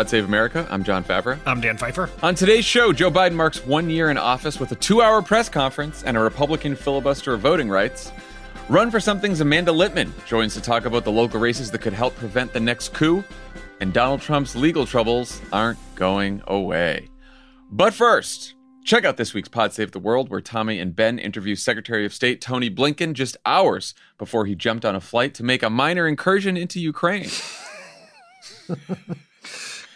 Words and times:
Pod 0.00 0.08
Save 0.08 0.24
America. 0.24 0.66
I'm 0.70 0.82
Jon 0.82 1.04
Favreau. 1.04 1.38
I'm 1.44 1.60
Dan 1.60 1.76
Pfeiffer. 1.76 2.08
On 2.22 2.34
today's 2.34 2.64
show, 2.64 2.90
Joe 2.90 3.10
Biden 3.10 3.34
marks 3.34 3.66
one 3.66 3.90
year 3.90 4.10
in 4.10 4.16
office 4.16 4.58
with 4.58 4.72
a 4.72 4.76
two 4.76 5.02
hour 5.02 5.20
press 5.20 5.50
conference 5.50 6.04
and 6.04 6.16
a 6.16 6.20
Republican 6.20 6.74
filibuster 6.74 7.34
of 7.34 7.40
voting 7.40 7.68
rights. 7.68 8.10
Run 8.70 8.90
for 8.90 8.98
Something's 8.98 9.42
Amanda 9.42 9.72
Litman 9.72 10.10
joins 10.24 10.54
to 10.54 10.62
talk 10.62 10.86
about 10.86 11.04
the 11.04 11.12
local 11.12 11.38
races 11.38 11.70
that 11.70 11.82
could 11.82 11.92
help 11.92 12.16
prevent 12.16 12.54
the 12.54 12.60
next 12.60 12.94
coup. 12.94 13.22
And 13.82 13.92
Donald 13.92 14.22
Trump's 14.22 14.56
legal 14.56 14.86
troubles 14.86 15.38
aren't 15.52 15.78
going 15.96 16.42
away. 16.46 17.10
But 17.70 17.92
first, 17.92 18.54
check 18.82 19.04
out 19.04 19.18
this 19.18 19.34
week's 19.34 19.50
Pod 19.50 19.74
Save 19.74 19.92
the 19.92 19.98
World, 19.98 20.30
where 20.30 20.40
Tommy 20.40 20.78
and 20.78 20.96
Ben 20.96 21.18
interview 21.18 21.56
Secretary 21.56 22.06
of 22.06 22.14
State 22.14 22.40
Tony 22.40 22.70
Blinken 22.70 23.12
just 23.12 23.36
hours 23.44 23.92
before 24.16 24.46
he 24.46 24.54
jumped 24.54 24.86
on 24.86 24.94
a 24.96 25.00
flight 25.00 25.34
to 25.34 25.44
make 25.44 25.62
a 25.62 25.68
minor 25.68 26.08
incursion 26.08 26.56
into 26.56 26.80
Ukraine. 26.80 27.28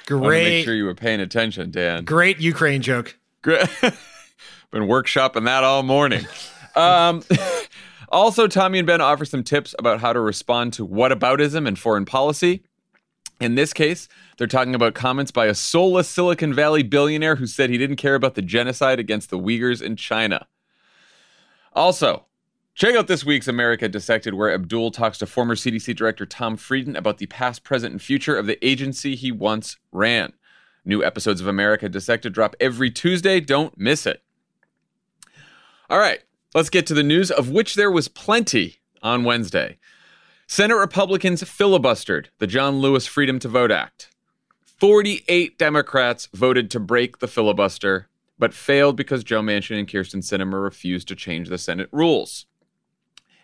Great. 0.07 0.45
Make 0.45 0.65
sure 0.65 0.75
you 0.75 0.85
were 0.85 0.95
paying 0.95 1.21
attention, 1.21 1.71
Dan. 1.71 2.05
Great 2.05 2.41
Ukraine 2.41 2.83
joke. 2.83 3.17
Great. 3.43 3.69
Been 4.71 4.85
workshopping 4.85 5.45
that 5.45 5.65
all 5.65 5.83
morning. 5.83 6.27
um, 6.75 7.23
also, 8.09 8.47
Tommy 8.47 8.79
and 8.79 8.87
Ben 8.87 9.01
offer 9.01 9.25
some 9.25 9.43
tips 9.43 9.75
about 9.79 10.01
how 10.01 10.13
to 10.13 10.21
respond 10.21 10.73
to 10.75 10.87
whataboutism 10.87 11.67
and 11.67 11.79
foreign 11.79 12.05
policy. 12.05 12.63
In 13.41 13.55
this 13.55 13.73
case, 13.73 14.09
they're 14.37 14.47
talking 14.47 14.75
about 14.75 14.95
comments 14.95 15.31
by 15.31 15.47
a 15.47 15.55
soulless 15.55 16.09
Silicon 16.09 16.55
Valley 16.55 16.83
billionaire 16.83 17.37
who 17.37 17.47
said 17.47 17.71
he 17.71 17.79
didn't 17.79 17.97
care 17.97 18.15
about 18.15 18.35
the 18.35 18.43
genocide 18.43 18.99
against 19.01 19.31
the 19.31 19.39
Uyghurs 19.39 19.83
in 19.83 19.97
China. 19.97 20.47
Also, 21.73 22.27
Check 22.75 22.97
out 22.97 23.07
this 23.07 23.25
week's 23.25 23.47
America 23.47 23.89
Dissected, 23.89 24.35
where 24.35 24.53
Abdul 24.53 24.91
talks 24.91 25.19
to 25.19 25.27
former 25.27 25.55
CDC 25.55 25.95
Director 25.95 26.27
Tom 26.27 26.57
Frieden 26.57 26.97
about 26.97 27.19
the 27.19 27.27
past, 27.27 27.63
present, 27.63 27.93
and 27.93 28.03
future 28.03 28.37
of 28.37 28.47
the 28.47 28.59
agency 28.67 29.15
he 29.15 29.31
once 29.31 29.77
ran. 29.93 30.33
New 30.85 31.05
episodes 31.05 31.41
of 31.41 31.47
America 31.47 31.89
Dissected 31.89 32.33
drop 32.33 32.57
every 32.59 32.91
Tuesday. 32.91 33.39
Don't 33.39 33.79
miss 33.79 34.07
it. 34.07 34.25
All 35.89 36.01
right, 36.01 36.25
let's 36.53 36.69
get 36.69 36.85
to 36.89 36.95
the 36.95 37.05
news, 37.05 37.31
of 37.31 37.49
which 37.49 37.77
there 37.77 37.93
was 37.93 38.09
plenty 38.09 38.79
on 39.05 39.23
Wednesday. 39.23 39.79
Senate 40.49 40.75
Republicans 40.75 41.45
filibustered 41.45 42.27
the 42.41 42.49
John 42.49 42.81
Lewis 42.81 43.07
Freedom 43.07 43.39
to 43.39 43.49
Vote 43.49 43.71
Act. 43.71 44.11
48 44.65 45.57
Democrats 45.59 46.29
voted 46.35 46.73
to 46.73 46.81
break 46.81 47.21
the 47.21 47.29
filibuster, 47.29 48.09
but 48.37 48.53
failed 48.53 48.97
because 48.97 49.23
Joe 49.23 49.43
Manchin 49.43 49.79
and 49.79 49.87
Kyrsten 49.87 50.25
Sinema 50.25 50.61
refused 50.61 51.07
to 51.07 51.15
change 51.15 51.49
the 51.49 51.57
Senate 51.57 51.89
rules. 51.93 52.47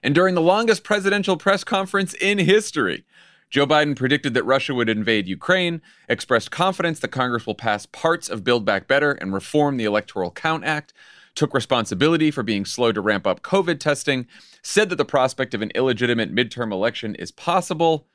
And 0.02 0.14
during 0.14 0.34
the 0.34 0.40
longest 0.40 0.82
presidential 0.82 1.36
press 1.36 1.64
conference 1.64 2.14
in 2.14 2.38
history, 2.38 3.04
Joe 3.50 3.66
Biden 3.66 3.96
predicted 3.96 4.32
that 4.34 4.44
Russia 4.44 4.74
would 4.74 4.88
invade 4.88 5.26
Ukraine, 5.26 5.82
expressed 6.08 6.50
confidence 6.50 7.00
that 7.00 7.08
Congress 7.08 7.46
will 7.46 7.54
pass 7.54 7.84
parts 7.86 8.28
of 8.28 8.44
Build 8.44 8.64
Back 8.64 8.86
Better 8.86 9.12
and 9.12 9.34
reform 9.34 9.76
the 9.76 9.84
Electoral 9.84 10.30
Count 10.30 10.64
Act, 10.64 10.92
took 11.34 11.52
responsibility 11.52 12.30
for 12.30 12.42
being 12.42 12.64
slow 12.64 12.92
to 12.92 13.00
ramp 13.00 13.26
up 13.26 13.42
COVID 13.42 13.80
testing, 13.80 14.26
said 14.62 14.88
that 14.88 14.96
the 14.96 15.04
prospect 15.04 15.52
of 15.52 15.62
an 15.62 15.72
illegitimate 15.74 16.34
midterm 16.34 16.72
election 16.72 17.14
is 17.16 17.32
possible, 17.32 18.06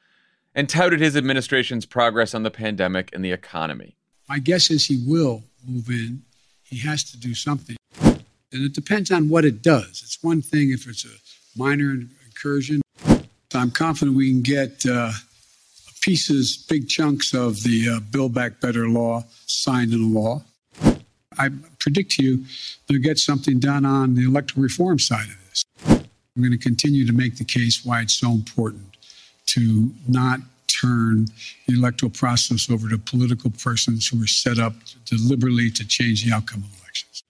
and 0.56 0.70
touted 0.70 1.02
his 1.02 1.18
administration's 1.18 1.86
progress 1.86 2.34
on 2.34 2.44
the 2.44 2.52
pandemic 2.52 3.10
and 3.14 3.24
the 3.24 3.34
economy. 3.34 3.98
My 4.30 4.40
guess 4.40 4.72
is 4.72 4.86
he 4.86 5.04
will 5.06 5.44
move 5.68 5.90
in. 5.90 6.24
He 6.64 6.78
has 6.80 7.04
to 7.12 7.18
do 7.18 7.36
something. 7.36 7.76
And 8.02 8.64
it 8.64 8.74
depends 8.74 9.12
on 9.12 9.28
what 9.28 9.44
it 9.44 9.62
does. 9.62 10.02
It's 10.04 10.24
one 10.24 10.42
thing 10.42 10.72
if 10.72 10.88
it's 10.88 11.04
a 11.04 11.10
minor 11.56 11.98
incursion. 12.26 12.82
I'm 13.54 13.72
confident 13.72 14.18
we 14.18 14.32
can 14.32 14.42
get 14.42 14.86
uh, 14.86 15.12
pieces, 16.02 16.58
big 16.70 16.90
chunks 16.90 17.34
of 17.34 17.64
the 17.64 17.90
uh, 17.90 18.00
Build 18.12 18.34
Back 18.34 18.60
Better 18.60 18.90
law 18.90 19.24
signed 19.46 19.94
into 19.94 20.08
law. 20.08 20.44
I 21.38 21.50
predict 21.80 22.12
to 22.12 22.24
you 22.24 22.46
they'll 22.88 23.02
get 23.02 23.18
something 23.18 23.60
done 23.60 23.86
on 23.86 24.16
the 24.16 24.26
electoral 24.26 24.64
reform 24.64 25.00
side 25.00 25.28
of 25.28 25.50
this. 25.50 25.64
I'm 25.88 26.42
going 26.42 26.52
to 26.52 26.58
continue 26.58 27.06
to 27.06 27.14
make 27.14 27.38
the 27.38 27.46
case 27.46 27.86
why 27.86 28.02
it's 28.02 28.14
so 28.14 28.32
important 28.32 28.98
to 29.48 29.92
not 30.08 30.40
turn 30.68 31.28
the 31.68 31.74
electoral 31.74 32.10
process 32.10 32.70
over 32.70 32.90
to 32.90 32.98
political 32.98 33.50
persons 33.52 34.08
who 34.08 34.22
are 34.22 34.28
set 34.28 34.60
up 34.60 34.74
deliberately 35.06 35.70
to 35.72 35.88
change 35.88 36.26
the 36.26 36.34
outcome 36.34 36.64
of 36.64 36.82
elections. 36.82 37.24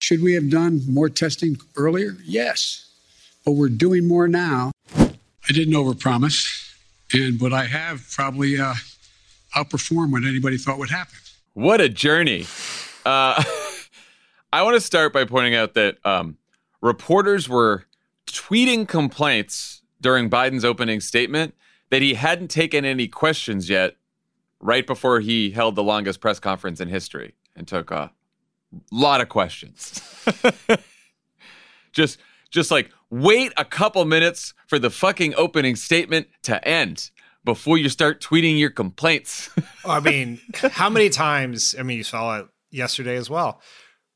Should 0.00 0.22
we 0.22 0.34
have 0.34 0.50
done 0.50 0.82
more 0.88 1.08
testing 1.08 1.56
earlier? 1.76 2.16
Yes 2.24 2.91
but 3.44 3.52
we're 3.52 3.68
doing 3.68 4.06
more 4.06 4.28
now. 4.28 4.72
I 4.96 5.52
didn't 5.52 5.74
overpromise, 5.74 6.74
and 7.12 7.40
what 7.40 7.52
I 7.52 7.64
have 7.64 8.06
probably 8.14 8.60
uh, 8.60 8.74
outperformed 9.56 10.12
what 10.12 10.24
anybody 10.24 10.56
thought 10.56 10.78
would 10.78 10.90
happen. 10.90 11.14
What 11.54 11.80
a 11.80 11.88
journey! 11.88 12.46
Uh, 13.04 13.42
I 14.52 14.62
want 14.62 14.74
to 14.74 14.80
start 14.80 15.12
by 15.12 15.24
pointing 15.24 15.54
out 15.54 15.74
that 15.74 15.96
um, 16.04 16.36
reporters 16.80 17.48
were 17.48 17.84
tweeting 18.26 18.86
complaints 18.86 19.82
during 20.00 20.28
Biden's 20.28 20.64
opening 20.64 21.00
statement 21.00 21.54
that 21.90 22.02
he 22.02 22.14
hadn't 22.14 22.48
taken 22.48 22.84
any 22.84 23.08
questions 23.08 23.68
yet, 23.68 23.96
right 24.60 24.86
before 24.86 25.20
he 25.20 25.50
held 25.50 25.74
the 25.74 25.82
longest 25.82 26.20
press 26.20 26.38
conference 26.38 26.80
in 26.80 26.88
history 26.88 27.34
and 27.56 27.68
took 27.68 27.90
a 27.90 28.12
lot 28.90 29.20
of 29.20 29.28
questions. 29.28 30.00
just, 31.92 32.18
just 32.52 32.70
like 32.70 32.90
wait 33.10 33.52
a 33.56 33.64
couple 33.64 34.04
minutes 34.04 34.54
for 34.66 34.78
the 34.78 34.90
fucking 34.90 35.34
opening 35.36 35.76
statement 35.76 36.28
to 36.42 36.66
end 36.66 37.10
before 37.44 37.76
you 37.76 37.88
start 37.88 38.22
tweeting 38.22 38.58
your 38.58 38.70
complaints. 38.70 39.50
I 39.84 40.00
mean, 40.00 40.40
how 40.54 40.88
many 40.88 41.08
times, 41.08 41.74
I 41.78 41.82
mean, 41.82 41.98
you 41.98 42.04
saw 42.04 42.38
it 42.38 42.46
yesterday 42.70 43.16
as 43.16 43.28
well, 43.28 43.60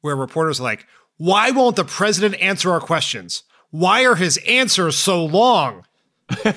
where 0.01 0.15
reporters 0.15 0.61
are 0.61 0.65
like, 0.65 0.87
why 1.17 1.51
won't 1.51 1.77
the 1.77 1.85
president 1.85 2.41
answer 2.41 2.71
our 2.71 2.81
questions? 2.81 3.43
Why 3.71 4.05
are 4.05 4.15
his 4.15 4.39
answers 4.49 4.97
so 4.97 5.25
long? 5.25 5.85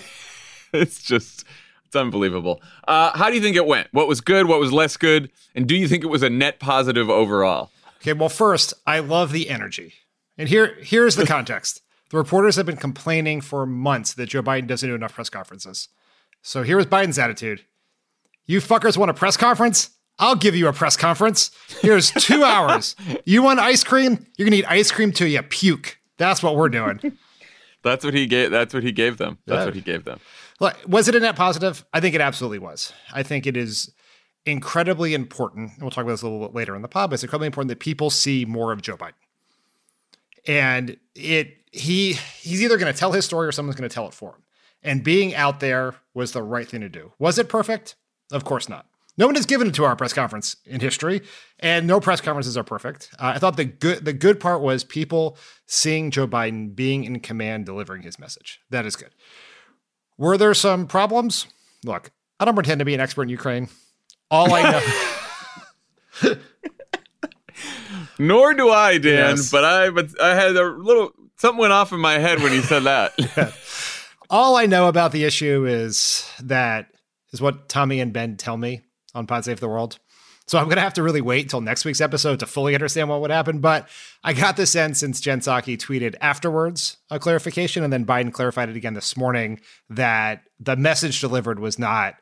it's 0.74 1.02
just, 1.02 1.44
it's 1.86 1.96
unbelievable. 1.96 2.62
Uh, 2.88 3.18
how 3.18 3.30
do 3.30 3.36
you 3.36 3.42
think 3.42 3.56
it 3.56 3.66
went? 3.66 3.88
What 3.92 4.08
was 4.08 4.22
good? 4.22 4.48
What 4.48 4.60
was 4.60 4.72
less 4.72 4.96
good? 4.96 5.32
And 5.56 5.68
do 5.68 5.76
you 5.76 5.88
think 5.88 6.04
it 6.04 6.08
was 6.08 6.24
a 6.24 6.30
net 6.30 6.60
positive 6.60 7.10
overall? 7.10 7.72
Okay, 7.98 8.14
well, 8.14 8.30
first, 8.30 8.74
I 8.86 9.00
love 9.00 9.32
the 9.32 9.50
energy. 9.50 9.94
And 10.40 10.48
here, 10.48 10.78
here's 10.80 11.18
the 11.18 11.26
context. 11.26 11.82
The 12.12 12.18
reporters 12.18 12.56
have 12.56 12.66
been 12.66 12.78
complaining 12.78 13.42
for 13.42 13.66
months 13.66 14.14
that 14.14 14.28
Joe 14.28 14.42
Biden 14.42 14.68
doesn't 14.68 14.88
do 14.88 14.96
enough 14.96 15.14
press 15.14 15.30
conferences. 15.30 15.90
So 16.42 16.64
here 16.64 16.78
was 16.78 16.86
Biden's 16.86 17.20
attitude. 17.20 17.66
You 18.48 18.62
fuckers 18.62 18.98
want 18.98 19.12
a 19.12 19.14
press 19.14 19.36
conference? 19.36 19.92
I'll 20.18 20.38
give 20.38 20.56
you 20.56 20.68
a 20.68 20.74
press 20.74 20.96
conference. 20.96 21.52
Here's 21.82 22.12
two 22.12 22.44
hours. 22.46 22.96
You 23.26 23.44
want 23.44 23.60
ice 23.60 23.84
cream? 23.84 24.26
You're 24.38 24.46
gonna 24.46 24.56
eat 24.56 24.72
ice 24.72 24.92
cream 24.92 25.12
till 25.12 25.28
you 25.28 25.42
puke. 25.44 26.00
That's 26.18 26.42
what 26.42 26.56
we're 26.56 26.70
doing. 26.70 27.18
that's 27.84 28.06
what 28.06 28.14
he 28.14 28.26
gave. 28.26 28.50
That's 28.50 28.74
what 28.74 28.84
he 28.84 28.94
gave 28.94 29.18
them. 29.18 29.40
That's 29.46 29.60
yeah. 29.60 29.66
what 29.66 29.76
he 29.76 29.82
gave 29.82 30.06
them. 30.06 30.22
Look, 30.62 30.76
was 30.88 31.10
it 31.10 31.16
a 31.16 31.20
net 31.20 31.36
positive? 31.36 31.86
I 31.94 32.00
think 32.00 32.16
it 32.16 32.22
absolutely 32.22 32.60
was. 32.60 32.94
I 33.14 33.24
think 33.24 33.46
it 33.46 33.58
is 33.58 33.94
incredibly 34.46 35.14
important, 35.14 35.74
and 35.74 35.82
we'll 35.82 35.92
talk 35.92 36.04
about 36.04 36.14
this 36.14 36.22
a 36.22 36.30
little 36.30 36.48
bit 36.48 36.56
later 36.56 36.76
in 36.76 36.82
the 36.82 36.88
pod, 36.88 37.10
but 37.10 37.16
it's 37.16 37.24
incredibly 37.24 37.48
important 37.48 37.70
that 37.70 37.80
people 37.80 38.10
see 38.10 38.46
more 38.46 38.72
of 38.72 38.82
Joe 38.82 38.98
Biden. 38.98 39.14
And 40.48 40.98
it 41.16 41.58
he 41.72 42.14
he's 42.14 42.62
either 42.62 42.78
going 42.78 42.92
to 42.92 42.98
tell 42.98 43.12
his 43.12 43.26
story 43.26 43.48
or 43.48 43.52
someone's 43.52 43.76
going 43.78 43.90
to 43.90 43.94
tell 43.94 44.08
it 44.08 44.14
for 44.14 44.32
him. 44.32 44.44
And 44.82 45.04
being 45.04 45.36
out 45.36 45.60
there 45.60 45.96
was 46.14 46.32
the 46.32 46.44
right 46.44 46.68
thing 46.68 46.82
to 46.82 46.90
do. 46.90 47.12
Was 47.20 47.38
it 47.38 47.50
perfect? 47.50 47.96
Of 48.32 48.44
course 48.46 48.70
not. 48.70 48.86
No 49.18 49.26
one 49.26 49.36
has 49.36 49.46
given 49.46 49.68
it 49.68 49.74
to 49.74 49.84
our 49.84 49.98
press 49.98 50.14
conference 50.14 50.56
in 50.66 50.80
history, 50.80 51.22
and 51.60 51.86
no 51.86 52.00
press 52.00 52.22
conferences 52.22 52.56
are 52.56 52.64
perfect. 52.64 53.10
Uh, 53.20 53.34
I 53.36 53.40
thought 53.40 53.58
the 53.58 53.66
good 53.66 54.06
the 54.06 54.14
good 54.14 54.40
part 54.40 54.62
was 54.62 54.84
people 54.86 55.38
seeing 55.66 56.10
Joe 56.10 56.28
Biden 56.28 56.74
being 56.74 57.04
in 57.04 57.20
command, 57.20 57.66
delivering 57.66 58.04
his 58.04 58.18
message. 58.18 58.62
That 58.70 58.86
is 58.86 58.96
good. 58.96 59.14
Were 60.18 60.38
there 60.38 60.54
some 60.54 60.88
problems? 60.88 61.48
Look, 61.84 62.12
I 62.40 62.46
don't 62.46 62.56
pretend 62.56 62.80
to 62.80 62.86
be 62.86 62.94
an 62.94 63.02
expert 63.02 63.24
in 63.24 63.30
Ukraine. 63.30 63.68
All 64.32 64.54
I 64.54 64.62
know. 64.64 66.36
Nor 68.20 68.54
do 68.54 68.70
I, 68.70 68.98
Dan. 68.98 69.38
Yes. 69.38 69.50
But 69.50 69.64
I, 69.64 69.90
but 69.90 70.22
I 70.22 70.36
had 70.36 70.56
a 70.56 70.66
little 70.66 71.12
something 71.38 71.60
went 71.60 71.74
off 71.74 71.92
in 71.92 72.00
my 72.00 72.20
head 72.20 72.42
when 72.42 72.54
you 72.54 72.62
said 72.62 72.84
that. 72.84 73.56
All 74.30 74.56
I 74.58 74.66
know 74.66 74.88
about 74.88 75.12
the 75.12 75.24
issue 75.24 75.66
is 75.66 76.30
that 76.44 76.92
is 77.32 77.42
what 77.42 77.70
Tommy 77.70 78.00
and 78.00 78.14
Ben 78.14 78.38
tell 78.38 78.58
me 78.58 78.82
on 79.16 79.26
Pod 79.26 79.46
Save 79.46 79.60
the 79.60 79.68
World. 79.68 79.98
So 80.48 80.58
I'm 80.58 80.68
gonna 80.68 80.82
have 80.82 80.96
to 80.96 81.04
really 81.04 81.22
wait 81.22 81.46
until 81.46 81.62
next 81.62 81.86
week's 81.86 82.02
episode 82.02 82.40
to 82.40 82.46
fully 82.46 82.74
understand 82.74 83.08
what 83.08 83.22
would 83.22 83.32
happen. 83.32 83.60
But 83.60 83.88
I 84.24 84.34
got 84.34 84.58
the 84.58 84.66
sense 84.66 85.00
since 85.00 85.22
Jen 85.22 85.40
Psaki 85.40 85.78
tweeted 85.78 86.16
afterwards 86.22 86.98
a 87.10 87.20
clarification, 87.20 87.84
and 87.84 87.94
then 87.94 88.06
Biden 88.06 88.34
clarified 88.34 88.68
it 88.68 88.76
again 88.76 88.96
this 88.96 89.16
morning 89.16 89.62
that 89.90 90.44
the 90.60 90.76
message 90.76 91.22
delivered 91.22 91.60
was 91.60 91.78
not 91.78 92.16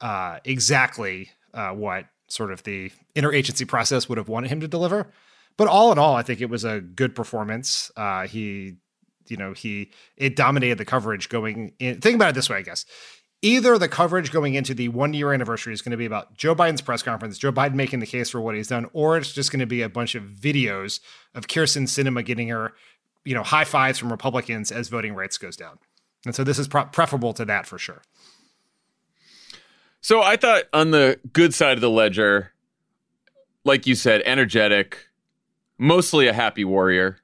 uh, 0.00 0.38
exactly 0.44 1.30
uh, 1.52 1.70
what 1.70 2.06
sort 2.28 2.52
of 2.52 2.62
the 2.62 2.90
interagency 3.14 3.66
process 3.66 4.08
would 4.08 4.18
have 4.18 4.28
wanted 4.28 4.50
him 4.50 4.60
to 4.60 4.68
deliver. 4.68 5.12
But 5.56 5.68
all 5.68 5.92
in 5.92 5.98
all, 5.98 6.14
I 6.14 6.22
think 6.22 6.40
it 6.40 6.50
was 6.50 6.64
a 6.64 6.80
good 6.80 7.14
performance. 7.14 7.90
Uh, 7.96 8.26
he, 8.26 8.76
you 9.28 9.36
know, 9.36 9.52
he 9.52 9.92
it 10.16 10.36
dominated 10.36 10.78
the 10.78 10.84
coverage 10.84 11.28
going 11.28 11.72
in. 11.78 12.00
Think 12.00 12.16
about 12.16 12.30
it 12.30 12.34
this 12.34 12.50
way, 12.50 12.58
I 12.58 12.62
guess. 12.62 12.84
Either 13.42 13.76
the 13.76 13.88
coverage 13.88 14.32
going 14.32 14.54
into 14.54 14.72
the 14.72 14.88
one 14.88 15.12
year 15.12 15.32
anniversary 15.32 15.74
is 15.74 15.82
going 15.82 15.90
to 15.90 15.98
be 15.98 16.06
about 16.06 16.34
Joe 16.34 16.54
Biden's 16.54 16.80
press 16.80 17.02
conference, 17.02 17.36
Joe 17.36 17.52
Biden 17.52 17.74
making 17.74 18.00
the 18.00 18.06
case 18.06 18.30
for 18.30 18.40
what 18.40 18.54
he's 18.54 18.68
done, 18.68 18.86
or 18.94 19.18
it's 19.18 19.32
just 19.32 19.52
going 19.52 19.60
to 19.60 19.66
be 19.66 19.82
a 19.82 19.88
bunch 19.88 20.14
of 20.14 20.24
videos 20.24 21.00
of 21.34 21.46
Kyrsten 21.46 21.82
Sinema 21.82 22.24
getting 22.24 22.48
her, 22.48 22.72
you 23.24 23.34
know, 23.34 23.42
high 23.42 23.64
fives 23.64 23.98
from 23.98 24.10
Republicans 24.10 24.72
as 24.72 24.88
voting 24.88 25.14
rights 25.14 25.36
goes 25.36 25.56
down. 25.56 25.78
And 26.24 26.34
so 26.34 26.42
this 26.42 26.58
is 26.58 26.68
pro- 26.68 26.86
preferable 26.86 27.34
to 27.34 27.44
that 27.44 27.66
for 27.66 27.78
sure. 27.78 28.02
So 30.00 30.22
I 30.22 30.36
thought 30.36 30.64
on 30.72 30.90
the 30.90 31.20
good 31.32 31.54
side 31.54 31.76
of 31.76 31.80
the 31.80 31.90
ledger, 31.90 32.52
like 33.64 33.86
you 33.86 33.94
said, 33.94 34.22
energetic, 34.24 35.08
mostly 35.78 36.26
a 36.28 36.32
happy 36.32 36.64
warrior. 36.64 37.18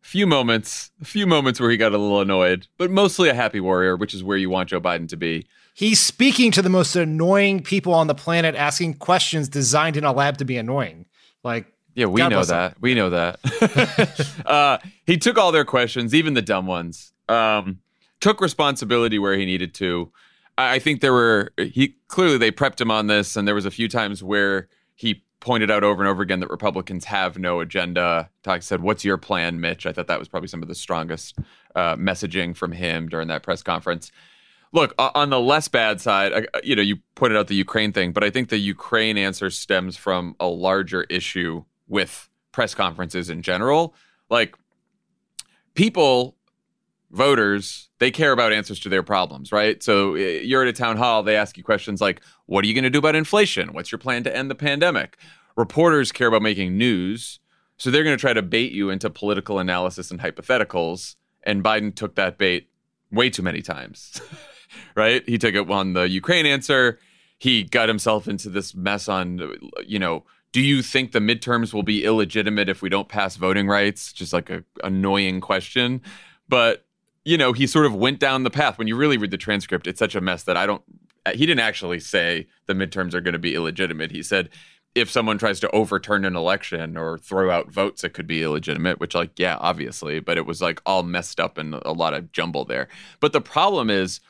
Few 0.00 0.26
moments, 0.26 0.90
a 1.00 1.04
few 1.04 1.26
moments 1.26 1.58
where 1.58 1.70
he 1.70 1.76
got 1.76 1.92
a 1.92 1.98
little 1.98 2.20
annoyed, 2.20 2.68
but 2.78 2.90
mostly 2.90 3.28
a 3.28 3.34
happy 3.34 3.58
warrior, 3.58 3.96
which 3.96 4.14
is 4.14 4.22
where 4.22 4.36
you 4.36 4.48
want 4.48 4.68
Joe 4.68 4.80
Biden 4.80 5.08
to 5.08 5.16
be. 5.16 5.46
He's 5.74 5.98
speaking 6.00 6.52
to 6.52 6.62
the 6.62 6.68
most 6.70 6.94
annoying 6.94 7.62
people 7.62 7.92
on 7.92 8.06
the 8.06 8.14
planet, 8.14 8.54
asking 8.54 8.94
questions 8.94 9.48
designed 9.48 9.96
in 9.96 10.04
a 10.04 10.12
lab 10.12 10.38
to 10.38 10.44
be 10.44 10.56
annoying. 10.56 11.06
Like, 11.42 11.66
Yeah, 11.94 12.06
we 12.06 12.20
God 12.20 12.28
know 12.30 12.36
bless 12.36 12.50
him. 12.50 12.56
that. 12.56 12.76
We 12.80 12.94
know 12.94 13.10
that. 13.10 14.42
uh, 14.46 14.78
he 15.04 15.18
took 15.18 15.36
all 15.38 15.50
their 15.50 15.64
questions, 15.64 16.14
even 16.14 16.34
the 16.34 16.42
dumb 16.42 16.66
ones. 16.66 17.12
Um, 17.28 17.80
took 18.20 18.40
responsibility 18.40 19.18
where 19.18 19.36
he 19.36 19.44
needed 19.44 19.74
to. 19.74 20.12
I, 20.56 20.76
I 20.76 20.78
think 20.78 21.00
there 21.00 21.12
were 21.12 21.52
he 21.58 21.96
clearly 22.08 22.38
they 22.38 22.52
prepped 22.52 22.80
him 22.80 22.90
on 22.92 23.08
this, 23.08 23.36
and 23.36 23.46
there 23.46 23.54
was 23.56 23.66
a 23.66 23.70
few 23.70 23.88
times 23.88 24.22
where 24.22 24.68
he 24.94 25.24
pointed 25.40 25.70
out 25.70 25.84
over 25.84 26.02
and 26.02 26.10
over 26.10 26.22
again 26.22 26.40
that 26.40 26.50
Republicans 26.50 27.04
have 27.04 27.38
no 27.38 27.60
agenda. 27.60 28.30
Talk 28.42 28.62
said, 28.62 28.82
"What's 28.82 29.04
your 29.04 29.18
plan, 29.18 29.60
Mitch?" 29.60 29.86
I 29.86 29.92
thought 29.92 30.06
that 30.08 30.18
was 30.18 30.28
probably 30.28 30.48
some 30.48 30.62
of 30.62 30.68
the 30.68 30.74
strongest 30.74 31.38
uh, 31.74 31.96
messaging 31.96 32.56
from 32.56 32.72
him 32.72 33.08
during 33.08 33.28
that 33.28 33.42
press 33.42 33.62
conference. 33.62 34.10
Look, 34.72 34.94
on 34.98 35.30
the 35.30 35.40
less 35.40 35.68
bad 35.68 36.00
side, 36.00 36.48
you 36.64 36.74
know, 36.76 36.82
you 36.82 36.98
pointed 37.14 37.38
out 37.38 37.46
the 37.46 37.54
Ukraine 37.54 37.92
thing, 37.92 38.12
but 38.12 38.24
I 38.24 38.30
think 38.30 38.48
the 38.48 38.58
Ukraine 38.58 39.16
answer 39.16 39.48
stems 39.48 39.96
from 39.96 40.34
a 40.40 40.48
larger 40.48 41.04
issue 41.04 41.64
with 41.86 42.28
press 42.52 42.74
conferences 42.74 43.30
in 43.30 43.42
general. 43.42 43.94
Like, 44.28 44.56
people, 45.74 46.35
voters, 47.10 47.88
they 47.98 48.10
care 48.10 48.32
about 48.32 48.52
answers 48.52 48.80
to 48.80 48.88
their 48.88 49.02
problems, 49.02 49.52
right? 49.52 49.82
So 49.82 50.14
uh, 50.14 50.18
you're 50.18 50.62
at 50.62 50.68
a 50.68 50.72
town 50.72 50.96
hall, 50.96 51.22
they 51.22 51.36
ask 51.36 51.56
you 51.56 51.64
questions 51.64 52.00
like, 52.00 52.20
what 52.46 52.64
are 52.64 52.68
you 52.68 52.74
going 52.74 52.84
to 52.84 52.90
do 52.90 52.98
about 52.98 53.14
inflation? 53.14 53.72
What's 53.72 53.92
your 53.92 53.98
plan 53.98 54.24
to 54.24 54.36
end 54.36 54.50
the 54.50 54.54
pandemic? 54.54 55.16
Reporters 55.56 56.12
care 56.12 56.28
about 56.28 56.42
making 56.42 56.76
news. 56.76 57.40
So 57.78 57.90
they're 57.90 58.04
going 58.04 58.16
to 58.16 58.20
try 58.20 58.32
to 58.32 58.42
bait 58.42 58.72
you 58.72 58.90
into 58.90 59.10
political 59.10 59.58
analysis 59.58 60.10
and 60.10 60.20
hypotheticals. 60.20 61.16
And 61.42 61.62
Biden 61.62 61.94
took 61.94 62.14
that 62.16 62.38
bait 62.38 62.68
way 63.10 63.30
too 63.30 63.42
many 63.42 63.62
times, 63.62 64.20
right? 64.94 65.26
He 65.28 65.38
took 65.38 65.54
it 65.54 65.70
on 65.70 65.92
the 65.92 66.08
Ukraine 66.08 66.46
answer. 66.46 66.98
He 67.38 67.64
got 67.64 67.88
himself 67.88 68.28
into 68.28 68.48
this 68.48 68.74
mess 68.74 69.08
on, 69.08 69.40
you 69.84 69.98
know, 69.98 70.24
do 70.52 70.62
you 70.62 70.80
think 70.80 71.12
the 71.12 71.18
midterms 71.18 71.74
will 71.74 71.82
be 71.82 72.02
illegitimate 72.02 72.70
if 72.70 72.80
we 72.80 72.88
don't 72.88 73.08
pass 73.08 73.36
voting 73.36 73.68
rights? 73.68 74.10
Just 74.12 74.32
like 74.32 74.48
a 74.48 74.64
annoying 74.82 75.42
question. 75.42 76.00
But, 76.48 76.85
you 77.26 77.36
know, 77.36 77.52
he 77.52 77.66
sort 77.66 77.86
of 77.86 77.94
went 77.94 78.20
down 78.20 78.44
the 78.44 78.50
path. 78.50 78.78
When 78.78 78.86
you 78.86 78.94
really 78.94 79.18
read 79.18 79.32
the 79.32 79.36
transcript, 79.36 79.88
it's 79.88 79.98
such 79.98 80.14
a 80.14 80.20
mess 80.20 80.44
that 80.44 80.56
I 80.56 80.64
don't, 80.64 80.82
he 81.34 81.44
didn't 81.44 81.60
actually 81.60 81.98
say 81.98 82.46
the 82.66 82.72
midterms 82.72 83.14
are 83.14 83.20
going 83.20 83.32
to 83.32 83.38
be 83.38 83.56
illegitimate. 83.56 84.12
He 84.12 84.22
said, 84.22 84.48
if 84.94 85.10
someone 85.10 85.36
tries 85.36 85.58
to 85.60 85.70
overturn 85.72 86.24
an 86.24 86.36
election 86.36 86.96
or 86.96 87.18
throw 87.18 87.50
out 87.50 87.68
votes, 87.68 88.04
it 88.04 88.10
could 88.10 88.28
be 88.28 88.44
illegitimate, 88.44 89.00
which, 89.00 89.12
like, 89.12 89.40
yeah, 89.40 89.56
obviously, 89.58 90.20
but 90.20 90.38
it 90.38 90.46
was 90.46 90.62
like 90.62 90.80
all 90.86 91.02
messed 91.02 91.40
up 91.40 91.58
and 91.58 91.74
a 91.74 91.90
lot 91.90 92.14
of 92.14 92.30
jumble 92.30 92.64
there. 92.64 92.86
But 93.18 93.32
the 93.32 93.40
problem 93.40 93.90
is, 93.90 94.20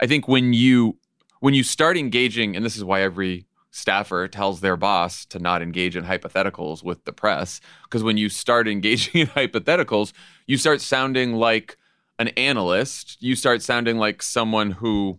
I 0.00 0.08
think 0.08 0.26
when 0.26 0.52
you 0.52 0.98
when 1.38 1.54
you 1.54 1.62
start 1.62 1.96
engaging, 1.96 2.56
and 2.56 2.64
this 2.64 2.76
is 2.76 2.82
why 2.82 3.00
every 3.00 3.46
staffer 3.70 4.26
tells 4.26 4.60
their 4.60 4.76
boss 4.76 5.24
to 5.26 5.38
not 5.38 5.62
engage 5.62 5.96
in 5.96 6.04
hypotheticals 6.04 6.82
with 6.82 7.04
the 7.04 7.12
press, 7.12 7.60
because 7.84 8.02
when 8.02 8.16
you 8.16 8.28
start 8.28 8.66
engaging 8.66 9.20
in 9.20 9.28
hypotheticals, 9.28 10.12
you 10.48 10.56
start 10.56 10.80
sounding 10.80 11.34
like 11.34 11.76
an 12.20 12.28
analyst. 12.36 13.16
You 13.20 13.34
start 13.34 13.62
sounding 13.62 13.96
like 13.96 14.22
someone 14.22 14.72
who 14.72 15.18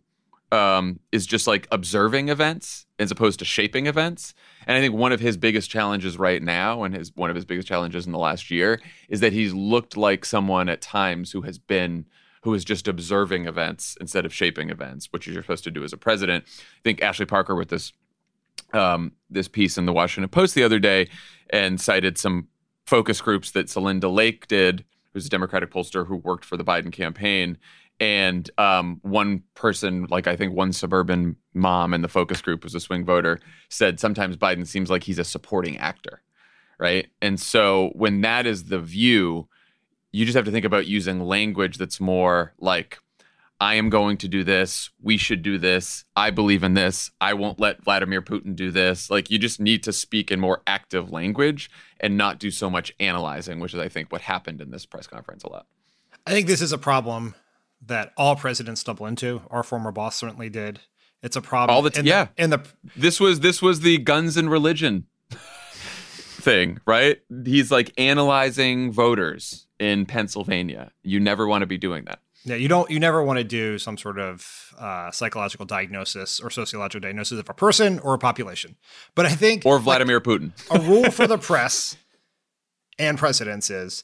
um, 0.51 0.99
is 1.11 1.25
just 1.25 1.47
like 1.47 1.67
observing 1.71 2.29
events 2.29 2.85
as 2.99 3.09
opposed 3.09 3.39
to 3.39 3.45
shaping 3.45 3.87
events. 3.87 4.35
And 4.67 4.77
I 4.77 4.81
think 4.81 4.93
one 4.93 5.11
of 5.11 5.19
his 5.19 5.35
biggest 5.35 5.69
challenges 5.69 6.19
right 6.19 6.41
now, 6.43 6.83
and 6.83 6.95
his 6.95 7.11
one 7.15 7.31
of 7.31 7.35
his 7.35 7.43
biggest 7.43 7.67
challenges 7.67 8.05
in 8.05 8.11
the 8.11 8.19
last 8.19 8.51
year, 8.51 8.79
is 9.09 9.19
that 9.21 9.33
he's 9.33 9.51
looked 9.53 9.97
like 9.97 10.23
someone 10.25 10.69
at 10.69 10.79
times 10.79 11.31
who 11.31 11.41
has 11.41 11.57
been 11.57 12.05
who 12.43 12.53
is 12.53 12.63
just 12.63 12.87
observing 12.87 13.47
events 13.47 13.97
instead 13.99 14.25
of 14.25 14.33
shaping 14.33 14.69
events, 14.69 15.07
which 15.11 15.27
you're 15.27 15.41
supposed 15.41 15.63
to 15.63 15.71
do 15.71 15.83
as 15.83 15.93
a 15.93 15.97
president. 15.97 16.43
I 16.47 16.81
think 16.83 17.01
Ashley 17.01 17.25
Parker 17.25 17.55
with 17.55 17.69
this 17.69 17.93
um, 18.73 19.13
this 19.27 19.47
piece 19.47 19.75
in 19.75 19.87
the 19.87 19.93
Washington 19.93 20.29
Post 20.29 20.53
the 20.53 20.63
other 20.63 20.79
day 20.79 21.09
and 21.49 21.81
cited 21.81 22.19
some 22.19 22.47
focus 22.85 23.21
groups 23.21 23.51
that 23.51 23.67
Celinda 23.67 24.13
Lake 24.13 24.47
did, 24.47 24.85
who's 25.13 25.25
a 25.25 25.29
Democratic 25.29 25.71
pollster 25.71 26.05
who 26.05 26.17
worked 26.17 26.45
for 26.45 26.57
the 26.57 26.63
Biden 26.63 26.91
campaign. 26.91 27.57
And 27.99 28.49
um, 28.57 28.99
one 29.03 29.43
person, 29.53 30.07
like 30.09 30.25
I 30.27 30.35
think 30.35 30.55
one 30.55 30.73
suburban 30.73 31.35
mom 31.53 31.93
in 31.93 32.01
the 32.01 32.07
focus 32.07 32.41
group 32.41 32.63
was 32.63 32.73
a 32.73 32.79
swing 32.79 33.05
voter, 33.05 33.39
said 33.69 33.99
sometimes 33.99 34.37
Biden 34.37 34.65
seems 34.65 34.89
like 34.89 35.03
he's 35.03 35.19
a 35.19 35.23
supporting 35.23 35.77
actor, 35.77 36.23
right? 36.79 37.07
And 37.21 37.39
so 37.39 37.91
when 37.93 38.21
that 38.21 38.47
is 38.47 38.65
the 38.65 38.79
view, 38.79 39.47
you 40.11 40.25
just 40.25 40.35
have 40.35 40.45
to 40.45 40.51
think 40.51 40.65
about 40.65 40.87
using 40.87 41.19
language 41.21 41.77
that's 41.77 41.99
more 41.99 42.53
like, 42.59 42.97
I 43.61 43.75
am 43.75 43.91
going 43.91 44.17
to 44.17 44.27
do 44.27 44.43
this. 44.43 44.89
We 45.03 45.17
should 45.17 45.43
do 45.43 45.59
this. 45.59 46.03
I 46.15 46.31
believe 46.31 46.63
in 46.63 46.73
this. 46.73 47.11
I 47.21 47.35
won't 47.35 47.59
let 47.59 47.83
Vladimir 47.83 48.19
Putin 48.19 48.55
do 48.55 48.71
this. 48.71 49.11
Like, 49.11 49.29
you 49.29 49.37
just 49.37 49.59
need 49.59 49.83
to 49.83 49.93
speak 49.93 50.31
in 50.31 50.39
more 50.39 50.63
active 50.65 51.11
language 51.11 51.69
and 51.99 52.17
not 52.17 52.39
do 52.39 52.49
so 52.49 52.71
much 52.71 52.91
analyzing, 52.99 53.59
which 53.59 53.75
is, 53.75 53.79
I 53.79 53.87
think, 53.87 54.11
what 54.11 54.21
happened 54.21 54.61
in 54.61 54.71
this 54.71 54.87
press 54.87 55.05
conference 55.05 55.43
a 55.43 55.49
lot. 55.49 55.67
I 56.25 56.31
think 56.31 56.47
this 56.47 56.59
is 56.59 56.73
a 56.73 56.79
problem 56.79 57.35
that 57.85 58.13
all 58.17 58.35
presidents 58.35 58.81
stumble 58.81 59.05
into. 59.05 59.43
Our 59.51 59.61
former 59.61 59.91
boss 59.91 60.15
certainly 60.15 60.49
did. 60.49 60.79
It's 61.21 61.35
a 61.35 61.41
problem. 61.41 61.75
All 61.75 61.83
the 61.83 61.91
t- 61.91 61.99
in 61.99 62.07
yeah. 62.07 62.29
in 62.37 62.49
the 62.49 62.63
This 62.95 63.19
was 63.19 63.41
this 63.41 63.61
was 63.61 63.81
the 63.81 63.99
guns 63.99 64.37
and 64.37 64.49
religion 64.49 65.05
thing, 65.29 66.79
right? 66.87 67.19
He's 67.45 67.69
like 67.69 67.93
analyzing 67.99 68.91
voters 68.91 69.67
in 69.79 70.07
Pennsylvania. 70.07 70.91
You 71.03 71.19
never 71.19 71.45
want 71.47 71.61
to 71.61 71.67
be 71.67 71.77
doing 71.77 72.05
that. 72.05 72.21
Yeah, 72.43 72.55
you 72.55 72.67
don't 72.67 72.89
you 72.89 72.99
never 72.99 73.23
want 73.23 73.37
to 73.37 73.43
do 73.43 73.77
some 73.77 73.97
sort 73.97 74.17
of 74.19 74.73
uh, 74.79 75.11
psychological 75.11 75.65
diagnosis 75.65 76.39
or 76.39 76.49
sociological 76.49 76.99
diagnosis 77.01 77.39
of 77.39 77.47
a 77.49 77.53
person 77.53 77.99
or 77.99 78.13
a 78.13 78.17
population. 78.19 78.75
But 79.15 79.25
I 79.25 79.29
think 79.29 79.65
Or 79.65 79.75
like, 79.75 79.83
Vladimir 79.83 80.19
Putin. 80.21 80.51
a 80.71 80.79
rule 80.79 81.11
for 81.11 81.27
the 81.27 81.37
press 81.49 81.95
and 82.97 83.17
presidents 83.17 83.69
is 83.69 84.03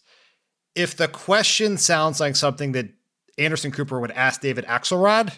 if 0.75 0.95
the 0.95 1.07
question 1.07 1.77
sounds 1.77 2.19
like 2.19 2.35
something 2.35 2.73
that 2.73 2.89
Anderson 3.37 3.71
Cooper 3.71 3.99
would 3.99 4.11
ask 4.11 4.41
David 4.41 4.65
Axelrod, 4.65 5.31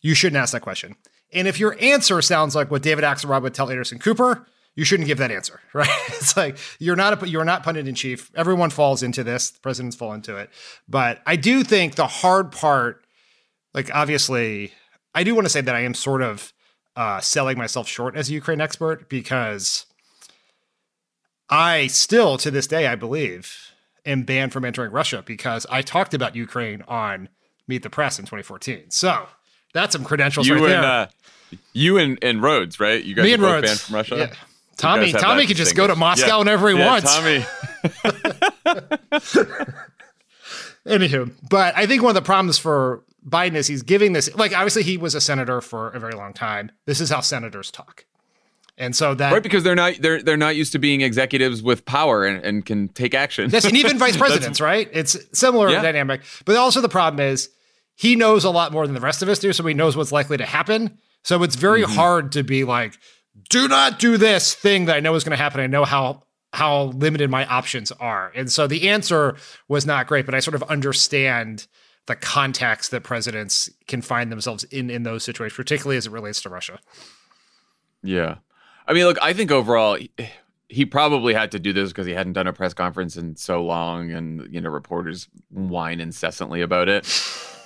you 0.00 0.14
shouldn't 0.14 0.40
ask 0.40 0.52
that 0.52 0.60
question. 0.62 0.94
And 1.32 1.46
if 1.46 1.60
your 1.60 1.76
answer 1.80 2.22
sounds 2.22 2.54
like 2.54 2.70
what 2.70 2.82
David 2.82 3.04
Axelrod 3.04 3.42
would 3.42 3.52
tell 3.54 3.70
Anderson 3.70 3.98
Cooper, 3.98 4.46
you 4.78 4.84
shouldn't 4.84 5.08
give 5.08 5.18
that 5.18 5.32
answer, 5.32 5.60
right? 5.72 5.88
It's 6.06 6.36
like 6.36 6.56
you're 6.78 6.94
not 6.94 7.20
a 7.20 7.28
you're 7.28 7.44
not 7.44 7.64
pundit 7.64 7.88
in 7.88 7.96
chief. 7.96 8.30
Everyone 8.36 8.70
falls 8.70 9.02
into 9.02 9.24
this. 9.24 9.50
The 9.50 9.58
presidents 9.58 9.96
fall 9.96 10.12
into 10.12 10.36
it. 10.36 10.50
But 10.88 11.20
I 11.26 11.34
do 11.34 11.64
think 11.64 11.96
the 11.96 12.06
hard 12.06 12.52
part, 12.52 13.04
like 13.74 13.92
obviously, 13.92 14.72
I 15.16 15.24
do 15.24 15.34
want 15.34 15.46
to 15.46 15.50
say 15.50 15.60
that 15.62 15.74
I 15.74 15.80
am 15.80 15.94
sort 15.94 16.22
of 16.22 16.52
uh, 16.94 17.18
selling 17.20 17.58
myself 17.58 17.88
short 17.88 18.14
as 18.16 18.30
a 18.30 18.32
Ukraine 18.34 18.60
expert 18.60 19.08
because 19.08 19.86
I 21.50 21.88
still, 21.88 22.38
to 22.38 22.50
this 22.50 22.68
day, 22.68 22.86
I 22.86 22.94
believe, 22.94 23.72
am 24.06 24.22
banned 24.22 24.52
from 24.52 24.64
entering 24.64 24.92
Russia 24.92 25.24
because 25.26 25.66
I 25.70 25.82
talked 25.82 26.14
about 26.14 26.36
Ukraine 26.36 26.82
on 26.86 27.28
Meet 27.66 27.82
the 27.82 27.90
Press 27.90 28.18
in 28.18 28.26
2014. 28.26 28.90
So 28.90 29.26
that's 29.72 29.92
some 29.92 30.04
credentials 30.04 30.46
You 30.46 30.54
right 30.54 30.62
and 30.64 30.70
there. 30.70 30.84
uh, 30.84 31.06
you 31.72 31.98
and, 31.98 32.18
and 32.22 32.42
Rhodes, 32.42 32.78
right? 32.78 33.02
You 33.02 33.14
guys 33.14 33.24
Me 33.24 33.30
are 33.30 33.34
and 33.34 33.42
both 33.42 33.52
Rhodes. 33.54 33.66
banned 33.68 33.80
from 33.80 33.94
Russia. 33.96 34.16
Yeah. 34.16 34.34
Tommy, 34.78 35.12
Tommy 35.12 35.46
can 35.46 35.56
just 35.56 35.74
go 35.76 35.86
to 35.86 35.94
Moscow 35.96 36.26
Yeah. 36.26 36.36
whenever 36.38 36.68
he 36.70 36.78
Yeah, 36.78 36.86
wants. 36.86 37.14
Tommy, 37.14 37.44
Anywho, 40.86 41.30
but 41.50 41.76
I 41.76 41.86
think 41.86 42.02
one 42.02 42.10
of 42.10 42.14
the 42.14 42.22
problems 42.26 42.56
for 42.58 43.02
Biden 43.28 43.54
is 43.54 43.66
he's 43.66 43.82
giving 43.82 44.12
this 44.14 44.34
like 44.36 44.54
obviously 44.56 44.82
he 44.82 44.96
was 44.96 45.14
a 45.14 45.20
senator 45.20 45.60
for 45.60 45.90
a 45.90 46.00
very 46.00 46.14
long 46.14 46.32
time. 46.32 46.70
This 46.86 47.00
is 47.00 47.10
how 47.10 47.20
senators 47.20 47.70
talk, 47.70 48.06
and 48.78 48.96
so 48.96 49.14
that 49.14 49.32
right? 49.32 49.42
Because 49.42 49.64
they're 49.64 49.74
not 49.74 49.94
they're 50.00 50.22
they're 50.22 50.36
not 50.38 50.56
used 50.56 50.72
to 50.72 50.78
being 50.78 51.02
executives 51.02 51.62
with 51.62 51.84
power 51.84 52.24
and, 52.24 52.42
and 52.44 52.64
can 52.64 52.88
take 52.88 53.12
action. 53.14 53.50
Yes, 53.50 53.66
and 53.66 53.76
even 53.76 53.98
vice 53.98 54.16
presidents, 54.16 54.60
right? 54.62 54.88
It's 54.92 55.16
similar 55.38 55.68
Yeah. 55.68 55.82
dynamic. 55.82 56.22
But 56.46 56.56
also 56.56 56.80
the 56.80 56.88
problem 56.88 57.20
is 57.26 57.50
he 57.94 58.16
knows 58.16 58.44
a 58.44 58.50
lot 58.50 58.72
more 58.72 58.86
than 58.86 58.94
the 58.94 59.00
rest 59.02 59.22
of 59.22 59.28
us 59.28 59.38
do, 59.40 59.52
so 59.52 59.64
he 59.66 59.74
knows 59.74 59.94
what's 59.96 60.12
likely 60.12 60.38
to 60.38 60.46
happen. 60.46 60.96
So 61.24 61.42
it's 61.42 61.56
very 61.56 61.82
Mm-hmm. 61.82 61.96
hard 61.96 62.32
to 62.32 62.42
be 62.44 62.64
like, 62.64 62.96
do 63.48 63.68
not 63.68 63.98
do 63.98 64.16
this 64.16 64.54
thing 64.54 64.86
that 64.86 64.96
I 64.96 65.00
know 65.00 65.14
is 65.14 65.24
going 65.24 65.36
to 65.36 65.42
happen. 65.42 65.60
I 65.60 65.66
know 65.66 65.84
how 65.84 66.22
how 66.52 66.84
limited 66.84 67.30
my 67.30 67.46
options 67.46 67.92
are. 67.92 68.32
And 68.34 68.50
so 68.50 68.66
the 68.66 68.88
answer 68.88 69.36
was 69.68 69.84
not 69.84 70.06
great, 70.06 70.24
but 70.24 70.34
I 70.34 70.40
sort 70.40 70.54
of 70.54 70.62
understand 70.64 71.66
the 72.06 72.16
context 72.16 72.90
that 72.90 73.02
presidents 73.02 73.68
can 73.86 74.00
find 74.00 74.32
themselves 74.32 74.64
in 74.64 74.88
in 74.90 75.02
those 75.02 75.24
situations, 75.24 75.56
particularly 75.56 75.98
as 75.98 76.06
it 76.06 76.12
relates 76.12 76.40
to 76.42 76.48
Russia. 76.48 76.78
Yeah. 78.02 78.36
I 78.86 78.94
mean, 78.94 79.04
look, 79.04 79.18
I 79.20 79.34
think 79.34 79.50
overall, 79.50 79.98
he, 80.68 80.84
probably 80.84 81.34
had 81.34 81.50
to 81.52 81.58
do 81.58 81.72
this 81.72 81.90
because 81.90 82.06
he 82.06 82.12
hadn't 82.12 82.34
done 82.34 82.46
a 82.46 82.52
press 82.52 82.74
conference 82.74 83.16
in 83.16 83.36
so 83.36 83.62
long 83.62 84.10
and, 84.10 84.52
you 84.52 84.60
know, 84.60 84.70
reporters 84.70 85.28
whine 85.50 86.00
incessantly 86.00 86.60
about 86.60 86.88
it. 86.88 87.04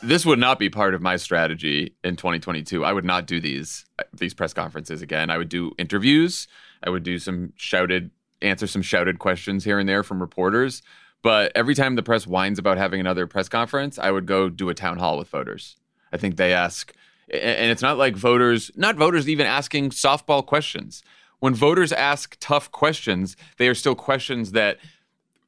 This 0.02 0.26
would 0.26 0.38
not 0.38 0.58
be 0.58 0.68
part 0.68 0.94
of 0.94 1.02
my 1.02 1.16
strategy 1.16 1.94
in 2.02 2.16
2022. 2.16 2.84
I 2.84 2.92
would 2.92 3.04
not 3.04 3.26
do 3.26 3.40
these 3.40 3.84
uh, 3.98 4.04
these 4.12 4.34
press 4.34 4.52
conferences 4.52 5.00
again. 5.00 5.30
I 5.30 5.38
would 5.38 5.48
do 5.48 5.72
interviews. 5.78 6.48
I 6.82 6.90
would 6.90 7.04
do 7.04 7.18
some 7.20 7.52
shouted 7.56 8.10
answer 8.40 8.66
some 8.66 8.82
shouted 8.82 9.20
questions 9.20 9.62
here 9.62 9.78
and 9.78 9.88
there 9.88 10.02
from 10.02 10.20
reporters. 10.20 10.82
But 11.22 11.52
every 11.54 11.76
time 11.76 11.94
the 11.94 12.02
press 12.02 12.26
whines 12.26 12.58
about 12.58 12.78
having 12.78 12.98
another 12.98 13.28
press 13.28 13.48
conference, 13.48 13.96
I 13.96 14.10
would 14.10 14.26
go 14.26 14.48
do 14.48 14.68
a 14.68 14.74
town 14.74 14.98
hall 14.98 15.16
with 15.16 15.28
voters. 15.28 15.76
I 16.12 16.16
think 16.16 16.36
they 16.36 16.52
ask 16.52 16.92
and 17.32 17.70
it's 17.70 17.82
not 17.82 17.96
like 17.96 18.16
voters, 18.16 18.70
not 18.76 18.96
voters 18.96 19.28
even 19.28 19.46
asking 19.46 19.90
softball 19.90 20.44
questions. 20.44 21.02
When 21.42 21.56
voters 21.56 21.90
ask 21.92 22.36
tough 22.38 22.70
questions, 22.70 23.36
they 23.56 23.66
are 23.66 23.74
still 23.74 23.96
questions 23.96 24.52
that 24.52 24.78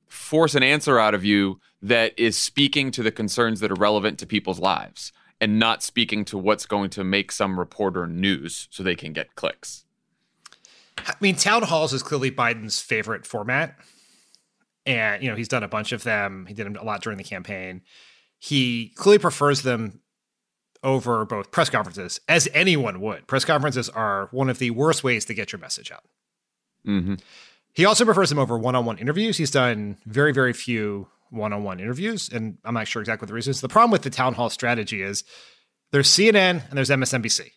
force 0.08 0.56
an 0.56 0.64
answer 0.64 0.98
out 0.98 1.14
of 1.14 1.24
you 1.24 1.60
that 1.80 2.18
is 2.18 2.36
speaking 2.36 2.90
to 2.90 3.02
the 3.04 3.12
concerns 3.12 3.60
that 3.60 3.70
are 3.70 3.76
relevant 3.76 4.18
to 4.18 4.26
people's 4.26 4.58
lives 4.58 5.12
and 5.40 5.60
not 5.60 5.84
speaking 5.84 6.24
to 6.24 6.36
what's 6.36 6.66
going 6.66 6.90
to 6.90 7.04
make 7.04 7.30
some 7.30 7.60
reporter 7.60 8.08
news 8.08 8.66
so 8.72 8.82
they 8.82 8.96
can 8.96 9.12
get 9.12 9.36
clicks. 9.36 9.84
I 10.98 11.14
mean, 11.20 11.36
town 11.36 11.62
halls 11.62 11.92
is 11.92 12.02
clearly 12.02 12.32
Biden's 12.32 12.80
favorite 12.80 13.24
format. 13.24 13.76
And, 14.84 15.22
you 15.22 15.30
know, 15.30 15.36
he's 15.36 15.46
done 15.46 15.62
a 15.62 15.68
bunch 15.68 15.92
of 15.92 16.02
them. 16.02 16.46
He 16.46 16.54
did 16.54 16.66
them 16.66 16.74
a 16.74 16.82
lot 16.82 17.02
during 17.02 17.18
the 17.18 17.24
campaign. 17.24 17.82
He 18.40 18.90
clearly 18.96 19.20
prefers 19.20 19.62
them 19.62 20.00
over 20.84 21.24
both 21.24 21.50
press 21.50 21.70
conferences, 21.70 22.20
as 22.28 22.48
anyone 22.54 23.00
would. 23.00 23.26
Press 23.26 23.44
conferences 23.44 23.88
are 23.88 24.28
one 24.30 24.48
of 24.48 24.58
the 24.58 24.70
worst 24.70 25.02
ways 25.02 25.24
to 25.24 25.34
get 25.34 25.50
your 25.50 25.58
message 25.58 25.90
out. 25.90 26.04
Mm-hmm. 26.86 27.14
He 27.72 27.84
also 27.84 28.04
prefers 28.04 28.28
them 28.28 28.38
over 28.38 28.56
one 28.56 28.76
on 28.76 28.84
one 28.84 28.98
interviews. 28.98 29.36
He's 29.36 29.50
done 29.50 29.96
very, 30.06 30.32
very 30.32 30.52
few 30.52 31.08
one 31.30 31.52
on 31.52 31.64
one 31.64 31.80
interviews. 31.80 32.28
And 32.32 32.58
I'm 32.64 32.74
not 32.74 32.86
sure 32.86 33.02
exactly 33.02 33.24
what 33.24 33.28
the 33.28 33.34
reason 33.34 33.50
is. 33.50 33.60
The 33.60 33.68
problem 33.68 33.90
with 33.90 34.02
the 34.02 34.10
town 34.10 34.34
hall 34.34 34.50
strategy 34.50 35.02
is 35.02 35.24
there's 35.90 36.08
CNN 36.08 36.68
and 36.68 36.72
there's 36.72 36.90
MSNBC. 36.90 37.50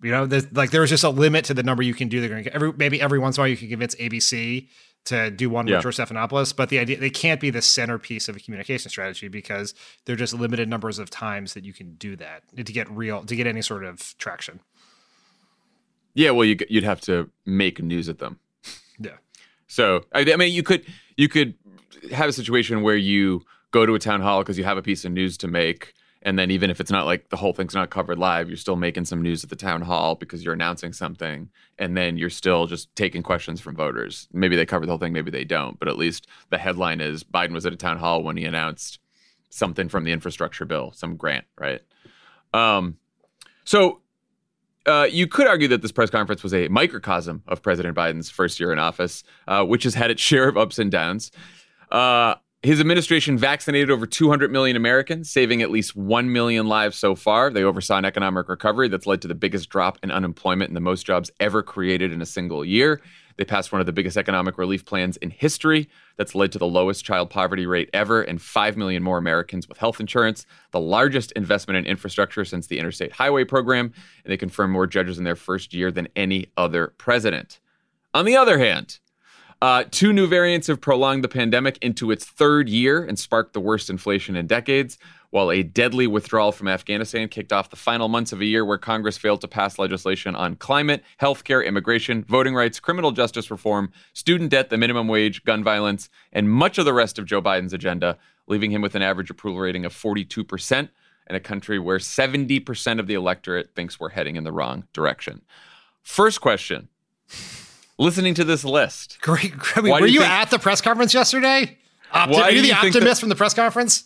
You 0.00 0.10
know, 0.12 0.26
there's, 0.26 0.52
like 0.52 0.70
there 0.70 0.82
was 0.82 0.90
just 0.90 1.02
a 1.02 1.10
limit 1.10 1.46
to 1.46 1.54
the 1.54 1.64
number 1.64 1.82
you 1.82 1.94
can 1.94 2.08
do. 2.08 2.20
They're 2.20 2.28
going 2.28 2.44
to 2.44 2.54
every 2.54 2.72
maybe 2.72 3.00
every 3.00 3.18
once 3.18 3.36
in 3.36 3.40
a 3.40 3.42
while 3.42 3.48
you 3.48 3.56
can 3.56 3.68
convince 3.68 3.96
ABC 3.96 4.68
to 5.08 5.30
do 5.30 5.50
one 5.50 5.66
Yeah. 5.66 5.76
with 5.76 5.82
George 5.82 5.96
Stephanopoulos, 5.96 6.54
but 6.54 6.68
the 6.68 6.78
idea 6.78 6.98
they 6.98 7.10
can't 7.10 7.40
be 7.40 7.50
the 7.50 7.62
centerpiece 7.62 8.28
of 8.28 8.36
a 8.36 8.40
communication 8.40 8.90
strategy 8.90 9.28
because 9.28 9.74
they're 10.04 10.16
just 10.16 10.34
limited 10.34 10.68
numbers 10.68 10.98
of 10.98 11.10
times 11.10 11.54
that 11.54 11.64
you 11.64 11.72
can 11.72 11.94
do 11.94 12.16
that 12.16 12.42
to 12.56 12.72
get 12.72 12.90
real 12.90 13.24
to 13.24 13.36
get 13.36 13.46
any 13.46 13.62
sort 13.62 13.84
of 13.84 14.14
traction. 14.18 14.60
Yeah, 16.14 16.30
well, 16.32 16.44
you, 16.44 16.56
you'd 16.68 16.84
have 16.84 17.00
to 17.02 17.30
make 17.46 17.82
news 17.82 18.08
at 18.08 18.18
them. 18.18 18.38
Yeah. 18.98 19.16
So 19.66 20.04
I, 20.12 20.20
I 20.32 20.36
mean, 20.36 20.52
you 20.52 20.62
could 20.62 20.84
you 21.16 21.28
could 21.28 21.54
have 22.12 22.28
a 22.28 22.32
situation 22.32 22.82
where 22.82 22.96
you 22.96 23.42
go 23.70 23.86
to 23.86 23.94
a 23.94 23.98
town 23.98 24.20
hall 24.20 24.40
because 24.40 24.58
you 24.58 24.64
have 24.64 24.78
a 24.78 24.82
piece 24.82 25.04
of 25.04 25.12
news 25.12 25.36
to 25.38 25.48
make, 25.48 25.92
and 26.22 26.38
then 26.38 26.50
even 26.50 26.70
if 26.70 26.80
it's 26.80 26.90
not 26.90 27.06
like 27.06 27.28
the 27.28 27.36
whole 27.36 27.52
thing's 27.52 27.74
not 27.74 27.90
covered 27.90 28.18
live, 28.18 28.48
you're 28.48 28.56
still 28.56 28.76
making 28.76 29.04
some 29.04 29.22
news 29.22 29.44
at 29.44 29.50
the 29.50 29.56
town 29.56 29.82
hall 29.82 30.14
because 30.14 30.44
you're 30.44 30.54
announcing 30.54 30.92
something, 30.92 31.48
and 31.78 31.96
then 31.96 32.16
you're 32.16 32.30
still 32.30 32.66
just 32.66 32.94
taking 32.96 33.22
questions 33.22 33.60
from 33.60 33.76
voters. 33.76 34.28
Maybe 34.32 34.56
they 34.56 34.66
cover 34.66 34.86
the 34.86 34.92
whole 34.92 34.98
thing, 34.98 35.12
maybe 35.12 35.30
they 35.30 35.44
don't, 35.44 35.78
but 35.78 35.88
at 35.88 35.98
least 35.98 36.26
the 36.50 36.58
headline 36.58 37.00
is 37.00 37.22
Biden 37.22 37.52
was 37.52 37.66
at 37.66 37.72
a 37.72 37.76
town 37.76 37.98
hall 37.98 38.22
when 38.22 38.36
he 38.36 38.44
announced 38.44 38.98
something 39.50 39.88
from 39.88 40.04
the 40.04 40.12
infrastructure 40.12 40.64
bill, 40.64 40.92
some 40.92 41.16
grant, 41.16 41.44
right? 41.58 41.80
Um, 42.52 42.96
so 43.64 44.00
uh, 44.86 45.06
you 45.10 45.26
could 45.26 45.46
argue 45.46 45.68
that 45.68 45.82
this 45.82 45.92
press 45.92 46.10
conference 46.10 46.42
was 46.42 46.54
a 46.54 46.68
microcosm 46.68 47.42
of 47.46 47.62
President 47.62 47.96
Biden's 47.96 48.30
first 48.30 48.58
year 48.58 48.72
in 48.72 48.78
office, 48.78 49.22
uh, 49.46 49.64
which 49.64 49.84
has 49.84 49.94
had 49.94 50.10
its 50.10 50.22
share 50.22 50.48
of 50.48 50.56
ups 50.56 50.78
and 50.78 50.90
downs. 50.90 51.30
Uh, 51.90 52.34
his 52.62 52.80
administration 52.80 53.38
vaccinated 53.38 53.88
over 53.88 54.04
200 54.04 54.50
million 54.50 54.76
Americans, 54.76 55.30
saving 55.30 55.62
at 55.62 55.70
least 55.70 55.94
1 55.94 56.32
million 56.32 56.66
lives 56.66 56.96
so 56.96 57.14
far. 57.14 57.50
They 57.50 57.62
oversaw 57.62 57.98
an 57.98 58.04
economic 58.04 58.48
recovery 58.48 58.88
that's 58.88 59.06
led 59.06 59.22
to 59.22 59.28
the 59.28 59.34
biggest 59.34 59.68
drop 59.68 59.96
in 60.02 60.10
unemployment 60.10 60.68
and 60.68 60.76
the 60.76 60.80
most 60.80 61.06
jobs 61.06 61.30
ever 61.38 61.62
created 61.62 62.12
in 62.12 62.20
a 62.20 62.26
single 62.26 62.64
year. 62.64 63.00
They 63.36 63.44
passed 63.44 63.70
one 63.70 63.80
of 63.80 63.86
the 63.86 63.92
biggest 63.92 64.16
economic 64.16 64.58
relief 64.58 64.84
plans 64.84 65.16
in 65.18 65.30
history 65.30 65.88
that's 66.16 66.34
led 66.34 66.50
to 66.50 66.58
the 66.58 66.66
lowest 66.66 67.04
child 67.04 67.30
poverty 67.30 67.66
rate 67.66 67.90
ever 67.92 68.22
and 68.22 68.42
5 68.42 68.76
million 68.76 69.04
more 69.04 69.18
Americans 69.18 69.68
with 69.68 69.78
health 69.78 70.00
insurance, 70.00 70.44
the 70.72 70.80
largest 70.80 71.30
investment 71.32 71.78
in 71.78 71.86
infrastructure 71.86 72.44
since 72.44 72.66
the 72.66 72.80
Interstate 72.80 73.12
Highway 73.12 73.44
Program, 73.44 73.92
and 74.24 74.32
they 74.32 74.36
confirmed 74.36 74.72
more 74.72 74.88
judges 74.88 75.18
in 75.18 75.22
their 75.22 75.36
first 75.36 75.72
year 75.72 75.92
than 75.92 76.08
any 76.16 76.46
other 76.56 76.94
president. 76.98 77.60
On 78.12 78.24
the 78.24 78.36
other 78.36 78.58
hand, 78.58 78.98
uh, 79.60 79.84
two 79.90 80.12
new 80.12 80.26
variants 80.26 80.68
have 80.68 80.80
prolonged 80.80 81.24
the 81.24 81.28
pandemic 81.28 81.78
into 81.82 82.10
its 82.12 82.24
third 82.24 82.68
year 82.68 83.02
and 83.02 83.18
sparked 83.18 83.54
the 83.54 83.60
worst 83.60 83.90
inflation 83.90 84.36
in 84.36 84.46
decades, 84.46 84.98
while 85.30 85.50
a 85.50 85.62
deadly 85.62 86.06
withdrawal 86.06 86.52
from 86.52 86.68
Afghanistan 86.68 87.28
kicked 87.28 87.52
off 87.52 87.68
the 87.68 87.76
final 87.76 88.08
months 88.08 88.32
of 88.32 88.40
a 88.40 88.44
year 88.44 88.64
where 88.64 88.78
Congress 88.78 89.18
failed 89.18 89.40
to 89.40 89.48
pass 89.48 89.78
legislation 89.78 90.36
on 90.36 90.54
climate, 90.54 91.02
healthcare, 91.20 91.66
immigration, 91.66 92.24
voting 92.24 92.54
rights, 92.54 92.78
criminal 92.78 93.10
justice 93.10 93.50
reform, 93.50 93.90
student 94.12 94.50
debt, 94.50 94.70
the 94.70 94.78
minimum 94.78 95.08
wage, 95.08 95.44
gun 95.44 95.64
violence, 95.64 96.08
and 96.32 96.48
much 96.48 96.78
of 96.78 96.84
the 96.84 96.94
rest 96.94 97.18
of 97.18 97.26
Joe 97.26 97.42
Biden's 97.42 97.72
agenda, 97.72 98.16
leaving 98.46 98.70
him 98.70 98.80
with 98.80 98.94
an 98.94 99.02
average 99.02 99.28
approval 99.28 99.60
rating 99.60 99.84
of 99.84 99.92
42% 99.92 100.88
in 101.28 101.36
a 101.36 101.40
country 101.40 101.78
where 101.78 101.98
70% 101.98 103.00
of 103.00 103.06
the 103.06 103.14
electorate 103.14 103.74
thinks 103.74 103.98
we're 103.98 104.10
heading 104.10 104.36
in 104.36 104.44
the 104.44 104.52
wrong 104.52 104.84
direction. 104.92 105.42
First 106.02 106.40
question. 106.40 106.88
Listening 107.98 108.34
to 108.34 108.44
this 108.44 108.64
list, 108.64 109.18
Great. 109.20 109.52
I 109.76 109.80
mean, 109.80 109.92
were 109.92 110.00
you 110.06 110.14
you, 110.14 110.20
think- 110.20 110.30
at 110.32 110.50
the 110.50 110.58
press 110.58 110.80
conference 110.80 111.12
yesterday? 111.14 111.76
Opti- 112.14 112.32
Why 112.32 112.42
are 112.42 112.50
you 112.52 112.62
the 112.62 112.68
you 112.68 112.74
optimist 112.74 113.02
that- 113.02 113.18
from 113.18 113.28
the 113.28 113.34
press 113.36 113.54
conference? 113.54 114.04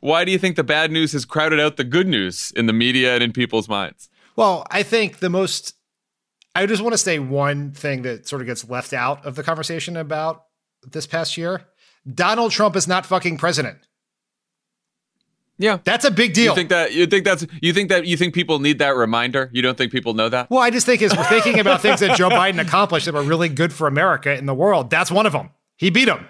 why 0.00 0.24
do 0.24 0.32
you 0.32 0.38
think 0.38 0.56
the 0.56 0.64
bad 0.64 0.90
news 0.90 1.12
has 1.12 1.24
crowded 1.26 1.60
out 1.60 1.76
the 1.76 1.84
good 1.84 2.06
news 2.06 2.52
in 2.56 2.64
the 2.66 2.72
media 2.72 3.14
and 3.14 3.22
in 3.22 3.32
people's 3.32 3.68
minds? 3.68 4.08
Well, 4.34 4.66
I 4.70 4.82
think 4.82 5.18
the 5.18 5.28
most. 5.28 5.74
I 6.54 6.64
just 6.66 6.82
want 6.82 6.94
to 6.94 6.98
say 6.98 7.18
one 7.18 7.72
thing 7.72 8.02
that 8.02 8.26
sort 8.26 8.40
of 8.42 8.46
gets 8.46 8.68
left 8.68 8.92
out 8.92 9.24
of 9.26 9.34
the 9.36 9.42
conversation 9.42 9.96
about 9.96 10.44
this 10.90 11.06
past 11.06 11.36
year. 11.36 11.66
Donald 12.12 12.50
Trump 12.50 12.76
is 12.76 12.88
not 12.88 13.04
fucking 13.06 13.36
president. 13.36 13.78
Yeah. 15.60 15.78
That's 15.84 16.06
a 16.06 16.10
big 16.10 16.32
deal. 16.32 16.52
You 16.52 16.54
think 16.54 16.70
that 16.70 16.94
you 16.94 17.06
think 17.06 17.24
that's 17.26 17.46
you 17.60 17.74
think 17.74 17.90
that 17.90 18.06
you 18.06 18.16
think 18.16 18.32
people 18.32 18.60
need 18.60 18.78
that 18.78 18.96
reminder? 18.96 19.50
You 19.52 19.60
don't 19.60 19.76
think 19.76 19.92
people 19.92 20.14
know 20.14 20.30
that? 20.30 20.48
well, 20.48 20.60
I 20.60 20.70
just 20.70 20.86
think 20.86 21.02
is 21.02 21.14
we're 21.14 21.22
thinking 21.24 21.60
about 21.60 21.82
things 21.82 22.00
that 22.00 22.16
Joe 22.16 22.30
Biden 22.30 22.58
accomplished 22.58 23.04
that 23.04 23.12
were 23.12 23.22
really 23.22 23.50
good 23.50 23.70
for 23.70 23.86
America 23.86 24.36
in 24.36 24.46
the 24.46 24.54
world. 24.54 24.88
That's 24.88 25.10
one 25.10 25.26
of 25.26 25.32
them. 25.32 25.50
He 25.76 25.90
beat 25.90 26.08
him. 26.08 26.26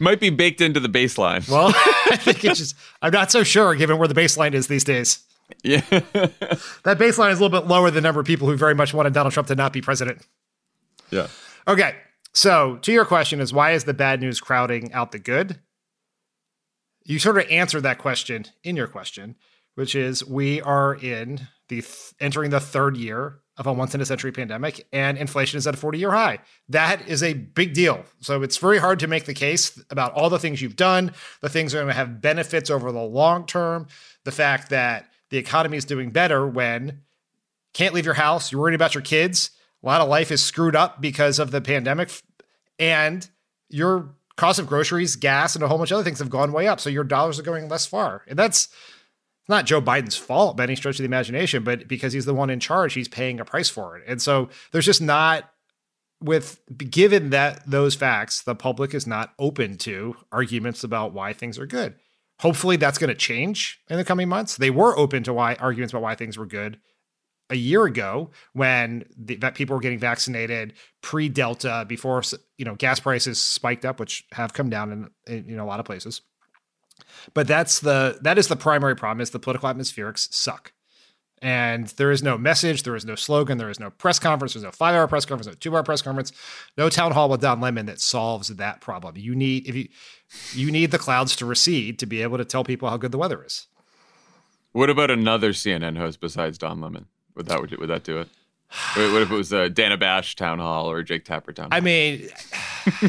Might 0.00 0.18
be 0.18 0.30
baked 0.30 0.60
into 0.60 0.80
the 0.80 0.88
baseline. 0.88 1.48
Well, 1.48 1.68
I 2.10 2.16
think 2.16 2.44
it's 2.44 2.58
just 2.58 2.74
I'm 3.00 3.12
not 3.12 3.30
so 3.30 3.44
sure 3.44 3.76
given 3.76 3.96
where 3.98 4.08
the 4.08 4.20
baseline 4.20 4.54
is 4.54 4.66
these 4.66 4.82
days. 4.82 5.20
Yeah. 5.62 5.82
that 5.90 6.98
baseline 6.98 7.30
is 7.30 7.38
a 7.38 7.42
little 7.44 7.60
bit 7.60 7.68
lower 7.68 7.92
than 7.92 8.02
the 8.02 8.08
number 8.08 8.20
of 8.20 8.26
people 8.26 8.48
who 8.48 8.56
very 8.56 8.74
much 8.74 8.92
wanted 8.92 9.12
Donald 9.12 9.32
Trump 9.32 9.46
to 9.48 9.54
not 9.54 9.72
be 9.72 9.80
president. 9.80 10.26
yeah. 11.10 11.28
Okay. 11.68 11.94
So, 12.34 12.78
to 12.82 12.92
your 12.92 13.04
question 13.04 13.40
is 13.40 13.52
why 13.52 13.70
is 13.70 13.84
the 13.84 13.94
bad 13.94 14.20
news 14.20 14.40
crowding 14.40 14.92
out 14.92 15.12
the 15.12 15.20
good? 15.20 15.60
You 17.04 17.18
sort 17.18 17.38
of 17.38 17.50
answered 17.50 17.82
that 17.82 17.98
question 17.98 18.46
in 18.62 18.76
your 18.76 18.86
question, 18.86 19.36
which 19.74 19.94
is 19.94 20.24
we 20.24 20.60
are 20.60 20.94
in 20.94 21.48
the 21.68 21.82
th- 21.82 22.14
entering 22.20 22.50
the 22.50 22.60
third 22.60 22.96
year 22.96 23.38
of 23.56 23.66
a 23.66 23.72
once 23.72 23.94
in 23.94 24.00
a 24.00 24.06
century 24.06 24.32
pandemic 24.32 24.86
and 24.92 25.18
inflation 25.18 25.58
is 25.58 25.66
at 25.66 25.74
a 25.74 25.76
40 25.76 25.98
year 25.98 26.10
high. 26.10 26.38
That 26.68 27.08
is 27.08 27.22
a 27.22 27.34
big 27.34 27.74
deal. 27.74 28.04
So 28.20 28.42
it's 28.42 28.56
very 28.56 28.78
hard 28.78 29.00
to 29.00 29.06
make 29.06 29.24
the 29.24 29.34
case 29.34 29.82
about 29.90 30.12
all 30.14 30.30
the 30.30 30.38
things 30.38 30.62
you've 30.62 30.76
done, 30.76 31.12
the 31.40 31.48
things 31.48 31.72
that 31.72 31.78
are 31.78 31.82
going 31.82 31.92
to 31.92 31.98
have 31.98 32.22
benefits 32.22 32.70
over 32.70 32.90
the 32.92 33.02
long 33.02 33.46
term, 33.46 33.88
the 34.24 34.32
fact 34.32 34.70
that 34.70 35.10
the 35.30 35.38
economy 35.38 35.76
is 35.76 35.84
doing 35.84 36.10
better 36.10 36.46
when 36.46 37.02
can't 37.74 37.94
leave 37.94 38.04
your 38.04 38.14
house, 38.14 38.52
you're 38.52 38.60
worried 38.60 38.74
about 38.74 38.94
your 38.94 39.02
kids, 39.02 39.50
a 39.82 39.86
lot 39.86 40.00
of 40.00 40.08
life 40.08 40.30
is 40.30 40.42
screwed 40.42 40.76
up 40.76 41.00
because 41.00 41.38
of 41.38 41.50
the 41.50 41.60
pandemic 41.60 42.10
and 42.78 43.28
your 43.68 44.14
cost 44.36 44.58
of 44.58 44.66
groceries, 44.66 45.16
gas, 45.16 45.54
and 45.54 45.62
a 45.62 45.68
whole 45.68 45.78
bunch 45.78 45.90
of 45.90 45.96
other 45.96 46.04
things 46.04 46.18
have 46.18 46.30
gone 46.30 46.52
way 46.52 46.66
up. 46.66 46.80
So 46.80 46.90
your 46.90 47.04
dollars 47.04 47.38
are 47.38 47.44
going 47.44 47.68
less 47.68 47.86
far. 47.86 48.22
And 48.26 48.38
that's 48.38 48.68
not 49.48 49.66
Joe 49.66 49.82
Biden's 49.82 50.16
fault 50.16 50.56
by 50.56 50.64
any 50.64 50.76
stretch 50.76 50.96
of 50.96 50.98
the 50.98 51.04
imagination, 51.04 51.64
but 51.64 51.88
because 51.88 52.12
he's 52.12 52.24
the 52.24 52.34
one 52.34 52.50
in 52.50 52.60
charge, 52.60 52.94
he's 52.94 53.08
paying 53.08 53.40
a 53.40 53.44
price 53.44 53.68
for 53.68 53.96
it. 53.96 54.04
And 54.06 54.22
so 54.22 54.48
there's 54.70 54.86
just 54.86 55.02
not 55.02 55.50
with 56.20 56.60
given 56.78 57.30
that 57.30 57.68
those 57.68 57.94
facts, 57.94 58.42
the 58.42 58.54
public 58.54 58.94
is 58.94 59.06
not 59.06 59.34
open 59.38 59.76
to 59.78 60.16
arguments 60.30 60.84
about 60.84 61.12
why 61.12 61.32
things 61.32 61.58
are 61.58 61.66
good. 61.66 61.96
Hopefully 62.38 62.76
that's 62.76 62.98
going 62.98 63.08
to 63.08 63.14
change 63.14 63.80
in 63.90 63.96
the 63.96 64.04
coming 64.04 64.28
months. 64.28 64.56
They 64.56 64.70
were 64.70 64.96
open 64.96 65.24
to 65.24 65.32
why 65.32 65.54
arguments 65.56 65.92
about 65.92 66.02
why 66.02 66.14
things 66.14 66.38
were 66.38 66.46
good 66.46 66.78
a 67.52 67.56
year 67.56 67.84
ago 67.84 68.30
when 68.54 69.04
the, 69.16 69.36
that 69.36 69.54
people 69.54 69.76
were 69.76 69.80
getting 69.80 69.98
vaccinated 69.98 70.72
pre 71.02 71.28
Delta 71.28 71.84
before 71.86 72.22
you 72.56 72.64
know 72.64 72.74
gas 72.74 72.98
prices 72.98 73.38
spiked 73.40 73.84
up, 73.84 74.00
which 74.00 74.24
have 74.32 74.54
come 74.54 74.70
down 74.70 74.90
in, 74.90 75.10
in 75.32 75.48
you 75.48 75.54
know 75.54 75.64
a 75.64 75.68
lot 75.68 75.78
of 75.78 75.86
places. 75.86 76.22
But 77.34 77.46
that's 77.46 77.80
the 77.80 78.18
that 78.22 78.38
is 78.38 78.48
the 78.48 78.56
primary 78.56 78.96
problem 78.96 79.20
is 79.20 79.30
the 79.30 79.38
political 79.38 79.68
atmospherics 79.68 80.32
suck. 80.32 80.72
And 81.42 81.88
there 81.88 82.12
is 82.12 82.22
no 82.22 82.38
message, 82.38 82.84
there 82.84 82.94
is 82.94 83.04
no 83.04 83.16
slogan, 83.16 83.58
there 83.58 83.68
is 83.68 83.80
no 83.80 83.90
press 83.90 84.20
conference, 84.20 84.54
there's 84.54 84.62
no 84.62 84.70
five 84.70 84.94
hour 84.94 85.08
press 85.08 85.24
conference, 85.24 85.48
no 85.48 85.54
two 85.54 85.76
hour 85.76 85.82
press 85.82 86.00
conference, 86.00 86.32
no 86.78 86.88
town 86.88 87.12
hall 87.12 87.28
with 87.28 87.40
Don 87.40 87.60
Lemon 87.60 87.86
that 87.86 88.00
solves 88.00 88.48
that 88.48 88.80
problem. 88.80 89.16
You 89.16 89.34
need 89.34 89.68
if 89.68 89.74
you 89.74 89.88
you 90.52 90.70
need 90.70 90.90
the 90.90 90.98
clouds 90.98 91.36
to 91.36 91.46
recede 91.46 91.98
to 91.98 92.06
be 92.06 92.22
able 92.22 92.38
to 92.38 92.44
tell 92.44 92.64
people 92.64 92.88
how 92.88 92.96
good 92.96 93.12
the 93.12 93.18
weather 93.18 93.44
is. 93.44 93.66
What 94.72 94.88
about 94.88 95.10
another 95.10 95.50
CNN 95.50 95.98
host 95.98 96.20
besides 96.20 96.56
Don 96.56 96.80
Lemon? 96.80 97.06
Would 97.34 97.46
that 97.46 97.60
would, 97.60 97.88
that 97.88 98.04
do 98.04 98.18
it? 98.18 98.28
What 98.94 99.22
if 99.22 99.30
it 99.30 99.34
was 99.34 99.52
uh, 99.52 99.68
Dana 99.68 99.98
Bash 99.98 100.34
town 100.34 100.58
hall 100.58 100.90
or 100.90 101.02
Jake 101.02 101.24
Tapper 101.24 101.52
town 101.52 101.70
hall? 101.70 101.76
I 101.76 101.80
mean, 101.80 102.28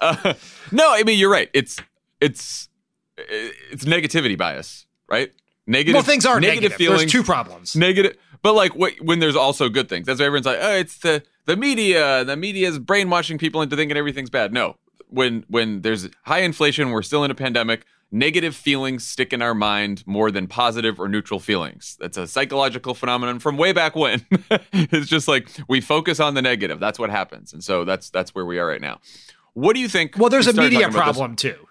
uh, 0.00 0.34
no, 0.72 0.92
I 0.92 1.02
mean 1.04 1.18
you're 1.18 1.30
right. 1.30 1.48
It's 1.54 1.78
it's 2.20 2.68
it's 3.16 3.84
negativity 3.84 4.36
bias, 4.36 4.86
right? 5.08 5.32
Negative. 5.66 5.94
Well, 5.94 6.02
things 6.02 6.26
are 6.26 6.40
negative, 6.40 6.62
negative. 6.62 6.78
feelings. 6.78 7.00
There's 7.02 7.12
two 7.12 7.22
problems. 7.22 7.76
Negative, 7.76 8.16
but 8.42 8.54
like 8.54 8.72
when 8.74 9.18
there's 9.18 9.36
also 9.36 9.68
good 9.68 9.88
things. 9.88 10.06
That's 10.06 10.20
why 10.20 10.26
everyone's 10.26 10.46
like, 10.46 10.58
oh, 10.60 10.76
it's 10.76 10.98
the 10.98 11.22
the 11.44 11.56
media. 11.56 12.24
The 12.24 12.36
media 12.36 12.68
is 12.68 12.78
brainwashing 12.78 13.38
people 13.38 13.62
into 13.62 13.76
thinking 13.76 13.96
everything's 13.96 14.30
bad. 14.30 14.52
No, 14.52 14.76
when 15.08 15.44
when 15.48 15.82
there's 15.82 16.08
high 16.24 16.40
inflation, 16.40 16.90
we're 16.90 17.02
still 17.02 17.24
in 17.24 17.30
a 17.30 17.34
pandemic 17.34 17.84
negative 18.10 18.54
feelings 18.54 19.06
stick 19.06 19.32
in 19.32 19.42
our 19.42 19.54
mind 19.54 20.02
more 20.06 20.30
than 20.30 20.46
positive 20.46 21.00
or 21.00 21.08
neutral 21.08 21.40
feelings. 21.40 21.96
That's 22.00 22.16
a 22.16 22.26
psychological 22.26 22.94
phenomenon 22.94 23.38
from 23.38 23.56
way 23.56 23.72
back 23.72 23.96
when. 23.96 24.24
it's 24.72 25.08
just 25.08 25.28
like 25.28 25.48
we 25.68 25.80
focus 25.80 26.20
on 26.20 26.34
the 26.34 26.42
negative. 26.42 26.80
That's 26.80 26.98
what 26.98 27.10
happens. 27.10 27.52
And 27.52 27.62
so 27.62 27.84
that's 27.84 28.10
that's 28.10 28.34
where 28.34 28.44
we 28.44 28.58
are 28.58 28.66
right 28.66 28.80
now. 28.80 29.00
What 29.54 29.74
do 29.74 29.80
you 29.80 29.88
think? 29.88 30.16
Well, 30.18 30.28
there's 30.28 30.46
a 30.46 30.52
media 30.52 30.88
problem 30.90 31.36
too. 31.36 31.66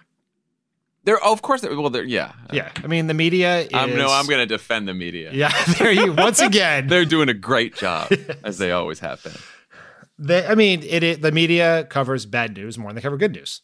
There, 1.05 1.19
oh, 1.23 1.31
of 1.31 1.43
course. 1.43 1.61
Well, 1.61 1.91
there, 1.91 2.03
yeah, 2.03 2.33
yeah. 2.51 2.71
I 2.83 2.87
mean, 2.87 3.05
the 3.05 3.13
media. 3.13 3.59
Is, 3.59 3.69
I'm 3.73 3.95
no, 3.95 4.07
I'm 4.09 4.25
going 4.25 4.39
to 4.39 4.47
defend 4.47 4.87
the 4.87 4.93
media. 4.95 5.29
Yeah, 5.31 5.53
there 5.77 5.91
you 5.91 6.13
once 6.13 6.39
again. 6.41 6.87
They're 6.87 7.05
doing 7.05 7.29
a 7.29 7.33
great 7.33 7.75
job, 7.75 8.11
as 8.43 8.57
they 8.57 8.71
always 8.71 8.99
have 8.99 9.23
been. 9.23 9.37
They, 10.17 10.47
I 10.47 10.55
mean, 10.55 10.81
it, 10.81 11.03
it, 11.03 11.21
the 11.21 11.31
media 11.31 11.85
covers 11.85 12.25
bad 12.25 12.55
news 12.55 12.79
more 12.79 12.89
than 12.89 12.95
they 12.95 13.01
cover 13.03 13.17
good 13.17 13.33
news. 13.33 13.61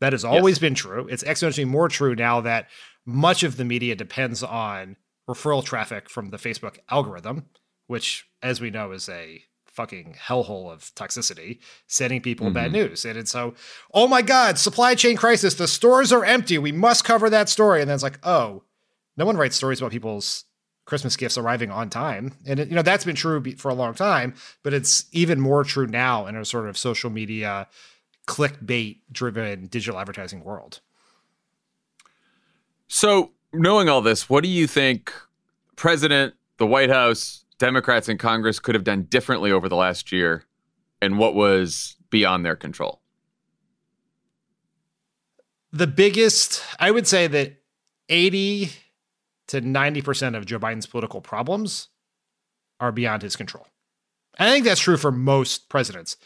That 0.00 0.12
has 0.12 0.24
always 0.24 0.56
yes. 0.56 0.60
been 0.60 0.74
true. 0.74 1.08
It's 1.10 1.24
exponentially 1.24 1.66
more 1.66 1.88
true 1.88 2.14
now 2.14 2.40
that 2.42 2.68
much 3.06 3.42
of 3.42 3.56
the 3.56 3.64
media 3.64 3.94
depends 3.94 4.42
on 4.42 4.96
referral 5.28 5.64
traffic 5.64 6.10
from 6.10 6.30
the 6.30 6.36
Facebook 6.36 6.78
algorithm, 6.90 7.46
which, 7.86 8.28
as 8.42 8.60
we 8.60 8.70
know, 8.70 8.92
is 8.92 9.08
a 9.08 9.42
fucking 9.66 10.16
hellhole 10.18 10.72
of 10.72 10.94
toxicity, 10.94 11.58
sending 11.86 12.20
people 12.20 12.46
mm-hmm. 12.46 12.54
bad 12.54 12.72
news. 12.72 13.04
And 13.04 13.18
it's 13.18 13.30
so, 13.30 13.54
oh 13.92 14.08
my 14.08 14.22
God, 14.22 14.58
supply 14.58 14.94
chain 14.94 15.16
crisis, 15.16 15.54
the 15.54 15.68
stores 15.68 16.12
are 16.12 16.24
empty. 16.24 16.58
We 16.58 16.72
must 16.72 17.04
cover 17.04 17.28
that 17.30 17.48
story. 17.48 17.80
And 17.80 17.90
then 17.90 17.94
it's 17.94 18.02
like, 18.02 18.18
oh, 18.22 18.64
no 19.16 19.26
one 19.26 19.36
writes 19.36 19.56
stories 19.56 19.80
about 19.80 19.92
people's 19.92 20.44
Christmas 20.86 21.16
gifts 21.16 21.36
arriving 21.36 21.70
on 21.70 21.90
time. 21.90 22.32
And, 22.46 22.60
it, 22.60 22.68
you 22.68 22.74
know, 22.74 22.82
that's 22.82 23.04
been 23.04 23.16
true 23.16 23.42
for 23.56 23.70
a 23.70 23.74
long 23.74 23.94
time, 23.94 24.34
but 24.62 24.72
it's 24.72 25.04
even 25.12 25.40
more 25.40 25.64
true 25.64 25.86
now 25.86 26.26
in 26.26 26.36
a 26.36 26.44
sort 26.44 26.68
of 26.68 26.78
social 26.78 27.10
media 27.10 27.68
clickbait 28.26 29.00
driven 29.10 29.66
digital 29.66 29.98
advertising 29.98 30.42
world. 30.42 30.80
So, 32.88 33.32
knowing 33.52 33.88
all 33.88 34.00
this, 34.00 34.28
what 34.28 34.42
do 34.42 34.48
you 34.48 34.66
think 34.66 35.12
President, 35.76 36.34
the 36.58 36.66
White 36.66 36.90
House, 36.90 37.44
Democrats 37.58 38.08
in 38.08 38.18
Congress 38.18 38.58
could 38.58 38.74
have 38.74 38.84
done 38.84 39.02
differently 39.04 39.50
over 39.50 39.68
the 39.68 39.76
last 39.76 40.12
year 40.12 40.44
and 41.00 41.18
what 41.18 41.34
was 41.34 41.96
beyond 42.10 42.44
their 42.44 42.56
control? 42.56 43.00
The 45.72 45.86
biggest, 45.86 46.62
I 46.78 46.90
would 46.90 47.06
say 47.06 47.26
that 47.26 47.62
80 48.08 48.70
to 49.48 49.60
90% 49.60 50.36
of 50.36 50.46
Joe 50.46 50.58
Biden's 50.58 50.86
political 50.86 51.20
problems 51.20 51.88
are 52.80 52.92
beyond 52.92 53.22
his 53.22 53.36
control. 53.36 53.66
I 54.38 54.50
think 54.50 54.64
that's 54.64 54.80
true 54.80 54.96
for 54.96 55.10
most 55.10 55.68
presidents. 55.68 56.16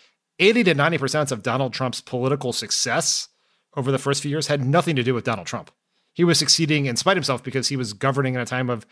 80 0.40 0.64
to 0.64 0.74
90% 0.74 1.30
of 1.30 1.42
Donald 1.42 1.72
Trump's 1.72 2.00
political 2.00 2.52
success 2.52 3.28
over 3.76 3.92
the 3.92 3.98
first 3.98 4.22
few 4.22 4.30
years 4.30 4.48
had 4.48 4.64
nothing 4.64 4.96
to 4.96 5.02
do 5.02 5.14
with 5.14 5.24
Donald 5.24 5.46
Trump. 5.46 5.70
He 6.12 6.24
was 6.24 6.38
succeeding 6.38 6.86
in 6.86 6.96
spite 6.96 7.12
of 7.12 7.18
himself 7.18 7.44
because 7.44 7.68
he 7.68 7.76
was 7.76 7.92
governing 7.92 8.34
in 8.34 8.40
a 8.40 8.46
time 8.46 8.68
of 8.68 8.84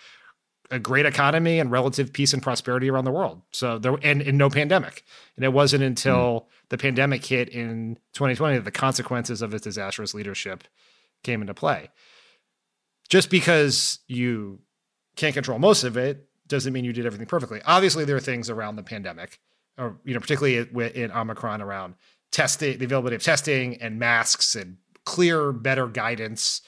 a 0.70 0.78
great 0.78 1.06
economy 1.06 1.58
and 1.58 1.70
relative 1.70 2.12
peace 2.12 2.32
and 2.32 2.42
prosperity 2.42 2.90
around 2.90 3.04
the 3.04 3.10
world. 3.10 3.40
So 3.52 3.78
there 3.78 3.96
and, 4.02 4.20
and 4.20 4.36
no 4.36 4.50
pandemic. 4.50 5.02
And 5.34 5.44
it 5.44 5.52
wasn't 5.52 5.82
until 5.82 6.40
mm. 6.40 6.44
the 6.68 6.78
pandemic 6.78 7.24
hit 7.24 7.48
in 7.48 7.96
2020 8.12 8.58
that 8.58 8.64
the 8.64 8.70
consequences 8.70 9.40
of 9.40 9.52
his 9.52 9.62
disastrous 9.62 10.14
leadership 10.14 10.64
came 11.22 11.40
into 11.40 11.54
play. 11.54 11.90
Just 13.08 13.30
because 13.30 14.00
you 14.06 14.60
can't 15.16 15.34
control 15.34 15.58
most 15.58 15.84
of 15.84 15.96
it 15.96 16.28
doesn't 16.46 16.72
mean 16.72 16.84
you 16.84 16.92
did 16.92 17.06
everything 17.06 17.26
perfectly. 17.26 17.60
Obviously, 17.64 18.04
there 18.04 18.16
are 18.16 18.20
things 18.20 18.50
around 18.50 18.76
the 18.76 18.82
pandemic 18.82 19.40
or 19.78 19.98
you 20.04 20.14
know, 20.14 20.20
particularly 20.20 20.56
in 20.94 21.10
Omicron 21.12 21.62
around 21.62 21.94
testing, 22.32 22.78
the 22.78 22.84
availability 22.84 23.16
of 23.16 23.22
testing 23.22 23.80
and 23.80 23.98
masks 23.98 24.54
and 24.54 24.76
clear, 25.04 25.52
better 25.52 25.86
guidance 25.86 26.60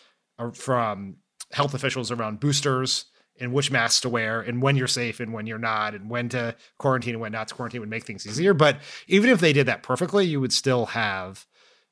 from 0.54 1.16
health 1.52 1.74
officials 1.74 2.10
around 2.10 2.40
boosters 2.40 3.06
and 3.38 3.52
which 3.52 3.70
masks 3.70 4.00
to 4.00 4.08
wear 4.08 4.40
and 4.40 4.62
when 4.62 4.76
you're 4.76 4.86
safe 4.86 5.18
and 5.20 5.32
when 5.32 5.46
you're 5.46 5.58
not 5.58 5.94
and 5.94 6.08
when 6.08 6.28
to 6.28 6.54
quarantine 6.78 7.14
and 7.14 7.20
when 7.20 7.32
not 7.32 7.48
to 7.48 7.54
quarantine 7.54 7.80
would 7.80 7.90
make 7.90 8.04
things 8.04 8.26
easier. 8.26 8.54
But 8.54 8.78
even 9.08 9.30
if 9.30 9.40
they 9.40 9.52
did 9.52 9.66
that 9.66 9.82
perfectly, 9.82 10.26
you 10.26 10.40
would 10.40 10.52
still 10.52 10.86
have 10.86 11.46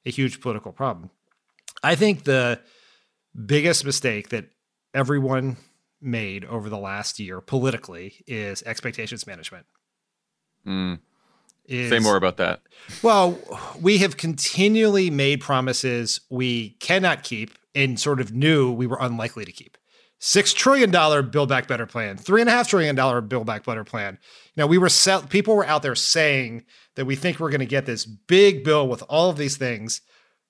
a 0.06 0.10
huge 0.10 0.40
political 0.40 0.72
problem. 0.72 1.10
I 1.82 1.94
think 1.94 2.24
the 2.24 2.60
biggest 3.46 3.84
mistake 3.84 4.28
that 4.30 4.46
everyone 4.94 5.56
made 6.00 6.44
over 6.44 6.68
the 6.68 6.78
last 6.78 7.18
year 7.18 7.40
politically 7.40 8.22
is 8.26 8.62
expectations 8.62 9.26
management. 9.26 9.66
Mm. 10.66 11.00
Is, 11.68 11.90
Say 11.90 11.98
more 11.98 12.16
about 12.16 12.38
that. 12.38 12.62
Well, 13.02 13.38
we 13.80 13.98
have 13.98 14.16
continually 14.16 15.10
made 15.10 15.42
promises 15.42 16.20
we 16.30 16.70
cannot 16.80 17.22
keep 17.22 17.50
and 17.74 18.00
sort 18.00 18.20
of 18.20 18.32
knew 18.32 18.72
we 18.72 18.86
were 18.86 18.96
unlikely 18.98 19.44
to 19.44 19.52
keep. 19.52 19.76
Six 20.18 20.52
trillion 20.52 20.90
dollar 20.90 21.22
Build 21.22 21.50
Back 21.50 21.68
Better 21.68 21.86
plan, 21.86 22.16
three 22.16 22.40
and 22.40 22.48
a 22.48 22.52
half 22.52 22.68
trillion 22.68 22.96
dollar 22.96 23.20
Build 23.20 23.46
Back 23.46 23.64
Better 23.64 23.84
plan. 23.84 24.18
Now 24.56 24.66
we 24.66 24.78
were 24.78 24.88
sell- 24.88 25.22
people 25.22 25.54
were 25.54 25.66
out 25.66 25.82
there 25.82 25.94
saying 25.94 26.64
that 26.96 27.04
we 27.04 27.14
think 27.14 27.38
we're 27.38 27.50
going 27.50 27.60
to 27.60 27.66
get 27.66 27.86
this 27.86 28.04
big 28.04 28.64
bill 28.64 28.88
with 28.88 29.02
all 29.08 29.30
of 29.30 29.36
these 29.36 29.56
things, 29.56 30.00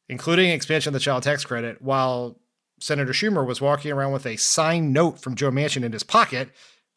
including 0.09 0.51
expansion 0.51 0.91
of 0.91 0.95
the 0.95 1.01
child 1.01 1.25
tax 1.25 1.45
credit, 1.45 1.83
while 1.83 2.41
Senator 2.81 3.13
Schumer 3.13 3.45
was 3.45 3.61
walking 3.61 3.91
around 3.91 4.13
with 4.13 4.25
a 4.25 4.37
signed 4.37 4.93
note 4.93 5.21
from 5.21 5.35
Joe 5.35 5.51
Manchin 5.51 5.83
in 5.83 5.93
his 5.93 6.05
pocket 6.05 6.51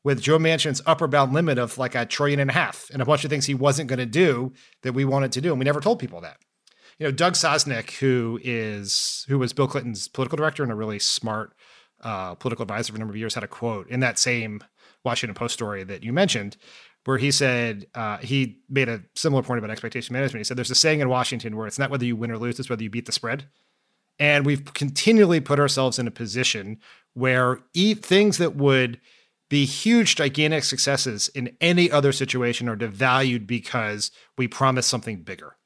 with 0.03 0.21
Joe 0.21 0.39
Manchin's 0.39 0.81
upper 0.85 1.07
bound 1.07 1.33
limit 1.33 1.57
of 1.57 1.77
like 1.77 1.95
a 1.95 2.05
trillion 2.05 2.39
and 2.39 2.49
a 2.49 2.53
half 2.53 2.89
and 2.91 3.01
a 3.01 3.05
bunch 3.05 3.23
of 3.23 3.29
things 3.29 3.45
he 3.45 3.53
wasn't 3.53 3.89
going 3.89 3.99
to 3.99 4.05
do 4.05 4.53
that 4.81 4.93
we 4.93 5.05
wanted 5.05 5.31
to 5.33 5.41
do. 5.41 5.51
And 5.51 5.59
we 5.59 5.65
never 5.65 5.81
told 5.81 5.99
people 5.99 6.21
that. 6.21 6.37
You 6.97 7.07
know, 7.07 7.11
Doug 7.11 7.33
Sosnick, 7.33 7.97
who 7.97 8.39
is 8.43 9.25
who 9.27 9.39
was 9.39 9.53
Bill 9.53 9.67
Clinton's 9.67 10.07
political 10.07 10.37
director 10.37 10.63
and 10.63 10.71
a 10.71 10.75
really 10.75 10.99
smart 10.99 11.53
uh, 12.01 12.35
political 12.35 12.63
advisor 12.63 12.93
for 12.93 12.97
a 12.97 12.99
number 12.99 13.13
of 13.13 13.17
years, 13.17 13.33
had 13.33 13.43
a 13.43 13.47
quote 13.47 13.87
in 13.89 14.01
that 14.01 14.19
same 14.19 14.63
Washington 15.03 15.33
Post 15.33 15.53
story 15.53 15.83
that 15.83 16.03
you 16.03 16.13
mentioned, 16.13 16.57
where 17.05 17.17
he 17.17 17.31
said 17.31 17.87
uh, 17.95 18.17
he 18.17 18.59
made 18.69 18.89
a 18.89 19.01
similar 19.15 19.41
point 19.41 19.57
about 19.57 19.71
expectation 19.71 20.13
management. 20.13 20.41
He 20.41 20.43
said 20.43 20.57
there's 20.57 20.71
a 20.71 20.75
saying 20.75 20.99
in 20.99 21.09
Washington 21.09 21.55
where 21.57 21.67
it's 21.67 21.79
not 21.79 21.89
whether 21.89 22.05
you 22.05 22.15
win 22.15 22.31
or 22.31 22.37
lose, 22.37 22.59
it's 22.59 22.69
whether 22.69 22.83
you 22.83 22.89
beat 22.89 23.05
the 23.05 23.11
spread. 23.11 23.45
And 24.19 24.45
we've 24.45 24.73
continually 24.75 25.39
put 25.39 25.59
ourselves 25.59 25.97
in 25.97 26.05
a 26.05 26.11
position 26.11 26.79
where 27.13 27.59
e- 27.73 27.95
things 27.95 28.37
that 28.37 28.55
would 28.55 29.01
be 29.51 29.65
huge, 29.65 30.15
gigantic 30.15 30.63
successes 30.63 31.27
in 31.27 31.57
any 31.59 31.91
other 31.91 32.13
situation 32.13 32.69
are 32.69 32.77
devalued 32.77 33.45
because 33.45 34.09
we 34.37 34.47
promise 34.47 34.87
something 34.87 35.23
bigger. 35.23 35.57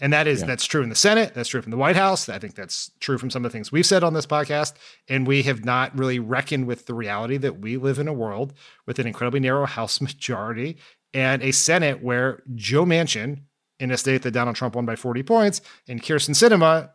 And 0.00 0.12
that 0.12 0.28
is 0.28 0.42
yeah. 0.42 0.46
that's 0.46 0.64
true 0.64 0.82
in 0.84 0.88
the 0.88 0.94
Senate, 0.94 1.34
that's 1.34 1.48
true 1.48 1.60
from 1.60 1.72
the 1.72 1.76
White 1.76 1.96
House. 1.96 2.28
I 2.28 2.38
think 2.38 2.54
that's 2.54 2.92
true 3.00 3.18
from 3.18 3.30
some 3.30 3.44
of 3.44 3.50
the 3.50 3.56
things 3.56 3.72
we've 3.72 3.84
said 3.84 4.04
on 4.04 4.14
this 4.14 4.26
podcast. 4.26 4.74
And 5.08 5.26
we 5.26 5.42
have 5.42 5.64
not 5.64 5.98
really 5.98 6.20
reckoned 6.20 6.68
with 6.68 6.86
the 6.86 6.94
reality 6.94 7.36
that 7.38 7.58
we 7.58 7.78
live 7.78 7.98
in 7.98 8.06
a 8.06 8.12
world 8.12 8.52
with 8.86 9.00
an 9.00 9.08
incredibly 9.08 9.40
narrow 9.40 9.66
House 9.66 10.00
majority 10.00 10.76
and 11.12 11.42
a 11.42 11.50
Senate 11.50 12.00
where 12.00 12.44
Joe 12.54 12.84
Manchin, 12.84 13.40
in 13.80 13.90
a 13.90 13.96
state 13.96 14.22
that 14.22 14.30
Donald 14.30 14.54
Trump 14.54 14.76
won 14.76 14.86
by 14.86 14.94
40 14.94 15.24
points, 15.24 15.60
and 15.88 16.00
Kyrsten 16.00 16.36
Sinema, 16.36 16.90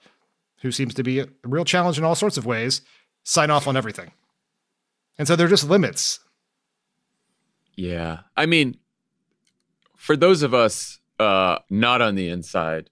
who 0.61 0.71
seems 0.71 0.93
to 0.93 1.03
be 1.03 1.19
a 1.19 1.27
real 1.43 1.65
challenge 1.65 1.97
in 1.97 2.05
all 2.05 2.15
sorts 2.15 2.37
of 2.37 2.45
ways, 2.45 2.81
sign 3.25 3.51
off 3.51 3.67
on 3.67 3.75
everything. 3.75 4.11
And 5.17 5.27
so 5.27 5.35
there 5.35 5.45
are 5.45 5.49
just 5.49 5.69
limits. 5.69 6.19
Yeah. 7.75 8.19
I 8.35 8.45
mean, 8.45 8.77
for 9.95 10.15
those 10.15 10.41
of 10.41 10.53
us 10.53 10.99
uh, 11.19 11.59
not 11.69 12.01
on 12.01 12.15
the 12.15 12.27
inside, 12.29 12.89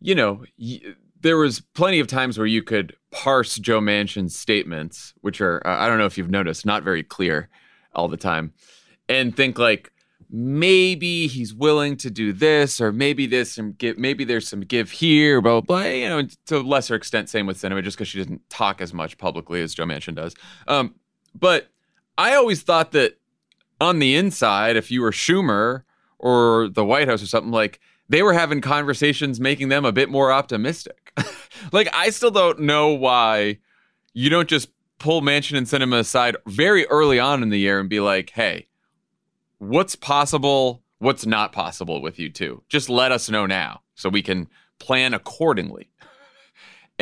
you 0.00 0.14
know, 0.14 0.44
y- 0.58 0.80
there 1.20 1.36
was 1.36 1.60
plenty 1.74 2.00
of 2.00 2.06
times 2.06 2.36
where 2.38 2.46
you 2.46 2.62
could 2.62 2.96
parse 3.10 3.56
Joe 3.56 3.80
Manchin's 3.80 4.36
statements, 4.36 5.14
which 5.20 5.40
are 5.40 5.62
I 5.64 5.86
don't 5.88 5.98
know 5.98 6.06
if 6.06 6.18
you've 6.18 6.30
noticed, 6.30 6.66
not 6.66 6.82
very 6.82 7.02
clear 7.02 7.48
all 7.94 8.08
the 8.08 8.16
time, 8.16 8.52
and 9.08 9.36
think 9.36 9.58
like 9.58 9.92
maybe 10.30 11.26
he's 11.28 11.54
willing 11.54 11.96
to 11.98 12.10
do 12.10 12.32
this, 12.32 12.80
or 12.80 12.90
maybe 12.92 13.26
this 13.26 13.58
and 13.58 13.76
give, 13.78 13.98
maybe 13.98 14.24
there's 14.24 14.48
some 14.48 14.62
give 14.62 14.90
here, 14.90 15.40
blah 15.40 15.60
blah. 15.60 15.80
blah. 15.80 15.88
You 15.88 16.08
know, 16.08 16.22
to 16.46 16.56
a 16.56 16.60
lesser 16.60 16.94
extent, 16.96 17.28
same 17.28 17.46
with 17.46 17.58
Sinema, 17.58 17.84
just 17.84 17.96
because 17.96 18.08
she 18.08 18.18
doesn't 18.18 18.48
talk 18.50 18.80
as 18.80 18.92
much 18.92 19.18
publicly 19.18 19.60
as 19.62 19.74
Joe 19.74 19.84
Manchin 19.84 20.14
does. 20.16 20.34
Um, 20.66 20.94
but 21.34 21.68
I 22.18 22.34
always 22.34 22.62
thought 22.62 22.92
that 22.92 23.18
on 23.80 23.98
the 23.98 24.14
inside, 24.14 24.76
if 24.76 24.90
you 24.90 25.02
were 25.02 25.10
Schumer 25.10 25.82
or 26.18 26.68
the 26.68 26.84
White 26.84 27.08
House 27.08 27.22
or 27.22 27.26
something 27.26 27.50
like 27.50 27.80
they 28.08 28.22
were 28.22 28.32
having 28.32 28.60
conversations 28.60 29.40
making 29.40 29.68
them 29.68 29.84
a 29.84 29.92
bit 29.92 30.08
more 30.08 30.30
optimistic. 30.30 31.12
like 31.72 31.88
I 31.94 32.10
still 32.10 32.30
don't 32.30 32.60
know 32.60 32.88
why 32.88 33.58
you 34.12 34.30
don't 34.30 34.48
just 34.48 34.68
pull 34.98 35.20
Manchin 35.22 35.56
and 35.56 35.66
Sinema 35.66 35.98
aside 35.98 36.36
very 36.46 36.86
early 36.86 37.18
on 37.18 37.42
in 37.42 37.48
the 37.48 37.58
year 37.58 37.80
and 37.80 37.88
be 37.88 38.00
like, 38.00 38.30
"Hey, 38.30 38.68
what's 39.58 39.96
possible? 39.96 40.82
What's 40.98 41.26
not 41.26 41.52
possible 41.52 42.00
with 42.00 42.18
you 42.18 42.30
two? 42.30 42.62
Just 42.68 42.88
let 42.88 43.10
us 43.10 43.28
know 43.28 43.46
now 43.46 43.80
so 43.94 44.08
we 44.08 44.22
can 44.22 44.48
plan 44.78 45.14
accordingly." 45.14 45.88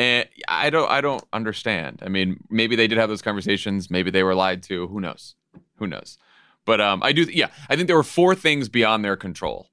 And 0.01 0.27
I 0.47 0.71
don't 0.71 0.89
I 0.89 0.99
don't 0.99 1.23
understand. 1.31 2.01
I 2.03 2.09
mean, 2.09 2.43
maybe 2.49 2.75
they 2.75 2.87
did 2.87 2.97
have 2.97 3.07
those 3.07 3.21
conversations, 3.21 3.91
maybe 3.91 4.09
they 4.09 4.23
were 4.23 4.33
lied 4.33 4.63
to, 4.63 4.87
who 4.87 4.99
knows? 4.99 5.35
Who 5.75 5.85
knows? 5.85 6.17
But 6.65 6.81
um 6.81 7.03
I 7.03 7.11
do 7.11 7.23
yeah, 7.23 7.49
I 7.69 7.75
think 7.75 7.87
there 7.87 7.95
were 7.95 8.03
four 8.03 8.33
things 8.33 8.67
beyond 8.67 9.05
their 9.05 9.15
control 9.15 9.69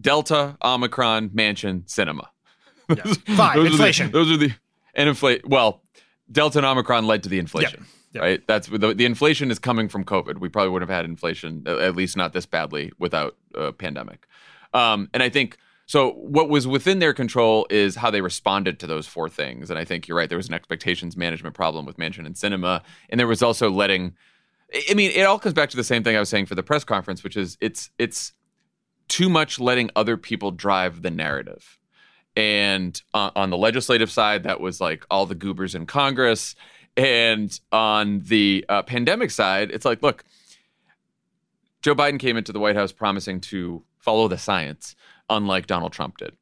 Delta, 0.00 0.56
Omicron, 0.62 1.30
Manchin, 1.30 1.84
Sinema. 1.84 2.28
Yeah. 2.88 3.12
Five. 3.36 3.56
those 3.56 3.72
inflation. 3.72 4.06
Are 4.06 4.10
the, 4.10 4.18
those 4.18 4.30
are 4.32 4.36
the 4.38 4.54
and 4.94 5.08
inflate. 5.08 5.46
Well, 5.46 5.82
Delta 6.32 6.58
and 6.58 6.66
Omicron 6.66 7.06
led 7.06 7.22
to 7.24 7.28
the 7.28 7.38
inflation. 7.38 7.80
Yep. 7.80 7.88
Yep. 8.14 8.22
Right. 8.22 8.46
That's 8.46 8.68
the, 8.68 8.94
the 8.94 9.04
inflation 9.04 9.50
is 9.50 9.58
coming 9.58 9.88
from 9.90 10.02
COVID. 10.04 10.38
We 10.38 10.48
probably 10.48 10.70
wouldn't 10.70 10.88
have 10.88 10.96
had 10.96 11.04
inflation, 11.04 11.64
at 11.66 11.94
least 11.94 12.16
not 12.16 12.32
this 12.32 12.46
badly, 12.46 12.90
without 12.98 13.36
a 13.54 13.70
pandemic. 13.70 14.26
Um, 14.72 15.10
and 15.12 15.22
I 15.22 15.28
think 15.28 15.58
so. 15.88 16.12
What 16.12 16.48
was 16.48 16.68
within 16.68 17.00
their 17.00 17.12
control 17.12 17.66
is 17.68 17.96
how 17.96 18.12
they 18.12 18.20
responded 18.20 18.78
to 18.78 18.86
those 18.86 19.08
four 19.08 19.28
things. 19.28 19.70
And 19.70 19.78
I 19.78 19.84
think 19.84 20.06
you're 20.06 20.16
right. 20.16 20.28
There 20.28 20.38
was 20.38 20.48
an 20.48 20.54
expectations 20.54 21.16
management 21.16 21.56
problem 21.56 21.84
with 21.84 21.96
Manchin 21.96 22.26
and 22.26 22.36
Sinema, 22.36 22.82
and 23.10 23.18
there 23.18 23.26
was 23.26 23.42
also 23.42 23.70
letting. 23.70 24.14
I 24.88 24.94
mean, 24.94 25.10
it 25.10 25.22
all 25.22 25.40
comes 25.40 25.54
back 25.54 25.70
to 25.70 25.76
the 25.76 25.82
same 25.82 26.04
thing 26.04 26.14
I 26.14 26.20
was 26.20 26.28
saying 26.28 26.46
for 26.46 26.54
the 26.54 26.62
press 26.62 26.84
conference, 26.84 27.24
which 27.24 27.36
is 27.36 27.58
it's 27.60 27.90
it's 27.98 28.34
too 29.08 29.28
much 29.28 29.58
letting 29.58 29.90
other 29.96 30.16
people 30.16 30.50
drive 30.52 31.02
the 31.02 31.10
narrative. 31.10 31.78
And 32.36 33.00
uh, 33.14 33.30
on 33.34 33.50
the 33.50 33.56
legislative 33.56 34.10
side, 34.12 34.44
that 34.44 34.60
was 34.60 34.80
like 34.80 35.04
all 35.10 35.26
the 35.26 35.34
goobers 35.34 35.74
in 35.74 35.86
Congress. 35.86 36.54
And 36.96 37.58
on 37.72 38.20
the 38.20 38.64
uh, 38.68 38.82
pandemic 38.82 39.30
side, 39.30 39.70
it's 39.70 39.84
like, 39.84 40.02
look, 40.02 40.24
Joe 41.82 41.94
Biden 41.94 42.18
came 42.18 42.36
into 42.36 42.52
the 42.52 42.60
White 42.60 42.76
House 42.76 42.92
promising 42.92 43.40
to 43.42 43.82
follow 43.98 44.28
the 44.28 44.38
science, 44.38 44.94
unlike 45.28 45.66
Donald 45.66 45.92
Trump 45.92 46.18
did. 46.18 46.36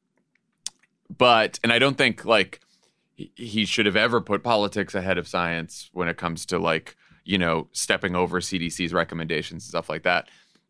But, 1.17 1.59
and 1.63 1.73
I 1.73 1.79
don't 1.79 1.97
think 1.97 2.25
like 2.25 2.61
he 3.17 3.65
should 3.65 3.87
have 3.87 3.97
ever 3.97 4.21
put 4.21 4.43
politics 4.43 4.95
ahead 4.95 5.19
of 5.19 5.29
science 5.29 5.89
when 5.93 6.09
it 6.09 6.17
comes 6.17 6.45
to 6.47 6.59
like, 6.59 6.97
you 7.25 7.39
know, 7.39 7.69
stepping 7.73 8.15
over 8.15 8.41
CDC's 8.41 8.93
recommendations 8.93 9.65
and 9.65 9.69
stuff 9.69 9.89
like 9.89 10.03
that. 10.03 10.29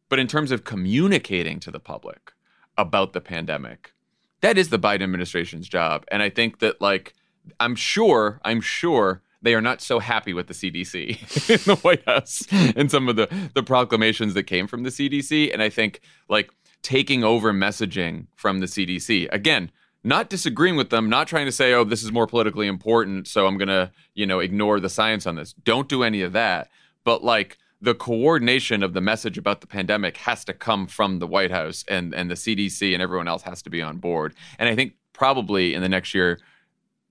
But 0.09 0.19
in 0.19 0.27
terms 0.27 0.53
of 0.53 0.65
communicating 0.65 1.59
to 1.61 1.71
the 1.71 1.81
public 1.81 2.33
about 2.79 3.13
the 3.13 3.21
pandemic, 3.21 3.93
that 4.41 4.57
is 4.59 4.69
the 4.69 4.79
Biden 4.79 5.03
administration's 5.03 5.69
job. 5.69 6.05
And 6.09 6.23
I 6.23 6.31
think 6.31 6.61
that, 6.61 6.81
like, 6.81 7.15
I'm 7.59 7.75
sure, 7.75 8.41
I'm 8.45 8.61
sure 8.61 9.23
they 9.43 9.55
are 9.55 9.61
not 9.61 9.81
so 9.81 9.99
happy 9.99 10.33
with 10.33 10.47
the 10.47 10.55
CDC 10.55 11.51
in 11.51 11.61
the 11.65 11.77
White 11.77 12.05
House 12.05 12.47
and 12.51 12.91
some 12.91 13.09
of 13.09 13.17
the, 13.17 13.29
the 13.55 13.63
proclamations 13.63 14.35
that 14.35 14.45
came 14.45 14.67
from 14.67 14.83
the 14.83 14.91
CDC. 14.91 15.53
And 15.53 15.63
I 15.63 15.69
think, 15.69 16.01
like, 16.29 16.51
taking 16.83 17.25
over 17.25 17.53
messaging 17.53 18.27
from 18.35 18.61
the 18.61 18.67
CDC, 18.67 19.29
again, 19.33 19.71
not 20.05 20.31
disagreeing 20.31 20.77
with 20.77 20.91
them, 20.91 21.09
not 21.09 21.27
trying 21.27 21.47
to 21.47 21.53
say, 21.53 21.73
oh, 21.73 21.83
this 21.83 22.05
is 22.05 22.13
more 22.13 22.27
politically 22.27 22.69
important, 22.69 23.27
so 23.27 23.47
I'm 23.47 23.59
going 23.59 23.69
to, 23.69 23.91
you 24.15 24.25
know, 24.25 24.39
ignore 24.39 24.79
the 24.79 24.89
science 24.89 25.27
on 25.27 25.35
this. 25.35 25.53
Don't 25.53 25.89
do 25.89 26.05
any 26.05 26.23
of 26.23 26.33
that. 26.33 26.69
But, 27.03 27.25
like, 27.25 27.59
the 27.81 27.95
coordination 27.95 28.83
of 28.83 28.95
the 28.95 29.01
message 29.01 29.37
about 29.37 29.61
the 29.61 29.67
pandemic 29.67 30.17
has 30.19 30.45
to 30.45 30.53
come 30.53 30.87
from 30.87 31.19
the 31.19 31.27
White 31.27 31.51
House 31.51 31.85
and 31.89 32.15
and 32.15 32.31
the 32.31 32.35
CDC 32.35 32.93
and 32.93 33.03
everyone 33.03 33.29
else 33.29 33.43
has 33.43 33.63
to 33.63 33.71
be 33.71 33.83
on 33.83 33.99
board. 33.99 34.35
And 34.59 34.69
I 34.69 34.75
think 34.75 34.95
probably 35.13 35.75
in 35.75 35.83
the 35.83 35.89
next 35.89 36.15
year, 36.15 36.39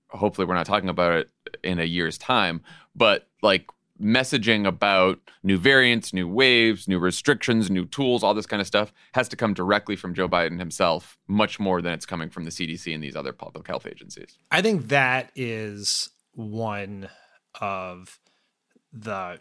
hopefully 0.08 0.46
we're 0.46 0.54
not 0.54 0.66
talking 0.66 0.88
about 0.88 1.12
it 1.12 1.30
in 1.62 1.78
a 1.78 1.84
year's 1.84 2.18
time, 2.18 2.62
but 2.94 3.28
like 3.42 3.66
messaging 4.00 4.66
about 4.66 5.18
new 5.42 5.56
variants, 5.56 6.12
new 6.12 6.28
waves, 6.28 6.86
new 6.88 6.98
restrictions, 6.98 7.70
new 7.70 7.86
tools, 7.86 8.22
all 8.22 8.34
this 8.34 8.46
kind 8.46 8.60
of 8.60 8.66
stuff 8.66 8.92
has 9.14 9.28
to 9.28 9.36
come 9.36 9.54
directly 9.54 9.96
from 9.96 10.14
Joe 10.14 10.28
Biden 10.28 10.58
himself, 10.58 11.18
much 11.28 11.58
more 11.58 11.80
than 11.80 11.92
it's 11.92 12.06
coming 12.06 12.28
from 12.28 12.44
the 12.44 12.50
CDC 12.50 12.94
and 12.94 13.02
these 13.02 13.16
other 13.16 13.32
public 13.32 13.66
health 13.66 13.86
agencies. 13.86 14.38
I 14.50 14.62
think 14.62 14.88
that 14.88 15.30
is 15.34 16.10
one 16.32 17.08
of 17.60 18.18
the 18.92 19.40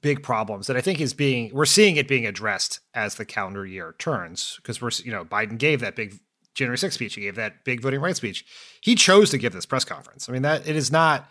big 0.00 0.22
problems 0.22 0.66
that 0.66 0.76
I 0.76 0.80
think 0.80 1.00
is 1.00 1.14
being 1.14 1.50
we're 1.54 1.64
seeing 1.64 1.96
it 1.96 2.08
being 2.08 2.26
addressed 2.26 2.80
as 2.92 3.14
the 3.14 3.24
calendar 3.24 3.64
year 3.64 3.94
turns 3.98 4.56
because 4.56 4.82
we're 4.82 4.90
you 5.04 5.12
know 5.12 5.24
Biden 5.24 5.58
gave 5.58 5.80
that 5.80 5.94
big 5.94 6.18
January 6.54 6.76
6th 6.76 6.92
speech 6.92 7.14
he 7.14 7.20
gave 7.20 7.36
that 7.36 7.64
big 7.64 7.80
voting 7.80 8.00
rights 8.00 8.16
speech 8.16 8.44
he 8.80 8.96
chose 8.96 9.30
to 9.30 9.38
give 9.38 9.52
this 9.52 9.64
press 9.64 9.84
conference 9.84 10.28
I 10.28 10.32
mean 10.32 10.42
that 10.42 10.66
it 10.66 10.74
is 10.74 10.90
not 10.90 11.30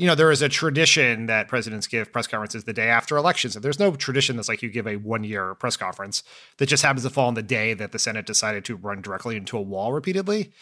you 0.00 0.06
know 0.06 0.14
there 0.14 0.30
is 0.30 0.42
a 0.42 0.48
tradition 0.48 1.26
that 1.26 1.46
presidents 1.46 1.86
give 1.86 2.12
press 2.12 2.26
conferences 2.26 2.64
the 2.64 2.72
day 2.72 2.88
after 2.88 3.16
elections 3.16 3.54
and 3.54 3.64
there's 3.64 3.78
no 3.78 3.94
tradition 3.94 4.36
that's 4.36 4.48
like 4.48 4.62
you 4.62 4.70
give 4.70 4.86
a 4.86 4.96
one 4.96 5.24
year 5.24 5.54
press 5.56 5.76
conference 5.76 6.22
that 6.56 6.66
just 6.66 6.82
happens 6.82 7.04
to 7.04 7.10
fall 7.10 7.28
on 7.28 7.34
the 7.34 7.42
day 7.42 7.74
that 7.74 7.92
the 7.92 7.98
Senate 7.98 8.26
decided 8.26 8.64
to 8.64 8.76
run 8.76 9.02
directly 9.02 9.36
into 9.36 9.58
a 9.58 9.62
wall 9.62 9.92
repeatedly 9.92 10.52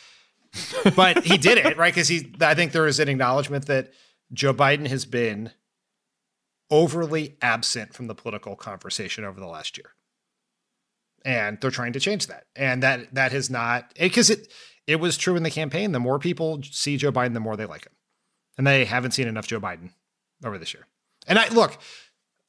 but 0.96 1.24
he 1.24 1.38
did 1.38 1.58
it 1.58 1.76
right 1.76 1.94
because 1.94 2.08
he 2.08 2.32
I 2.40 2.54
think 2.54 2.72
there 2.72 2.86
is 2.86 2.98
an 2.98 3.08
acknowledgement 3.08 3.66
that 3.66 3.92
Joe 4.32 4.52
Biden 4.52 4.88
has 4.88 5.04
been 5.04 5.52
overly 6.70 7.36
absent 7.40 7.94
from 7.94 8.06
the 8.06 8.14
political 8.14 8.56
conversation 8.56 9.24
over 9.24 9.40
the 9.40 9.46
last 9.46 9.78
year. 9.78 9.92
And 11.24 11.58
they're 11.60 11.70
trying 11.70 11.92
to 11.94 12.00
change 12.00 12.26
that. 12.28 12.44
And 12.54 12.82
that 12.82 13.14
that 13.14 13.32
has 13.32 13.50
not 13.50 13.92
because 13.98 14.30
it 14.30 14.52
it 14.86 14.96
was 14.96 15.16
true 15.16 15.36
in 15.36 15.42
the 15.42 15.50
campaign. 15.50 15.92
The 15.92 16.00
more 16.00 16.18
people 16.18 16.60
see 16.62 16.96
Joe 16.96 17.12
Biden, 17.12 17.34
the 17.34 17.40
more 17.40 17.56
they 17.56 17.66
like 17.66 17.86
him. 17.86 17.92
And 18.58 18.66
they 18.66 18.84
haven't 18.84 19.12
seen 19.12 19.28
enough 19.28 19.46
Joe 19.46 19.60
Biden 19.60 19.92
over 20.44 20.58
this 20.58 20.74
year. 20.74 20.86
And 21.26 21.38
I 21.38 21.48
look, 21.48 21.78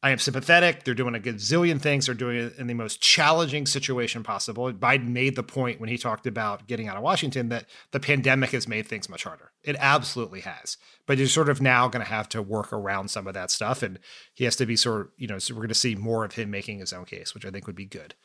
I 0.02 0.12
am 0.12 0.17
sympathetic. 0.17 0.84
They're 0.84 0.93
doing 0.93 1.13
a 1.13 1.19
gazillion 1.19 1.82
things. 1.82 2.06
They're 2.06 2.15
doing 2.15 2.38
it 2.38 2.58
in 2.58 2.67
the 2.67 2.74
most 2.74 3.02
challenging 3.02 3.65
situation 3.65 4.24
possible. 4.24 4.72
Biden 4.72 5.10
made 5.10 5.36
the 5.36 5.43
point 5.43 5.82
when 5.82 5.89
he 5.89 5.98
talked 5.98 6.26
about 6.26 6.67
getting 6.67 6.88
out 6.88 6.95
of 6.95 7.04
Washington 7.04 7.50
that 7.50 7.65
the 7.91 8.00
pandemic 8.00 8.52
has 8.52 8.65
made 8.65 8.88
things 8.88 9.10
much 9.10 9.26
harder. 9.26 9.52
It 9.62 9.76
absolutely 9.78 10.39
has. 10.41 10.78
But 11.06 11.17
you're 11.17 11.28
sort 11.28 11.50
of 11.50 11.62
now 11.62 11.89
going 11.89 12.04
to 12.04 12.10
have 12.10 12.30
to 12.30 12.41
work 12.41 12.72
around 12.72 13.10
some 13.10 13.28
of 13.28 13.34
that 13.34 13.52
stuff. 13.52 13.84
And 13.84 14.00
he 14.34 14.45
has 14.45 14.56
to 14.56 14.65
be 14.65 14.78
sort 14.78 15.02
of, 15.02 15.08
you 15.17 15.28
know, 15.28 15.38
so 15.38 15.54
we're 15.54 15.62
going 15.62 15.69
to 15.69 15.76
see 15.76 15.95
more 15.95 16.24
of 16.24 16.34
him 16.34 16.50
making 16.50 16.80
his 16.80 16.93
own 16.93 17.04
case, 17.04 17.34
which 17.34 17.45
I 17.45 17.52
think 17.52 17.67
would 17.67 17.76
be 17.76 17.86
good. 17.86 18.15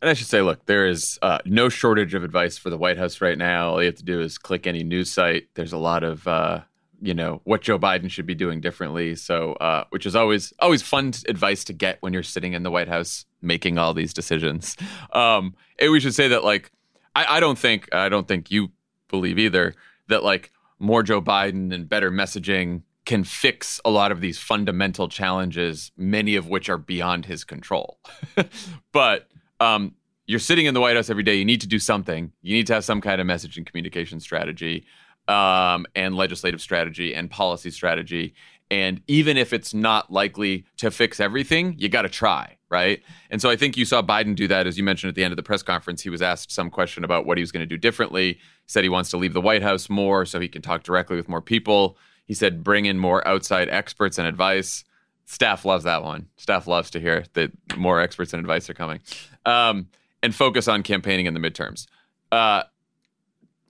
And 0.00 0.08
I 0.08 0.14
should 0.14 0.28
say, 0.28 0.40
look, 0.40 0.64
there 0.66 0.86
is 0.86 1.18
uh, 1.20 1.38
no 1.44 1.68
shortage 1.68 2.14
of 2.14 2.24
advice 2.24 2.56
for 2.56 2.70
the 2.70 2.78
White 2.78 2.96
House 2.96 3.20
right 3.20 3.36
now. 3.36 3.70
All 3.70 3.82
you 3.82 3.86
have 3.86 3.96
to 3.96 4.02
do 4.02 4.20
is 4.20 4.38
click 4.38 4.66
any 4.66 4.82
news 4.82 5.10
site. 5.10 5.48
There's 5.54 5.74
a 5.74 5.78
lot 5.78 6.02
of 6.02 6.26
uh, 6.26 6.60
you 7.02 7.14
know 7.14 7.40
what 7.44 7.62
Joe 7.62 7.78
Biden 7.78 8.10
should 8.10 8.26
be 8.26 8.34
doing 8.34 8.60
differently. 8.60 9.14
So, 9.16 9.54
uh, 9.54 9.84
which 9.90 10.06
is 10.06 10.14
always 10.16 10.52
always 10.58 10.82
fun 10.82 11.12
advice 11.28 11.64
to 11.64 11.72
get 11.72 11.98
when 12.00 12.12
you're 12.12 12.22
sitting 12.22 12.52
in 12.52 12.62
the 12.62 12.70
White 12.70 12.88
House 12.88 13.26
making 13.42 13.78
all 13.78 13.94
these 13.94 14.14
decisions. 14.14 14.76
Um, 15.12 15.56
and 15.80 15.90
we 15.90 15.98
should 15.98 16.14
say 16.14 16.28
that 16.28 16.44
like 16.44 16.70
I, 17.16 17.36
I 17.36 17.40
don't 17.40 17.58
think 17.58 17.92
I 17.92 18.08
don't 18.08 18.28
think 18.28 18.50
you 18.50 18.70
believe 19.08 19.38
either 19.38 19.74
that 20.08 20.22
like 20.22 20.52
more 20.78 21.02
Joe 21.02 21.20
Biden 21.20 21.74
and 21.74 21.88
better 21.88 22.10
messaging 22.10 22.82
can 23.06 23.24
fix 23.24 23.80
a 23.84 23.90
lot 23.90 24.12
of 24.12 24.20
these 24.20 24.38
fundamental 24.38 25.08
challenges, 25.08 25.90
many 25.96 26.36
of 26.36 26.48
which 26.48 26.68
are 26.68 26.78
beyond 26.78 27.26
his 27.26 27.42
control. 27.44 27.98
but 28.92 29.28
um, 29.60 29.94
you're 30.26 30.38
sitting 30.38 30.66
in 30.66 30.74
the 30.74 30.80
White 30.80 30.96
House 30.96 31.10
every 31.10 31.22
day. 31.22 31.34
You 31.34 31.44
need 31.44 31.60
to 31.60 31.66
do 31.66 31.78
something. 31.78 32.32
You 32.42 32.56
need 32.56 32.66
to 32.68 32.74
have 32.74 32.84
some 32.84 33.00
kind 33.00 33.20
of 33.20 33.26
message 33.26 33.56
and 33.56 33.66
communication 33.66 34.20
strategy, 34.20 34.86
um, 35.28 35.86
and 35.94 36.16
legislative 36.16 36.60
strategy 36.60 37.14
and 37.14 37.30
policy 37.30 37.70
strategy. 37.70 38.34
And 38.70 39.02
even 39.08 39.36
if 39.36 39.52
it's 39.52 39.74
not 39.74 40.12
likely 40.12 40.64
to 40.76 40.90
fix 40.90 41.18
everything, 41.18 41.74
you 41.76 41.88
got 41.88 42.02
to 42.02 42.08
try, 42.08 42.56
right? 42.68 43.02
And 43.28 43.42
so 43.42 43.50
I 43.50 43.56
think 43.56 43.76
you 43.76 43.84
saw 43.84 44.00
Biden 44.00 44.36
do 44.36 44.46
that, 44.46 44.68
as 44.68 44.78
you 44.78 44.84
mentioned 44.84 45.08
at 45.08 45.16
the 45.16 45.24
end 45.24 45.32
of 45.32 45.36
the 45.36 45.42
press 45.42 45.62
conference. 45.62 46.02
He 46.02 46.10
was 46.10 46.22
asked 46.22 46.52
some 46.52 46.70
question 46.70 47.02
about 47.02 47.26
what 47.26 47.36
he 47.36 47.42
was 47.42 47.50
going 47.50 47.62
to 47.62 47.66
do 47.66 47.76
differently. 47.76 48.34
He 48.34 48.38
said 48.66 48.84
he 48.84 48.88
wants 48.88 49.10
to 49.10 49.16
leave 49.16 49.32
the 49.32 49.40
White 49.40 49.62
House 49.62 49.90
more 49.90 50.24
so 50.24 50.38
he 50.38 50.48
can 50.48 50.62
talk 50.62 50.84
directly 50.84 51.16
with 51.16 51.28
more 51.28 51.42
people. 51.42 51.98
He 52.26 52.34
said 52.34 52.62
bring 52.62 52.84
in 52.84 52.96
more 52.96 53.26
outside 53.26 53.68
experts 53.68 54.18
and 54.18 54.28
advice. 54.28 54.84
Staff 55.30 55.64
loves 55.64 55.84
that 55.84 56.02
one. 56.02 56.26
Staff 56.38 56.66
loves 56.66 56.90
to 56.90 56.98
hear 56.98 57.24
that 57.34 57.52
more 57.76 58.00
experts 58.00 58.32
and 58.32 58.40
advice 58.40 58.68
are 58.68 58.74
coming. 58.74 58.98
Um, 59.46 59.86
and 60.24 60.34
focus 60.34 60.66
on 60.66 60.82
campaigning 60.82 61.26
in 61.26 61.34
the 61.34 61.40
midterms. 61.40 61.86
Uh, 62.32 62.64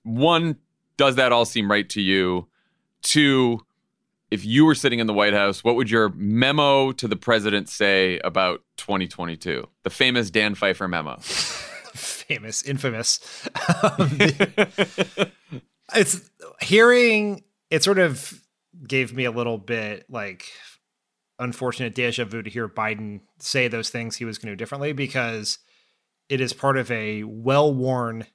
one, 0.02 0.56
does 0.96 1.16
that 1.16 1.32
all 1.32 1.44
seem 1.44 1.70
right 1.70 1.86
to 1.90 2.00
you? 2.00 2.48
Two, 3.02 3.60
if 4.30 4.42
you 4.42 4.64
were 4.64 4.74
sitting 4.74 5.00
in 5.00 5.06
the 5.06 5.12
White 5.12 5.34
House, 5.34 5.62
what 5.62 5.76
would 5.76 5.90
your 5.90 6.08
memo 6.16 6.92
to 6.92 7.06
the 7.06 7.14
president 7.14 7.68
say 7.68 8.18
about 8.20 8.62
2022? 8.78 9.68
The 9.82 9.90
famous 9.90 10.30
Dan 10.30 10.54
Pfeiffer 10.54 10.88
memo. 10.88 11.16
famous, 11.20 12.62
infamous. 12.62 13.20
Um, 13.82 14.18
it's 15.94 16.30
hearing 16.62 17.44
it 17.68 17.84
sort 17.84 17.98
of 17.98 18.40
gave 18.88 19.12
me 19.14 19.26
a 19.26 19.30
little 19.30 19.58
bit 19.58 20.06
like 20.08 20.46
unfortunate 21.40 21.94
deja 21.94 22.24
vu 22.24 22.42
to 22.42 22.50
hear 22.50 22.68
Biden 22.68 23.20
say 23.38 23.66
those 23.66 23.90
things 23.90 24.16
he 24.16 24.24
was 24.24 24.38
going 24.38 24.48
to 24.48 24.52
do 24.52 24.58
differently 24.58 24.92
because 24.92 25.58
it 26.28 26.40
is 26.40 26.52
part 26.52 26.76
of 26.76 26.90
a 26.90 27.24
well 27.24 27.74
worn 27.74 28.26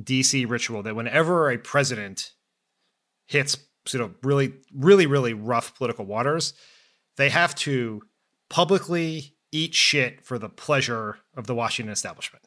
DC 0.00 0.48
ritual 0.48 0.82
that 0.82 0.96
whenever 0.96 1.50
a 1.50 1.58
president 1.58 2.32
hits 3.26 3.58
sort 3.86 4.02
of 4.02 4.14
really, 4.22 4.54
really, 4.74 5.06
really 5.06 5.34
rough 5.34 5.76
political 5.76 6.06
waters, 6.06 6.54
they 7.16 7.28
have 7.28 7.54
to 7.54 8.02
publicly 8.48 9.34
eat 9.52 9.74
shit 9.74 10.24
for 10.24 10.38
the 10.38 10.48
pleasure 10.48 11.18
of 11.36 11.46
the 11.46 11.54
Washington 11.54 11.92
establishment. 11.92 12.44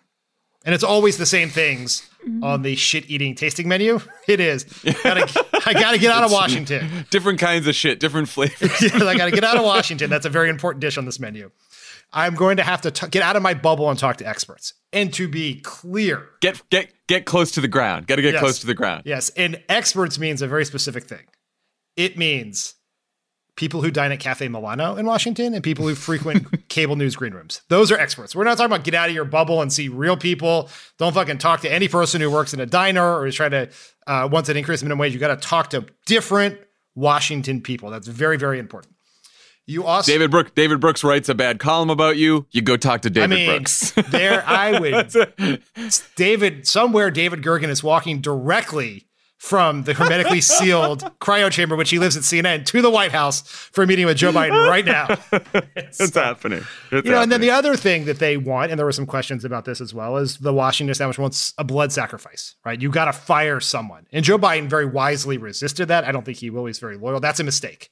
And 0.68 0.74
it's 0.76 0.84
always 0.84 1.16
the 1.16 1.26
same 1.26 1.48
things 1.48 2.08
mm-hmm. 2.28 2.44
on 2.44 2.62
the 2.62 2.76
shit 2.76 3.10
eating 3.10 3.36
tasting 3.36 3.70
menu. 3.70 4.02
It 4.28 4.42
is. 4.42 4.66
Gotta, 5.04 5.46
I 5.66 5.72
got 5.72 5.94
to 5.94 5.98
get 5.98 6.12
out 6.12 6.26
of 6.26 6.34
Washington. 6.34 7.06
Different 7.10 7.40
kinds 7.40 7.66
of 7.66 7.74
shit, 7.74 8.02
different 8.02 8.28
flavors. 8.28 8.74
I 8.94 9.16
got 9.16 9.26
to 9.26 9.32
get 9.32 9.46
out 9.46 9.56
of 9.56 9.64
Washington. 9.64 10.10
That's 10.10 10.26
a 10.26 10.30
very 10.30 10.50
important 10.50 10.82
dish 10.82 10.98
on 10.98 11.06
this 11.06 11.18
menu. 11.18 11.50
I'm 12.12 12.36
going 12.36 12.58
to 12.58 12.64
have 12.64 12.82
to 12.82 12.92
t- 12.92 13.08
get 13.08 13.24
out 13.24 13.38
of 13.38 13.42
my 13.42 13.54
bubble 13.54 13.90
and 13.90 13.98
talk 13.98 14.18
to 14.18 14.28
experts. 14.28 14.74
And 14.92 15.14
to 15.14 15.30
be 15.30 15.62
clear, 15.62 16.28
get 16.42 16.62
get 16.70 16.92
get 17.08 17.26
close 17.26 17.52
to 17.52 17.62
the 17.62 17.70
ground. 17.70 18.08
Got 18.08 18.18
to 18.18 18.22
get 18.22 18.34
yes. 18.34 18.42
close 18.42 18.60
to 18.60 18.68
the 18.68 18.74
ground. 18.74 19.04
Yes, 19.06 19.30
and 19.38 19.64
experts 19.70 20.20
means 20.20 20.42
a 20.42 20.48
very 20.48 20.66
specific 20.66 21.06
thing. 21.06 21.24
It 21.96 22.18
means 22.18 22.76
people 23.58 23.82
who 23.82 23.92
dine 23.92 24.12
at 24.14 24.20
Cafe 24.20 24.48
Milano 24.48 24.96
in 24.96 25.06
Washington 25.06 25.54
and 25.54 25.64
people 25.64 25.86
who 25.86 25.96
frequent 25.96 26.70
cable 26.70 26.96
news 26.96 27.16
green 27.16 27.34
rooms. 27.34 27.62
Those 27.68 27.92
are 27.92 27.98
experts. 27.98 28.36
We're 28.36 28.46
not 28.46 28.58
talking 28.58 28.72
about 28.72 28.86
get 28.86 28.94
out 28.94 29.10
of 29.10 29.16
your 29.16 29.26
bubble 29.26 29.62
and 29.62 29.74
see 29.74 29.90
real 29.90 30.16
people. 30.16 30.70
Don't 30.98 31.14
fucking 31.14 31.40
talk 31.40 31.62
to 31.62 31.72
any 31.72 31.90
person 31.90 32.22
who 32.22 32.32
works 32.32 32.54
in 32.54 32.62
a 32.62 32.66
diner 32.66 33.18
or 33.18 33.28
is 33.28 33.36
trying 33.36 33.52
to 33.52 33.70
uh, 34.06 34.30
wants 34.32 34.48
an 34.48 34.56
increase 34.56 34.82
in 34.82 34.88
minimum 34.88 35.00
wage. 35.02 35.14
You 35.14 35.20
got 35.20 35.42
to 35.42 35.48
talk 35.48 35.72
to 35.72 35.86
different 36.06 36.60
Washington 36.96 37.62
people. 37.62 37.90
That's 37.90 38.08
very 38.08 38.38
very 38.38 38.60
important. 38.60 38.94
You 39.66 39.84
also 39.84 40.10
David 40.10 40.32
Brooks. 40.32 40.52
David 40.56 40.80
Brooks 40.80 41.04
writes 41.04 41.28
a 41.28 41.36
bad 41.36 41.60
column 41.60 41.90
about 41.90 42.16
you. 42.16 42.48
You 42.52 42.62
go 42.62 42.78
talk 42.78 43.02
to 43.02 43.10
David 43.10 43.34
I 43.34 43.36
mean, 43.36 43.50
Brooks. 43.50 43.92
there, 44.10 44.42
I 44.48 44.80
would. 44.80 45.62
David 46.16 46.66
somewhere. 46.66 47.12
David 47.12 47.42
Gergen 47.42 47.68
is 47.68 47.84
walking 47.84 48.22
directly 48.22 49.07
from 49.38 49.84
the 49.84 49.94
hermetically 49.94 50.42
sealed 50.42 51.04
cryo 51.20 51.52
chamber, 51.52 51.76
which 51.76 51.90
he 51.90 52.00
lives 52.00 52.18
at 52.18 52.24
CNN, 52.24 52.66
to 52.66 52.82
the 52.82 52.90
White 52.90 53.12
House 53.12 53.42
for 53.42 53.84
a 53.84 53.88
meeting 53.88 54.06
with 54.06 54.18
Joe 54.18 54.32
Biden 54.32 54.68
right 54.68 54.86
now. 54.86 55.08
it's 55.76 56.12
so, 56.12 56.22
happening. 56.22 56.60
It's 56.60 56.68
you 56.92 56.92
know, 56.92 56.98
happening. 56.98 57.24
and 57.24 57.32
then 57.32 57.42
the 57.42 57.52
other 57.52 57.76
thing 57.76 58.06
that 58.06 58.20
they 58.20 58.38
want, 58.38 58.72
and 58.72 58.80
there 58.80 58.86
were 58.86 58.92
some 58.92 59.06
questions 59.06 59.46
about 59.46 59.66
this 59.66 59.80
as 59.80 59.94
well, 59.94 60.18
is 60.18 60.38
the 60.38 60.54
Washington 60.54 60.92
establishment 60.92 61.24
wants 61.24 61.54
a 61.58 61.64
blood 61.64 61.92
sacrifice, 61.92 62.56
right? 62.66 62.82
You 62.82 62.90
got 62.90 63.06
to 63.06 63.14
fire 63.14 63.60
someone, 63.60 64.08
and 64.12 64.26
Joe 64.26 64.38
Biden 64.38 64.70
very 64.70 64.86
wisely 64.86 65.38
resisted 65.38 65.88
that. 65.90 66.04
I 66.04 66.12
don't 66.12 66.26
think 66.26 66.38
he 66.38 66.50
will. 66.50 66.66
He's 66.66 66.80
very 66.80 66.98
loyal. 66.98 67.20
That's 67.20 67.40
a 67.40 67.44
mistake 67.44 67.92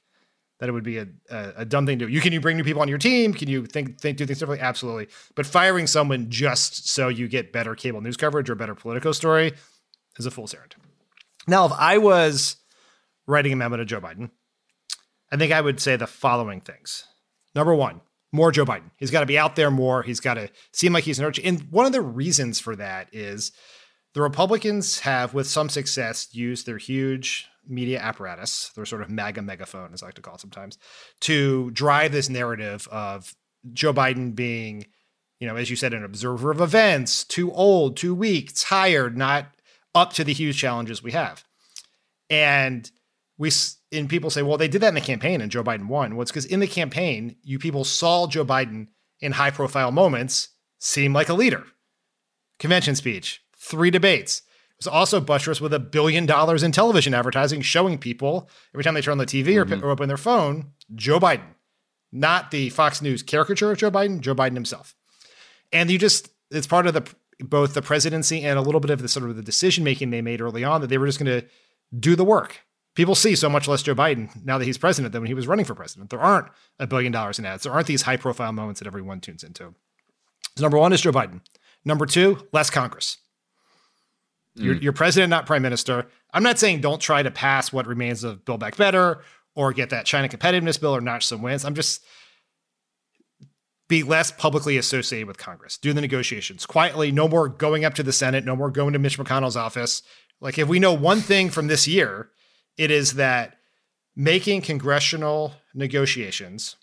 that 0.58 0.68
it 0.68 0.72
would 0.72 0.84
be 0.84 0.98
a, 0.98 1.06
a, 1.30 1.52
a, 1.58 1.64
dumb 1.64 1.84
thing 1.84 1.98
to 1.98 2.06
do. 2.06 2.12
You 2.12 2.20
can 2.20 2.32
you 2.32 2.40
bring 2.40 2.56
new 2.56 2.64
people 2.64 2.80
on 2.80 2.88
your 2.88 2.98
team? 2.98 3.34
Can 3.34 3.48
you 3.48 3.66
think 3.66 4.00
think 4.00 4.16
do 4.16 4.26
things 4.26 4.38
differently? 4.38 4.64
Absolutely. 4.66 5.08
But 5.34 5.46
firing 5.46 5.86
someone 5.86 6.30
just 6.30 6.88
so 6.88 7.08
you 7.08 7.28
get 7.28 7.52
better 7.52 7.74
cable 7.74 8.00
news 8.00 8.16
coverage 8.16 8.48
or 8.48 8.54
better 8.54 8.74
Politico 8.74 9.12
story 9.12 9.52
is 10.18 10.26
a 10.26 10.30
fool's 10.30 10.54
errand. 10.54 10.74
Now, 11.46 11.66
if 11.66 11.72
I 11.72 11.98
was 11.98 12.56
writing 13.26 13.52
a 13.52 13.56
memo 13.56 13.76
to 13.76 13.84
Joe 13.84 14.00
Biden, 14.00 14.30
I 15.30 15.36
think 15.36 15.52
I 15.52 15.60
would 15.60 15.80
say 15.80 15.96
the 15.96 16.06
following 16.06 16.60
things. 16.60 17.04
Number 17.54 17.74
one, 17.74 18.00
more 18.32 18.52
Joe 18.52 18.64
Biden. 18.64 18.90
He's 18.96 19.10
got 19.10 19.20
to 19.20 19.26
be 19.26 19.38
out 19.38 19.56
there 19.56 19.70
more. 19.70 20.02
He's 20.02 20.20
got 20.20 20.34
to 20.34 20.50
seem 20.72 20.92
like 20.92 21.04
he's 21.04 21.18
an 21.18 21.24
urgent. 21.24 21.46
And 21.46 21.70
one 21.70 21.86
of 21.86 21.92
the 21.92 22.00
reasons 22.00 22.60
for 22.60 22.76
that 22.76 23.08
is 23.12 23.52
the 24.14 24.22
Republicans 24.22 25.00
have, 25.00 25.34
with 25.34 25.46
some 25.46 25.68
success, 25.68 26.28
used 26.32 26.66
their 26.66 26.78
huge 26.78 27.46
media 27.66 28.00
apparatus, 28.00 28.70
their 28.76 28.86
sort 28.86 29.02
of 29.02 29.10
MAGA 29.10 29.42
megaphone, 29.42 29.92
as 29.92 30.02
I 30.02 30.06
like 30.06 30.14
to 30.14 30.22
call 30.22 30.34
it 30.34 30.40
sometimes, 30.40 30.78
to 31.20 31.70
drive 31.72 32.12
this 32.12 32.28
narrative 32.28 32.86
of 32.90 33.34
Joe 33.72 33.92
Biden 33.92 34.34
being, 34.34 34.86
you 35.40 35.46
know, 35.46 35.56
as 35.56 35.70
you 35.70 35.76
said, 35.76 35.92
an 35.92 36.04
observer 36.04 36.50
of 36.50 36.60
events, 36.60 37.24
too 37.24 37.52
old, 37.52 37.96
too 37.96 38.14
weak, 38.14 38.52
tired, 38.54 39.16
not 39.16 39.48
up 39.96 40.12
to 40.12 40.22
the 40.22 40.32
huge 40.32 40.58
challenges 40.58 41.02
we 41.02 41.12
have. 41.12 41.42
And 42.28 42.88
we 43.38 43.50
and 43.90 44.08
people 44.08 44.30
say, 44.30 44.42
well, 44.42 44.58
they 44.58 44.68
did 44.68 44.82
that 44.82 44.88
in 44.88 44.94
the 44.94 45.00
campaign 45.00 45.40
and 45.40 45.50
Joe 45.50 45.64
Biden 45.64 45.88
won. 45.88 46.14
Well, 46.14 46.22
it's 46.22 46.30
because 46.30 46.44
in 46.44 46.60
the 46.60 46.66
campaign, 46.66 47.36
you 47.42 47.58
people 47.58 47.84
saw 47.84 48.26
Joe 48.26 48.44
Biden 48.44 48.88
in 49.20 49.32
high 49.32 49.50
profile 49.50 49.90
moments 49.90 50.50
seem 50.78 51.12
like 51.12 51.28
a 51.28 51.34
leader. 51.34 51.64
Convention 52.58 52.94
speech, 52.94 53.42
three 53.56 53.90
debates, 53.90 54.40
It 54.70 54.84
was 54.84 54.86
also 54.86 55.20
buttressed 55.20 55.60
with 55.60 55.74
a 55.74 55.78
billion 55.78 56.26
dollars 56.26 56.62
in 56.62 56.72
television 56.72 57.14
advertising 57.14 57.62
showing 57.62 57.98
people 57.98 58.48
every 58.74 58.84
time 58.84 58.94
they 58.94 59.02
turn 59.02 59.12
on 59.12 59.18
the 59.18 59.26
TV 59.26 59.54
mm-hmm. 59.54 59.82
or, 59.82 59.88
or 59.88 59.90
open 59.90 60.08
their 60.08 60.16
phone, 60.16 60.72
Joe 60.94 61.18
Biden, 61.18 61.54
not 62.12 62.50
the 62.50 62.70
Fox 62.70 63.00
News 63.00 63.22
caricature 63.22 63.70
of 63.70 63.78
Joe 63.78 63.90
Biden, 63.90 64.20
Joe 64.20 64.34
Biden 64.34 64.54
himself. 64.54 64.94
And 65.72 65.90
you 65.90 65.98
just, 65.98 66.28
it's 66.50 66.66
part 66.66 66.86
of 66.86 66.94
the 66.94 67.06
both 67.40 67.74
the 67.74 67.82
presidency 67.82 68.42
and 68.42 68.58
a 68.58 68.62
little 68.62 68.80
bit 68.80 68.90
of 68.90 69.02
the 69.02 69.08
sort 69.08 69.28
of 69.28 69.36
the 69.36 69.42
decision 69.42 69.84
making 69.84 70.10
they 70.10 70.22
made 70.22 70.40
early 70.40 70.64
on 70.64 70.80
that 70.80 70.88
they 70.88 70.98
were 70.98 71.06
just 71.06 71.18
going 71.18 71.40
to 71.40 71.46
do 71.98 72.16
the 72.16 72.24
work. 72.24 72.62
People 72.94 73.14
see 73.14 73.36
so 73.36 73.50
much 73.50 73.68
less 73.68 73.82
Joe 73.82 73.94
Biden 73.94 74.30
now 74.44 74.56
that 74.56 74.64
he's 74.64 74.78
president 74.78 75.12
than 75.12 75.20
when 75.20 75.26
he 75.28 75.34
was 75.34 75.46
running 75.46 75.66
for 75.66 75.74
president. 75.74 76.08
There 76.08 76.20
aren't 76.20 76.48
a 76.78 76.86
billion 76.86 77.12
dollars 77.12 77.38
in 77.38 77.44
ads. 77.44 77.64
There 77.64 77.72
aren't 77.72 77.86
these 77.86 78.02
high 78.02 78.16
profile 78.16 78.52
moments 78.52 78.80
that 78.80 78.86
everyone 78.86 79.20
tunes 79.20 79.44
into. 79.44 79.74
So 80.56 80.62
number 80.62 80.78
one 80.78 80.94
is 80.94 81.02
Joe 81.02 81.12
Biden. 81.12 81.42
Number 81.84 82.06
two, 82.06 82.48
less 82.52 82.70
Congress. 82.70 83.18
You're, 84.54 84.74
mm. 84.76 84.82
you're 84.82 84.92
president, 84.94 85.28
not 85.28 85.44
prime 85.44 85.60
minister. 85.60 86.06
I'm 86.32 86.42
not 86.42 86.58
saying 86.58 86.80
don't 86.80 87.00
try 87.00 87.22
to 87.22 87.30
pass 87.30 87.70
what 87.70 87.86
remains 87.86 88.24
of 88.24 88.46
Build 88.46 88.60
Back 88.60 88.76
Better 88.76 89.20
or 89.54 89.72
get 89.74 89.90
that 89.90 90.06
China 90.06 90.28
competitiveness 90.28 90.80
bill 90.80 90.96
or 90.96 91.02
notch 91.02 91.26
some 91.26 91.42
wins. 91.42 91.66
I'm 91.66 91.74
just 91.74 92.02
be 93.88 94.02
less 94.02 94.30
publicly 94.30 94.76
associated 94.76 95.28
with 95.28 95.38
Congress. 95.38 95.78
Do 95.78 95.92
the 95.92 96.00
negotiations 96.00 96.66
quietly. 96.66 97.12
No 97.12 97.28
more 97.28 97.48
going 97.48 97.84
up 97.84 97.94
to 97.94 98.02
the 98.02 98.12
Senate. 98.12 98.44
No 98.44 98.56
more 98.56 98.70
going 98.70 98.92
to 98.94 98.98
Mitch 98.98 99.18
McConnell's 99.18 99.56
office. 99.56 100.02
Like 100.40 100.58
if 100.58 100.68
we 100.68 100.78
know 100.78 100.92
one 100.92 101.20
thing 101.20 101.50
from 101.50 101.68
this 101.68 101.86
year, 101.86 102.30
it 102.76 102.90
is 102.90 103.14
that 103.14 103.56
making 104.14 104.62
congressional 104.62 105.52
negotiations, 105.74 106.76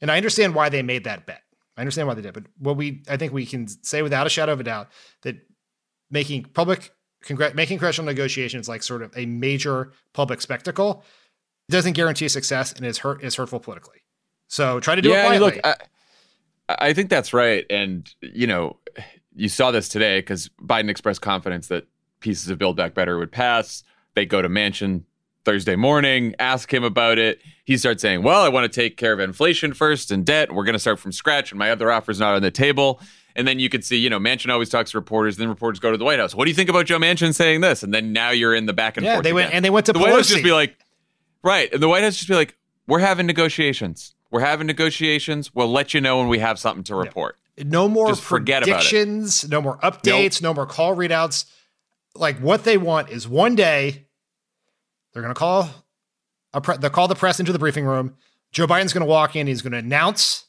and 0.00 0.10
I 0.10 0.16
understand 0.16 0.54
why 0.54 0.68
they 0.68 0.82
made 0.82 1.04
that 1.04 1.26
bet. 1.26 1.42
I 1.76 1.80
understand 1.80 2.08
why 2.08 2.14
they 2.14 2.22
did, 2.22 2.34
but 2.34 2.44
what 2.58 2.76
we 2.76 3.02
I 3.08 3.16
think 3.16 3.32
we 3.32 3.46
can 3.46 3.66
say 3.68 4.02
without 4.02 4.26
a 4.26 4.30
shadow 4.30 4.52
of 4.52 4.60
a 4.60 4.64
doubt 4.64 4.88
that 5.22 5.36
making 6.10 6.44
public 6.54 6.92
congr- 7.24 7.54
making 7.54 7.78
congressional 7.78 8.06
negotiations 8.06 8.68
like 8.68 8.82
sort 8.82 9.02
of 9.02 9.16
a 9.16 9.26
major 9.26 9.92
public 10.12 10.42
spectacle 10.42 11.04
doesn't 11.70 11.94
guarantee 11.94 12.28
success 12.28 12.72
and 12.72 12.84
is 12.84 12.98
hurt 12.98 13.22
is 13.22 13.36
hurtful 13.36 13.60
politically. 13.60 14.02
So 14.48 14.80
try 14.80 14.94
to 14.94 15.02
do 15.02 15.08
yeah, 15.08 15.22
it 15.22 15.26
quietly. 15.26 15.50
Look, 15.56 15.66
I, 15.66 15.76
I 16.68 16.92
think 16.92 17.10
that's 17.10 17.32
right, 17.34 17.66
and 17.70 18.08
you 18.20 18.46
know, 18.46 18.78
you 19.34 19.48
saw 19.48 19.70
this 19.70 19.88
today 19.88 20.20
because 20.20 20.48
Biden 20.62 20.88
expressed 20.88 21.20
confidence 21.20 21.68
that 21.68 21.86
pieces 22.20 22.48
of 22.50 22.58
Build 22.58 22.76
Back 22.76 22.94
Better 22.94 23.18
would 23.18 23.32
pass. 23.32 23.82
They 24.14 24.26
go 24.26 24.40
to 24.42 24.48
Manchin 24.48 25.04
Thursday 25.44 25.74
morning, 25.76 26.34
ask 26.38 26.72
him 26.72 26.84
about 26.84 27.18
it. 27.18 27.40
He 27.64 27.76
starts 27.76 28.00
saying, 28.02 28.22
Well, 28.22 28.42
I 28.42 28.48
want 28.48 28.70
to 28.72 28.80
take 28.80 28.96
care 28.96 29.12
of 29.12 29.20
inflation 29.20 29.72
first 29.74 30.10
and 30.10 30.24
debt. 30.24 30.52
We're 30.52 30.64
going 30.64 30.74
to 30.74 30.78
start 30.78 30.98
from 30.98 31.12
scratch, 31.12 31.50
and 31.50 31.58
my 31.58 31.70
other 31.70 31.90
offer 31.90 32.10
is 32.10 32.20
not 32.20 32.34
on 32.34 32.42
the 32.42 32.50
table. 32.50 33.00
And 33.34 33.48
then 33.48 33.58
you 33.58 33.68
could 33.70 33.82
see, 33.82 33.96
you 33.96 34.10
know, 34.10 34.18
Manchin 34.20 34.50
always 34.50 34.68
talks 34.68 34.90
to 34.90 34.98
reporters. 34.98 35.38
Then 35.38 35.48
reporters 35.48 35.80
go 35.80 35.90
to 35.90 35.96
the 35.96 36.04
White 36.04 36.18
House. 36.18 36.34
What 36.34 36.44
do 36.44 36.50
you 36.50 36.54
think 36.54 36.68
about 36.68 36.84
Joe 36.86 36.98
Manchin 36.98 37.34
saying 37.34 37.62
this? 37.62 37.82
And 37.82 37.92
then 37.92 38.12
now 38.12 38.30
you're 38.30 38.54
in 38.54 38.66
the 38.66 38.74
back 38.74 38.98
and 38.98 39.06
Yeah, 39.06 39.14
forth. 39.14 39.24
they 39.24 39.32
went 39.32 39.46
again. 39.48 39.56
and 39.56 39.64
they 39.64 39.70
went 39.70 39.86
to 39.86 39.92
the 39.94 39.98
Pelosi. 39.98 40.02
White 40.02 40.12
House 40.16 40.28
just 40.28 40.44
be 40.44 40.52
like, 40.52 40.76
right, 41.42 41.72
and 41.72 41.82
the 41.82 41.88
White 41.88 42.02
House 42.04 42.16
just 42.16 42.28
be 42.28 42.34
like, 42.34 42.56
we're 42.86 42.98
having 42.98 43.26
negotiations. 43.26 44.14
We're 44.32 44.40
having 44.40 44.66
negotiations. 44.66 45.54
We'll 45.54 45.70
let 45.70 45.92
you 45.94 46.00
know 46.00 46.18
when 46.18 46.28
we 46.28 46.38
have 46.40 46.58
something 46.58 46.82
to 46.84 46.96
report. 46.96 47.36
no 47.58 47.86
more 47.86 48.08
Just 48.08 48.22
it. 48.22 48.26
predictions, 48.26 49.46
no 49.48 49.60
more 49.60 49.76
updates, 49.78 50.40
no 50.42 50.54
more 50.54 50.66
call 50.66 50.96
readouts. 50.96 51.44
Like 52.14 52.38
what 52.38 52.64
they 52.64 52.78
want 52.78 53.10
is 53.10 53.28
one 53.28 53.54
day 53.54 54.06
they're 55.12 55.22
going 55.22 55.34
to 55.34 55.38
call 55.38 55.68
a 56.54 56.60
pre- 56.62 56.78
they'll 56.78 56.90
call 56.90 57.08
the 57.08 57.14
press 57.14 57.38
into 57.40 57.52
the 57.52 57.58
briefing 57.58 57.84
room. 57.84 58.16
Joe 58.52 58.66
Biden's 58.66 58.92
going 58.92 59.04
to 59.04 59.10
walk 59.10 59.36
in. 59.36 59.46
He's 59.46 59.62
going 59.62 59.72
to 59.72 59.78
announce, 59.78 60.46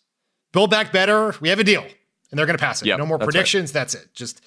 "Build 0.53 0.69
Back 0.71 0.91
Better. 0.91 1.35
We 1.41 1.49
have 1.49 1.59
a 1.59 1.63
deal," 1.63 1.83
and 1.83 2.37
they're 2.39 2.45
going 2.45 2.57
to 2.57 2.63
pass 2.63 2.81
it. 2.81 2.87
Yep, 2.87 2.99
no 2.99 3.05
more 3.05 3.17
that's 3.17 3.27
right. 3.27 3.33
predictions. 3.33 3.71
That's 3.73 3.95
it. 3.95 4.13
Just 4.13 4.41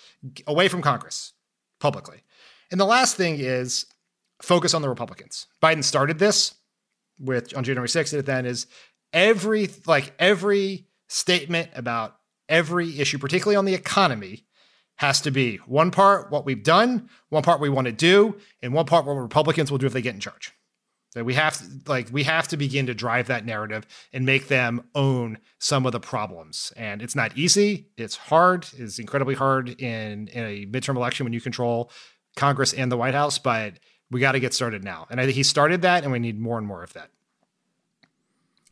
away 0.47 0.69
from 0.69 0.81
Congress 0.83 1.33
publicly. 1.79 2.23
And 2.71 2.81
the 2.81 2.85
last 2.87 3.17
thing 3.17 3.37
is 3.39 3.87
focus 4.43 4.73
on 4.75 4.83
the 4.83 4.89
Republicans. 4.89 5.47
Biden 5.63 5.85
started 5.85 6.19
this 6.19 6.55
with 7.19 7.57
on 7.57 7.65
January 7.65 7.89
6th, 7.89 8.13
and 8.13 8.27
then 8.27 8.45
is 8.47 8.67
every 9.17 9.71
like 9.87 10.13
every 10.21 10.87
statement 11.09 11.71
about 11.75 12.17
every 12.49 13.01
issue, 13.01 13.19
particularly 13.19 13.57
on 13.57 13.65
the 13.65 13.75
economy, 13.75 14.45
has 14.97 15.23
to 15.23 15.31
be 15.33 15.57
one 15.67 15.91
part 15.91 16.31
what 16.31 16.45
we've 16.45 16.63
done, 16.63 17.09
one 17.31 17.43
part 17.43 17.61
we 17.61 17.71
want 17.71 17.87
to 17.87 17.93
do, 17.93 18.37
and 18.63 18.73
one 18.73 18.87
part 18.87 19.07
what 19.07 19.15
Republicans 19.15 19.71
will 19.71 19.79
do 19.79 19.87
if 19.87 19.93
they 19.93 20.03
get 20.03 20.15
in 20.15 20.21
charge. 20.21 20.53
That 21.15 21.25
we 21.25 21.33
have 21.33 21.57
to 21.59 21.65
like 21.91 22.11
we 22.13 22.25
have 22.25 22.47
to 22.49 22.59
begin 22.59 22.87
to 22.87 22.95
drive 22.95 23.29
that 23.29 23.47
narrative 23.47 23.87
and 24.13 24.27
make 24.27 24.49
them 24.49 24.85
own 24.95 25.39
some 25.59 25.87
of 25.87 25.93
the 25.93 26.01
problems. 26.01 26.75
And 26.77 27.01
it's 27.01 27.17
not 27.17 27.37
easy. 27.39 27.89
It's 27.97 28.17
hard. 28.17 28.69
It's 28.77 28.99
incredibly 28.99 29.35
hard 29.35 29.81
in, 29.81 30.29
in 30.29 30.45
a 30.45 30.67
midterm 30.67 30.97
election 30.97 31.25
when 31.25 31.33
you 31.33 31.41
control 31.41 31.91
Congress 32.37 32.75
and 32.75 32.93
the 32.93 32.99
White 32.99 33.15
House, 33.15 33.39
but 33.39 33.79
we 34.11 34.21
got 34.21 34.33
to 34.33 34.41
get 34.41 34.53
started 34.53 34.85
now. 34.85 35.07
And 35.09 35.19
I 35.19 35.25
think 35.25 35.37
he 35.37 35.43
started 35.43 35.83
that, 35.83 36.03
and 36.03 36.13
we 36.13 36.19
need 36.19 36.39
more 36.39 36.59
and 36.59 36.67
more 36.67 36.83
of 36.83 36.93
that. 36.93 37.11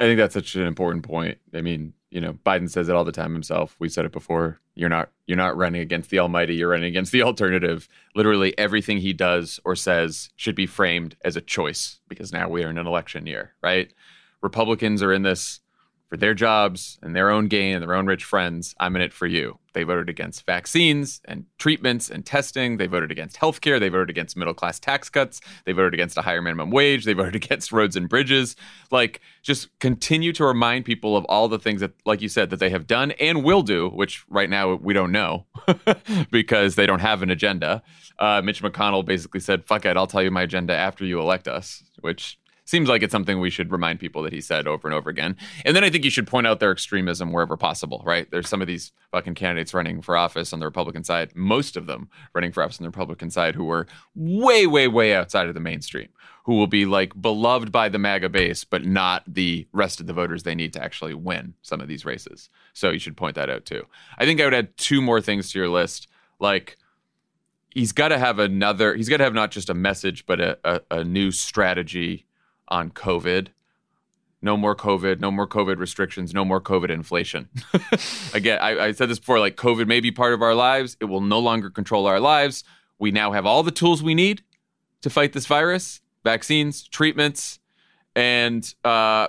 I 0.00 0.04
think 0.04 0.18
that's 0.18 0.34
such 0.34 0.54
an 0.56 0.66
important 0.66 1.04
point. 1.04 1.38
I 1.54 1.60
mean, 1.60 1.92
you 2.10 2.20
know, 2.20 2.32
Biden 2.46 2.70
says 2.70 2.88
it 2.88 2.94
all 2.94 3.04
the 3.04 3.12
time 3.12 3.32
himself. 3.32 3.76
We 3.78 3.88
said 3.88 4.04
it 4.04 4.12
before. 4.12 4.60
You're 4.74 4.88
not 4.88 5.10
you're 5.26 5.36
not 5.36 5.56
running 5.56 5.80
against 5.80 6.10
the 6.10 6.18
almighty, 6.18 6.56
you're 6.56 6.70
running 6.70 6.88
against 6.88 7.12
the 7.12 7.22
alternative. 7.22 7.88
Literally 8.14 8.56
everything 8.58 8.98
he 8.98 9.12
does 9.12 9.60
or 9.64 9.76
says 9.76 10.30
should 10.36 10.54
be 10.54 10.66
framed 10.66 11.16
as 11.24 11.36
a 11.36 11.40
choice 11.40 12.00
because 12.08 12.32
now 12.32 12.48
we 12.48 12.64
are 12.64 12.70
in 12.70 12.78
an 12.78 12.86
election 12.86 13.26
year, 13.26 13.54
right? 13.62 13.92
Republicans 14.42 15.02
are 15.02 15.12
in 15.12 15.22
this 15.22 15.60
for 16.08 16.16
their 16.16 16.34
jobs 16.34 16.98
and 17.02 17.14
their 17.14 17.30
own 17.30 17.48
gain 17.48 17.74
and 17.74 17.82
their 17.82 17.94
own 17.94 18.06
rich 18.06 18.24
friends. 18.24 18.74
I'm 18.78 18.94
in 18.96 19.02
it 19.02 19.12
for 19.12 19.26
you. 19.26 19.58
They 19.74 19.82
voted 19.82 20.08
against 20.08 20.46
vaccines 20.46 21.20
and 21.26 21.44
treatments 21.58 22.08
and 22.08 22.24
testing. 22.24 22.78
They 22.78 22.86
voted 22.86 23.10
against 23.10 23.36
healthcare. 23.36 23.78
They 23.78 23.88
voted 23.90 24.10
against 24.10 24.36
middle 24.36 24.54
class 24.54 24.78
tax 24.78 25.10
cuts. 25.10 25.40
They 25.66 25.72
voted 25.72 25.94
against 25.94 26.16
a 26.16 26.22
higher 26.22 26.40
minimum 26.40 26.70
wage. 26.70 27.04
They 27.04 27.12
voted 27.24 27.34
against 27.34 27.72
roads 27.72 27.96
and 27.96 28.08
bridges. 28.08 28.56
Like, 28.90 29.20
just 29.42 29.76
continue 29.80 30.32
to 30.32 30.44
remind 30.44 30.84
people 30.84 31.16
of 31.16 31.24
all 31.26 31.48
the 31.48 31.58
things 31.58 31.80
that, 31.80 31.92
like 32.06 32.22
you 32.22 32.28
said, 32.28 32.50
that 32.50 32.60
they 32.60 32.70
have 32.70 32.86
done 32.86 33.10
and 33.12 33.44
will 33.44 33.62
do, 33.62 33.88
which 33.90 34.24
right 34.28 34.48
now 34.48 34.74
we 34.74 34.94
don't 34.94 35.12
know 35.12 35.46
because 36.30 36.76
they 36.76 36.86
don't 36.86 37.00
have 37.00 37.22
an 37.22 37.30
agenda. 37.30 37.82
Uh, 38.18 38.40
Mitch 38.42 38.62
McConnell 38.62 39.04
basically 39.04 39.40
said, 39.40 39.64
fuck 39.66 39.84
it, 39.84 39.96
I'll 39.96 40.06
tell 40.06 40.22
you 40.22 40.30
my 40.30 40.42
agenda 40.42 40.74
after 40.74 41.04
you 41.04 41.20
elect 41.20 41.48
us, 41.48 41.82
which 42.00 42.38
seems 42.64 42.88
like 42.88 43.02
it's 43.02 43.12
something 43.12 43.40
we 43.40 43.50
should 43.50 43.70
remind 43.70 44.00
people 44.00 44.22
that 44.22 44.32
he 44.32 44.40
said 44.40 44.66
over 44.66 44.88
and 44.88 44.94
over 44.94 45.10
again. 45.10 45.36
And 45.64 45.76
then 45.76 45.84
I 45.84 45.90
think 45.90 46.04
you 46.04 46.10
should 46.10 46.26
point 46.26 46.46
out 46.46 46.60
their 46.60 46.72
extremism 46.72 47.32
wherever 47.32 47.56
possible, 47.56 48.02
right? 48.04 48.30
There's 48.30 48.48
some 48.48 48.60
of 48.60 48.66
these 48.66 48.92
fucking 49.12 49.34
candidates 49.34 49.74
running 49.74 50.00
for 50.02 50.16
office 50.16 50.52
on 50.52 50.60
the 50.60 50.66
Republican 50.66 51.04
side, 51.04 51.34
most 51.34 51.76
of 51.76 51.86
them 51.86 52.08
running 52.34 52.52
for 52.52 52.62
office 52.62 52.80
on 52.80 52.84
the 52.84 52.88
Republican 52.88 53.30
side 53.30 53.54
who 53.54 53.64
were 53.64 53.86
way, 54.14 54.66
way, 54.66 54.88
way 54.88 55.14
outside 55.14 55.46
of 55.46 55.54
the 55.54 55.60
mainstream, 55.60 56.08
who 56.44 56.54
will 56.54 56.66
be 56.66 56.86
like 56.86 57.20
beloved 57.20 57.70
by 57.70 57.88
the 57.88 57.98
MAGA 57.98 58.30
base, 58.30 58.64
but 58.64 58.84
not 58.84 59.22
the 59.26 59.66
rest 59.72 60.00
of 60.00 60.06
the 60.06 60.12
voters 60.12 60.42
they 60.42 60.54
need 60.54 60.72
to 60.72 60.82
actually 60.82 61.14
win 61.14 61.54
some 61.62 61.80
of 61.80 61.88
these 61.88 62.04
races. 62.04 62.48
So 62.72 62.90
you 62.90 62.98
should 62.98 63.16
point 63.16 63.36
that 63.36 63.50
out 63.50 63.66
too. 63.66 63.86
I 64.18 64.24
think 64.24 64.40
I 64.40 64.44
would 64.44 64.54
add 64.54 64.76
two 64.76 65.02
more 65.02 65.20
things 65.20 65.52
to 65.52 65.58
your 65.58 65.68
list. 65.68 66.08
Like, 66.40 66.78
he's 67.70 67.92
got 67.92 68.08
to 68.08 68.18
have 68.18 68.38
another, 68.38 68.94
he's 68.94 69.08
got 69.08 69.18
to 69.18 69.24
have 69.24 69.34
not 69.34 69.50
just 69.50 69.68
a 69.68 69.74
message, 69.74 70.26
but 70.26 70.40
a, 70.40 70.58
a, 70.64 70.80
a 70.90 71.04
new 71.04 71.30
strategy 71.30 72.26
on 72.68 72.90
COVID. 72.90 73.48
No 74.42 74.56
more 74.56 74.76
COVID, 74.76 75.20
no 75.20 75.30
more 75.30 75.46
COVID 75.46 75.78
restrictions, 75.78 76.34
no 76.34 76.44
more 76.44 76.60
COVID 76.60 76.90
inflation. 76.90 77.48
Again, 78.34 78.58
I, 78.60 78.78
I 78.78 78.92
said 78.92 79.08
this 79.08 79.18
before 79.18 79.40
like, 79.40 79.56
COVID 79.56 79.86
may 79.86 80.00
be 80.00 80.10
part 80.10 80.34
of 80.34 80.42
our 80.42 80.54
lives. 80.54 80.98
It 81.00 81.06
will 81.06 81.22
no 81.22 81.38
longer 81.38 81.70
control 81.70 82.06
our 82.06 82.20
lives. 82.20 82.62
We 82.98 83.10
now 83.10 83.32
have 83.32 83.46
all 83.46 83.62
the 83.62 83.70
tools 83.70 84.02
we 84.02 84.14
need 84.14 84.42
to 85.00 85.10
fight 85.10 85.32
this 85.32 85.46
virus 85.46 86.00
vaccines, 86.24 86.88
treatments, 86.88 87.60
and 88.16 88.74
uh, 88.82 89.28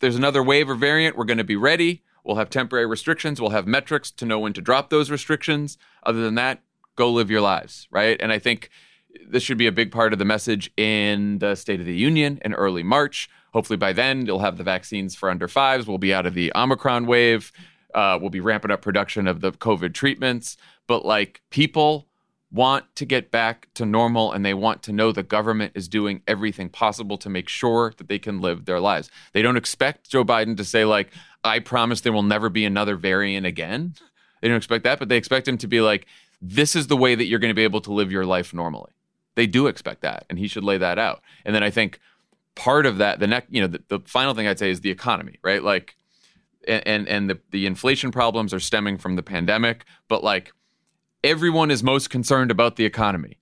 there's 0.00 0.16
another 0.16 0.42
wave 0.42 0.70
or 0.70 0.74
variant. 0.74 1.16
We're 1.16 1.24
going 1.24 1.38
to 1.38 1.44
be 1.44 1.56
ready. 1.56 2.02
We'll 2.24 2.36
have 2.36 2.50
temporary 2.50 2.86
restrictions. 2.86 3.40
We'll 3.40 3.50
have 3.50 3.66
metrics 3.66 4.10
to 4.12 4.24
know 4.24 4.38
when 4.38 4.52
to 4.54 4.60
drop 4.60 4.90
those 4.90 5.10
restrictions. 5.10 5.78
Other 6.02 6.22
than 6.22 6.34
that, 6.36 6.62
go 6.96 7.10
live 7.10 7.30
your 7.30 7.40
lives, 7.40 7.88
right? 7.90 8.16
And 8.20 8.32
I 8.32 8.38
think 8.38 8.70
this 9.26 9.42
should 9.42 9.58
be 9.58 9.66
a 9.66 9.72
big 9.72 9.90
part 9.90 10.12
of 10.12 10.18
the 10.18 10.24
message 10.24 10.70
in 10.76 11.38
the 11.38 11.54
State 11.54 11.80
of 11.80 11.86
the 11.86 11.94
Union 11.94 12.40
in 12.44 12.54
early 12.54 12.82
March. 12.82 13.28
Hopefully, 13.52 13.76
by 13.76 13.92
then, 13.92 14.26
you'll 14.26 14.40
have 14.40 14.58
the 14.58 14.64
vaccines 14.64 15.14
for 15.14 15.30
under 15.30 15.48
fives. 15.48 15.86
We'll 15.86 15.98
be 15.98 16.12
out 16.12 16.26
of 16.26 16.34
the 16.34 16.52
Omicron 16.54 17.06
wave. 17.06 17.52
Uh, 17.94 18.18
we'll 18.20 18.30
be 18.30 18.40
ramping 18.40 18.70
up 18.70 18.82
production 18.82 19.26
of 19.26 19.40
the 19.40 19.52
COVID 19.52 19.94
treatments. 19.94 20.56
But 20.86 21.04
like 21.04 21.40
people 21.50 22.06
want 22.52 22.84
to 22.96 23.04
get 23.04 23.30
back 23.30 23.68
to 23.74 23.84
normal 23.84 24.32
and 24.32 24.44
they 24.44 24.54
want 24.54 24.82
to 24.82 24.92
know 24.92 25.12
the 25.12 25.22
government 25.22 25.72
is 25.74 25.88
doing 25.88 26.22
everything 26.26 26.68
possible 26.68 27.18
to 27.18 27.28
make 27.28 27.48
sure 27.48 27.92
that 27.96 28.08
they 28.08 28.18
can 28.18 28.40
live 28.40 28.64
their 28.64 28.80
lives. 28.80 29.10
They 29.32 29.42
don't 29.42 29.56
expect 29.56 30.10
Joe 30.10 30.24
Biden 30.24 30.56
to 30.56 30.64
say, 30.64 30.84
like, 30.84 31.10
I 31.42 31.58
promise 31.58 32.00
there 32.00 32.12
will 32.12 32.22
never 32.22 32.48
be 32.48 32.64
another 32.64 32.96
variant 32.96 33.46
again. 33.46 33.94
They 34.40 34.48
don't 34.48 34.56
expect 34.56 34.84
that, 34.84 34.98
but 34.98 35.08
they 35.08 35.16
expect 35.16 35.48
him 35.48 35.58
to 35.58 35.66
be 35.66 35.80
like, 35.80 36.06
this 36.40 36.76
is 36.76 36.86
the 36.86 36.96
way 36.96 37.14
that 37.14 37.24
you're 37.24 37.38
going 37.38 37.50
to 37.50 37.54
be 37.54 37.64
able 37.64 37.80
to 37.82 37.92
live 37.92 38.12
your 38.12 38.26
life 38.26 38.52
normally. 38.52 38.92
They 39.36 39.46
do 39.46 39.68
expect 39.68 40.00
that, 40.00 40.24
and 40.28 40.38
he 40.38 40.48
should 40.48 40.64
lay 40.64 40.78
that 40.78 40.98
out. 40.98 41.22
And 41.44 41.54
then 41.54 41.62
I 41.62 41.70
think 41.70 42.00
part 42.56 42.86
of 42.86 42.98
that, 42.98 43.20
the 43.20 43.26
next, 43.26 43.52
you 43.52 43.60
know, 43.60 43.68
the, 43.68 43.82
the 43.86 44.00
final 44.00 44.34
thing 44.34 44.48
I'd 44.48 44.58
say 44.58 44.70
is 44.70 44.80
the 44.80 44.90
economy, 44.90 45.38
right? 45.44 45.62
Like, 45.62 45.94
and 46.66 47.06
and 47.06 47.30
the 47.30 47.38
the 47.50 47.64
inflation 47.66 48.10
problems 48.10 48.52
are 48.52 48.58
stemming 48.58 48.98
from 48.98 49.14
the 49.14 49.22
pandemic, 49.22 49.84
but 50.08 50.24
like 50.24 50.52
everyone 51.22 51.70
is 51.70 51.82
most 51.82 52.10
concerned 52.10 52.50
about 52.50 52.74
the 52.74 52.84
economy, 52.84 53.38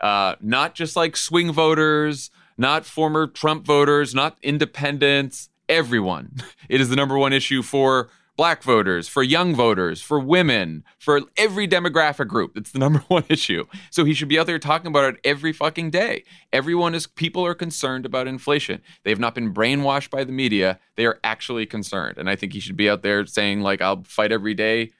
uh, 0.00 0.36
not 0.40 0.74
just 0.74 0.94
like 0.94 1.16
swing 1.16 1.50
voters, 1.50 2.30
not 2.56 2.84
former 2.84 3.26
Trump 3.26 3.66
voters, 3.66 4.14
not 4.14 4.38
independents. 4.42 5.48
Everyone, 5.68 6.36
it 6.68 6.80
is 6.80 6.88
the 6.88 6.96
number 6.96 7.18
one 7.18 7.32
issue 7.32 7.62
for 7.62 8.10
black 8.38 8.62
voters, 8.62 9.08
for 9.08 9.24
young 9.24 9.52
voters, 9.52 10.00
for 10.00 10.20
women, 10.20 10.84
for 10.96 11.22
every 11.36 11.66
demographic 11.66 12.28
group. 12.28 12.56
It's 12.56 12.70
the 12.70 12.78
number 12.86 13.00
one 13.08 13.24
issue. 13.28 13.66
So 13.90 14.04
he 14.04 14.14
should 14.14 14.28
be 14.28 14.38
out 14.38 14.46
there 14.46 14.60
talking 14.60 14.86
about 14.86 15.12
it 15.12 15.20
every 15.24 15.52
fucking 15.52 15.90
day. 15.90 16.22
Everyone 16.52 16.94
is, 16.94 17.08
people 17.08 17.44
are 17.44 17.54
concerned 17.54 18.06
about 18.06 18.28
inflation. 18.28 18.80
They 19.02 19.10
have 19.10 19.18
not 19.18 19.34
been 19.34 19.52
brainwashed 19.52 20.10
by 20.10 20.22
the 20.22 20.32
media. 20.32 20.78
They 20.94 21.04
are 21.04 21.18
actually 21.24 21.66
concerned. 21.66 22.16
And 22.16 22.30
I 22.30 22.36
think 22.36 22.52
he 22.52 22.60
should 22.60 22.76
be 22.76 22.88
out 22.88 23.02
there 23.02 23.26
saying, 23.26 23.60
like, 23.60 23.82
I'll 23.82 24.04
fight 24.04 24.30
every 24.30 24.54
day 24.54 24.92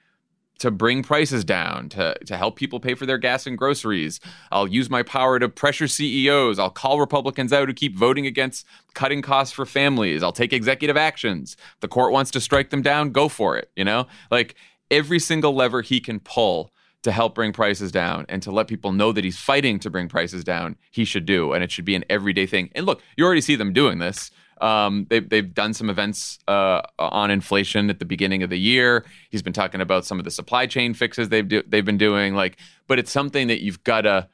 to 0.59 0.69
bring 0.71 1.03
prices 1.03 1.43
down, 1.43 1.89
to, 1.89 2.15
to 2.25 2.37
help 2.37 2.55
people 2.55 2.79
pay 2.79 2.93
for 2.93 3.05
their 3.05 3.17
gas 3.17 3.47
and 3.47 3.57
groceries. 3.57 4.19
I'll 4.51 4.67
use 4.67 4.89
my 4.89 5.03
power 5.03 5.39
to 5.39 5.49
pressure 5.49 5.87
CEOs. 5.87 6.59
I'll 6.59 6.69
call 6.69 6.99
Republicans 6.99 7.51
out 7.51 7.67
who 7.67 7.73
keep 7.73 7.95
voting 7.95 8.25
against 8.25 8.65
cutting 8.93 9.21
costs 9.21 9.53
for 9.53 9.65
families. 9.65 10.21
I'll 10.21 10.31
take 10.31 10.53
executive 10.53 10.97
actions. 10.97 11.55
If 11.75 11.79
the 11.79 11.87
court 11.87 12.11
wants 12.11 12.31
to 12.31 12.41
strike 12.41 12.69
them 12.69 12.81
down, 12.81 13.11
go 13.11 13.29
for 13.29 13.57
it. 13.57 13.71
You 13.75 13.85
know, 13.85 14.07
like 14.29 14.55
every 14.91 15.19
single 15.19 15.53
lever 15.53 15.81
he 15.81 15.99
can 15.99 16.19
pull 16.19 16.71
to 17.03 17.11
help 17.11 17.33
bring 17.33 17.53
prices 17.53 17.91
down 17.91 18.25
and 18.27 18.41
to 18.43 18.51
let 18.51 18.67
people 18.67 18.91
know 18.91 19.11
that 19.13 19.23
he's 19.23 19.37
fighting 19.37 19.79
to 19.79 19.89
bring 19.89 20.09
prices 20.09 20.43
down, 20.43 20.75
he 20.91 21.05
should 21.05 21.25
do. 21.25 21.53
And 21.53 21.63
it 21.63 21.71
should 21.71 21.85
be 21.85 21.95
an 21.95 22.03
everyday 22.09 22.45
thing. 22.45 22.69
And 22.75 22.85
look, 22.85 23.01
you 23.15 23.25
already 23.25 23.41
see 23.41 23.55
them 23.55 23.71
doing 23.71 23.99
this. 23.99 24.31
Um, 24.61 25.07
they've, 25.09 25.27
they've 25.27 25.53
done 25.53 25.73
some 25.73 25.89
events 25.89 26.39
uh, 26.47 26.81
on 26.97 27.31
inflation 27.31 27.89
at 27.89 27.99
the 27.99 28.05
beginning 28.05 28.43
of 28.43 28.49
the 28.49 28.59
year. 28.59 29.05
He's 29.29 29.41
been 29.41 29.53
talking 29.53 29.81
about 29.81 30.05
some 30.05 30.19
of 30.19 30.25
the 30.25 30.31
supply 30.31 30.67
chain 30.67 30.93
fixes 30.93 31.29
they've 31.29 31.47
do, 31.47 31.63
they've 31.67 31.85
been 31.85 31.97
doing. 31.97 32.35
Like, 32.35 32.57
but 32.87 32.99
it's 32.99 33.11
something 33.11 33.47
that 33.47 33.61
you've 33.61 33.83
got 33.83 34.01
to. 34.01 34.27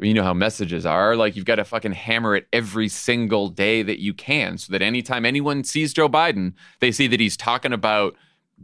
You 0.00 0.14
know 0.14 0.22
how 0.22 0.32
messages 0.32 0.86
are. 0.86 1.16
Like 1.16 1.34
you've 1.34 1.44
got 1.44 1.56
to 1.56 1.64
fucking 1.64 1.92
hammer 1.92 2.36
it 2.36 2.46
every 2.52 2.88
single 2.88 3.48
day 3.48 3.82
that 3.82 3.98
you 3.98 4.14
can, 4.14 4.56
so 4.56 4.72
that 4.72 4.82
anytime 4.82 5.26
anyone 5.26 5.64
sees 5.64 5.92
Joe 5.92 6.08
Biden, 6.08 6.54
they 6.78 6.92
see 6.92 7.08
that 7.08 7.18
he's 7.18 7.36
talking 7.36 7.72
about 7.72 8.14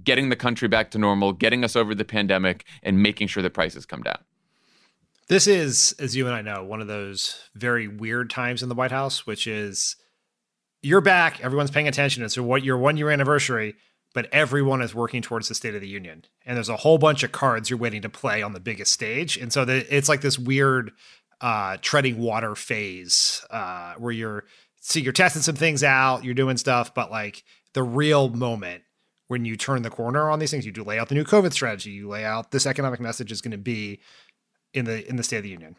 getting 0.04 0.28
the 0.28 0.36
country 0.36 0.68
back 0.68 0.92
to 0.92 0.98
normal, 0.98 1.32
getting 1.32 1.64
us 1.64 1.74
over 1.74 1.96
the 1.96 2.04
pandemic, 2.04 2.64
and 2.82 3.02
making 3.02 3.26
sure 3.26 3.42
that 3.42 3.54
prices 3.54 3.84
come 3.84 4.02
down. 4.02 4.18
This 5.28 5.48
is, 5.48 5.96
as 5.98 6.14
you 6.14 6.26
and 6.26 6.34
I 6.34 6.42
know, 6.42 6.62
one 6.62 6.80
of 6.80 6.86
those 6.86 7.50
very 7.56 7.88
weird 7.88 8.30
times 8.30 8.62
in 8.62 8.68
the 8.68 8.76
White 8.76 8.92
House, 8.92 9.26
which 9.26 9.48
is 9.48 9.96
you're 10.86 11.00
back, 11.00 11.40
everyone's 11.40 11.70
paying 11.70 11.88
attention. 11.88 12.22
It's 12.22 12.38
what 12.38 12.62
your 12.62 12.78
one 12.78 12.96
year 12.96 13.10
anniversary, 13.10 13.74
but 14.14 14.28
everyone 14.32 14.80
is 14.80 14.94
working 14.94 15.20
towards 15.20 15.48
the 15.48 15.54
State 15.54 15.74
of 15.74 15.80
the 15.80 15.88
Union. 15.88 16.24
And 16.46 16.56
there's 16.56 16.68
a 16.68 16.76
whole 16.76 16.96
bunch 16.96 17.24
of 17.24 17.32
cards 17.32 17.68
you're 17.68 17.78
waiting 17.78 18.02
to 18.02 18.08
play 18.08 18.40
on 18.40 18.52
the 18.52 18.60
biggest 18.60 18.92
stage. 18.92 19.36
And 19.36 19.52
so 19.52 19.64
the, 19.64 19.84
it's 19.94 20.08
like 20.08 20.20
this 20.20 20.38
weird 20.38 20.92
uh, 21.40 21.78
treading 21.82 22.18
water 22.18 22.54
phase 22.54 23.44
uh, 23.50 23.94
where 23.98 24.12
you're 24.12 24.44
see 24.80 25.00
you're 25.00 25.12
testing 25.12 25.42
some 25.42 25.56
things 25.56 25.82
out, 25.82 26.22
you're 26.22 26.34
doing 26.34 26.56
stuff, 26.56 26.94
but 26.94 27.10
like 27.10 27.42
the 27.74 27.82
real 27.82 28.28
moment 28.28 28.84
when 29.26 29.44
you 29.44 29.56
turn 29.56 29.82
the 29.82 29.90
corner 29.90 30.30
on 30.30 30.38
these 30.38 30.52
things, 30.52 30.64
you 30.64 30.70
do 30.70 30.84
lay 30.84 31.00
out 31.00 31.08
the 31.08 31.16
new 31.16 31.24
COVID 31.24 31.52
strategy, 31.52 31.90
you 31.90 32.08
lay 32.08 32.24
out 32.24 32.52
this 32.52 32.64
economic 32.64 33.00
message 33.00 33.32
is 33.32 33.40
going 33.40 33.50
to 33.50 33.58
be 33.58 33.98
in 34.72 34.84
the 34.84 35.06
in 35.08 35.16
the 35.16 35.24
State 35.24 35.38
of 35.38 35.42
the 35.42 35.50
Union. 35.50 35.76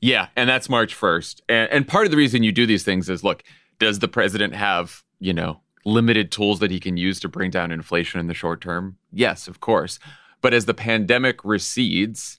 Yeah, 0.00 0.28
and 0.36 0.48
that's 0.48 0.68
March 0.68 0.98
1st. 0.98 1.42
And, 1.48 1.70
and 1.70 1.88
part 1.88 2.06
of 2.06 2.10
the 2.10 2.16
reason 2.16 2.42
you 2.42 2.52
do 2.52 2.66
these 2.66 2.84
things 2.84 3.08
is 3.08 3.22
look, 3.22 3.42
does 3.78 3.98
the 3.98 4.08
president 4.08 4.54
have, 4.54 5.02
you 5.18 5.32
know, 5.32 5.60
limited 5.84 6.30
tools 6.30 6.58
that 6.60 6.70
he 6.70 6.80
can 6.80 6.96
use 6.96 7.20
to 7.20 7.28
bring 7.28 7.50
down 7.50 7.70
inflation 7.70 8.20
in 8.20 8.26
the 8.26 8.34
short 8.34 8.60
term? 8.60 8.96
Yes, 9.12 9.48
of 9.48 9.60
course. 9.60 9.98
But 10.40 10.54
as 10.54 10.64
the 10.64 10.74
pandemic 10.74 11.44
recedes 11.44 12.38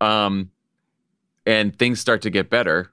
um, 0.00 0.50
and 1.46 1.76
things 1.76 2.00
start 2.00 2.22
to 2.22 2.30
get 2.30 2.48
better, 2.48 2.92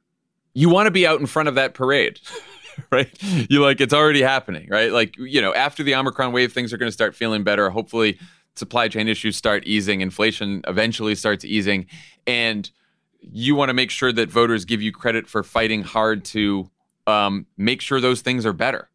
you 0.54 0.70
want 0.70 0.88
to 0.88 0.92
be 0.92 1.06
out 1.06 1.20
in 1.20 1.28
front 1.28 1.50
of 1.50 1.56
that 1.56 1.74
parade. 1.74 2.20
right? 2.92 3.10
You 3.22 3.62
like 3.62 3.82
it's 3.82 3.94
already 3.94 4.22
happening, 4.22 4.68
right? 4.70 4.92
Like, 4.92 5.16
you 5.18 5.42
know, 5.42 5.54
after 5.54 5.84
the 5.84 5.96
Omicron 5.96 6.32
wave, 6.32 6.54
things 6.54 6.74
are 6.74 6.78
going 6.78 6.88
to 6.88 6.94
start 6.94 7.16
feeling 7.16 7.44
better. 7.44 7.70
Hopefully, 7.70 8.20
supply 8.56 8.88
chain 8.88 9.08
issues 9.08 9.36
start 9.36 9.64
easing, 9.66 10.02
inflation 10.02 10.62
eventually 10.68 11.16
starts 11.16 11.46
easing, 11.46 11.86
and 12.26 12.70
you 13.22 13.56
want 13.56 13.70
to 13.70 13.74
make 13.74 13.92
sure 13.92 14.12
that 14.12 14.30
voters 14.30 14.66
give 14.66 14.82
you 14.82 14.92
credit 14.92 15.28
for 15.28 15.44
fighting 15.44 15.84
hard 15.84 16.24
to 16.26 16.70
um, 17.06 17.46
make 17.58 17.82
sure 17.82 18.00
those 18.00 18.22
things 18.22 18.46
are 18.46 18.54
better. 18.54 18.90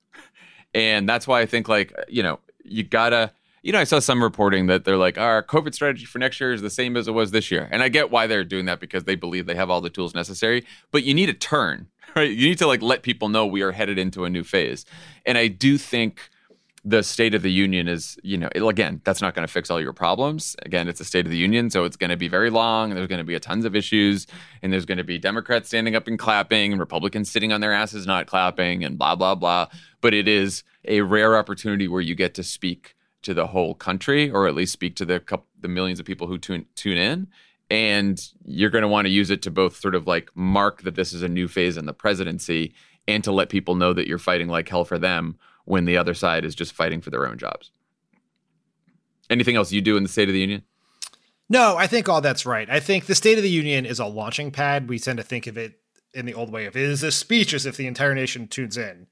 And 0.74 1.08
that's 1.08 1.26
why 1.26 1.40
I 1.40 1.46
think, 1.46 1.68
like, 1.68 1.92
you 2.08 2.22
know, 2.22 2.38
you 2.64 2.82
gotta, 2.82 3.32
you 3.62 3.72
know, 3.72 3.80
I 3.80 3.84
saw 3.84 3.98
some 3.98 4.22
reporting 4.22 4.66
that 4.66 4.84
they're 4.84 4.96
like, 4.96 5.18
our 5.18 5.42
COVID 5.42 5.74
strategy 5.74 6.04
for 6.04 6.18
next 6.18 6.40
year 6.40 6.52
is 6.52 6.62
the 6.62 6.70
same 6.70 6.96
as 6.96 7.08
it 7.08 7.12
was 7.12 7.30
this 7.30 7.50
year. 7.50 7.68
And 7.70 7.82
I 7.82 7.88
get 7.88 8.10
why 8.10 8.26
they're 8.26 8.44
doing 8.44 8.66
that 8.66 8.80
because 8.80 9.04
they 9.04 9.14
believe 9.14 9.46
they 9.46 9.54
have 9.54 9.70
all 9.70 9.80
the 9.80 9.90
tools 9.90 10.14
necessary, 10.14 10.64
but 10.90 11.04
you 11.04 11.14
need 11.14 11.28
a 11.28 11.34
turn, 11.34 11.88
right? 12.16 12.30
You 12.30 12.48
need 12.48 12.58
to 12.58 12.66
like 12.66 12.82
let 12.82 13.02
people 13.02 13.28
know 13.28 13.46
we 13.46 13.62
are 13.62 13.72
headed 13.72 13.98
into 13.98 14.24
a 14.24 14.30
new 14.30 14.44
phase. 14.44 14.84
And 15.26 15.36
I 15.36 15.48
do 15.48 15.76
think 15.78 16.30
the 16.84 17.02
state 17.02 17.32
of 17.34 17.42
the 17.42 17.52
union 17.52 17.86
is, 17.86 18.18
you 18.24 18.36
know, 18.36 18.48
again, 18.54 19.00
that's 19.04 19.22
not 19.22 19.34
going 19.34 19.46
to 19.46 19.52
fix 19.52 19.70
all 19.70 19.80
your 19.80 19.92
problems. 19.92 20.56
Again, 20.62 20.88
it's 20.88 21.00
a 21.00 21.04
state 21.04 21.24
of 21.24 21.30
the 21.30 21.38
union, 21.38 21.70
so 21.70 21.84
it's 21.84 21.96
going 21.96 22.10
to 22.10 22.16
be 22.16 22.26
very 22.26 22.50
long. 22.50 22.90
There's 22.90 23.06
going 23.06 23.20
to 23.20 23.24
be 23.24 23.36
a 23.36 23.40
tons 23.40 23.64
of 23.64 23.76
issues, 23.76 24.26
and 24.62 24.72
there's 24.72 24.84
going 24.84 24.98
to 24.98 25.04
be 25.04 25.16
Democrats 25.16 25.68
standing 25.68 25.94
up 25.94 26.08
and 26.08 26.18
clapping, 26.18 26.72
and 26.72 26.80
Republicans 26.80 27.30
sitting 27.30 27.52
on 27.52 27.60
their 27.60 27.72
asses 27.72 28.04
not 28.04 28.26
clapping, 28.26 28.84
and 28.84 28.98
blah 28.98 29.14
blah 29.14 29.36
blah. 29.36 29.68
But 30.00 30.12
it 30.12 30.26
is 30.26 30.64
a 30.84 31.02
rare 31.02 31.36
opportunity 31.36 31.86
where 31.86 32.00
you 32.00 32.16
get 32.16 32.34
to 32.34 32.42
speak 32.42 32.96
to 33.22 33.32
the 33.32 33.46
whole 33.46 33.74
country, 33.74 34.28
or 34.28 34.48
at 34.48 34.54
least 34.56 34.72
speak 34.72 34.96
to 34.96 35.04
the 35.04 35.20
couple, 35.20 35.46
the 35.60 35.68
millions 35.68 36.00
of 36.00 36.06
people 36.06 36.26
who 36.26 36.38
tune 36.38 36.66
tune 36.74 36.98
in. 36.98 37.28
And 37.70 38.20
you're 38.44 38.70
going 38.70 38.82
to 38.82 38.88
want 38.88 39.06
to 39.06 39.10
use 39.10 39.30
it 39.30 39.40
to 39.42 39.50
both 39.50 39.76
sort 39.76 39.94
of 39.94 40.08
like 40.08 40.30
mark 40.34 40.82
that 40.82 40.96
this 40.96 41.12
is 41.12 41.22
a 41.22 41.28
new 41.28 41.46
phase 41.46 41.76
in 41.76 41.86
the 41.86 41.94
presidency, 41.94 42.74
and 43.06 43.22
to 43.22 43.30
let 43.30 43.50
people 43.50 43.76
know 43.76 43.92
that 43.92 44.08
you're 44.08 44.18
fighting 44.18 44.48
like 44.48 44.68
hell 44.68 44.84
for 44.84 44.98
them 44.98 45.38
when 45.64 45.84
the 45.84 45.96
other 45.96 46.14
side 46.14 46.44
is 46.44 46.54
just 46.54 46.72
fighting 46.72 47.00
for 47.00 47.10
their 47.10 47.26
own 47.26 47.38
jobs. 47.38 47.70
Anything 49.30 49.56
else 49.56 49.72
you 49.72 49.80
do 49.80 49.96
in 49.96 50.02
the 50.02 50.08
State 50.08 50.28
of 50.28 50.34
the 50.34 50.40
Union? 50.40 50.62
No, 51.48 51.76
I 51.76 51.86
think 51.86 52.08
all 52.08 52.20
that's 52.20 52.46
right. 52.46 52.68
I 52.70 52.80
think 52.80 53.06
the 53.06 53.14
State 53.14 53.38
of 53.38 53.42
the 53.42 53.50
Union 53.50 53.86
is 53.86 53.98
a 53.98 54.06
launching 54.06 54.50
pad. 54.50 54.88
We 54.88 54.98
tend 54.98 55.18
to 55.18 55.22
think 55.22 55.46
of 55.46 55.56
it 55.56 55.78
in 56.14 56.26
the 56.26 56.34
old 56.34 56.50
way 56.50 56.66
of 56.66 56.76
it 56.76 56.82
is 56.82 57.02
a 57.02 57.10
speech 57.10 57.54
as 57.54 57.66
if 57.66 57.76
the 57.76 57.86
entire 57.86 58.14
nation 58.14 58.46
tunes 58.46 58.76
in. 58.76 59.06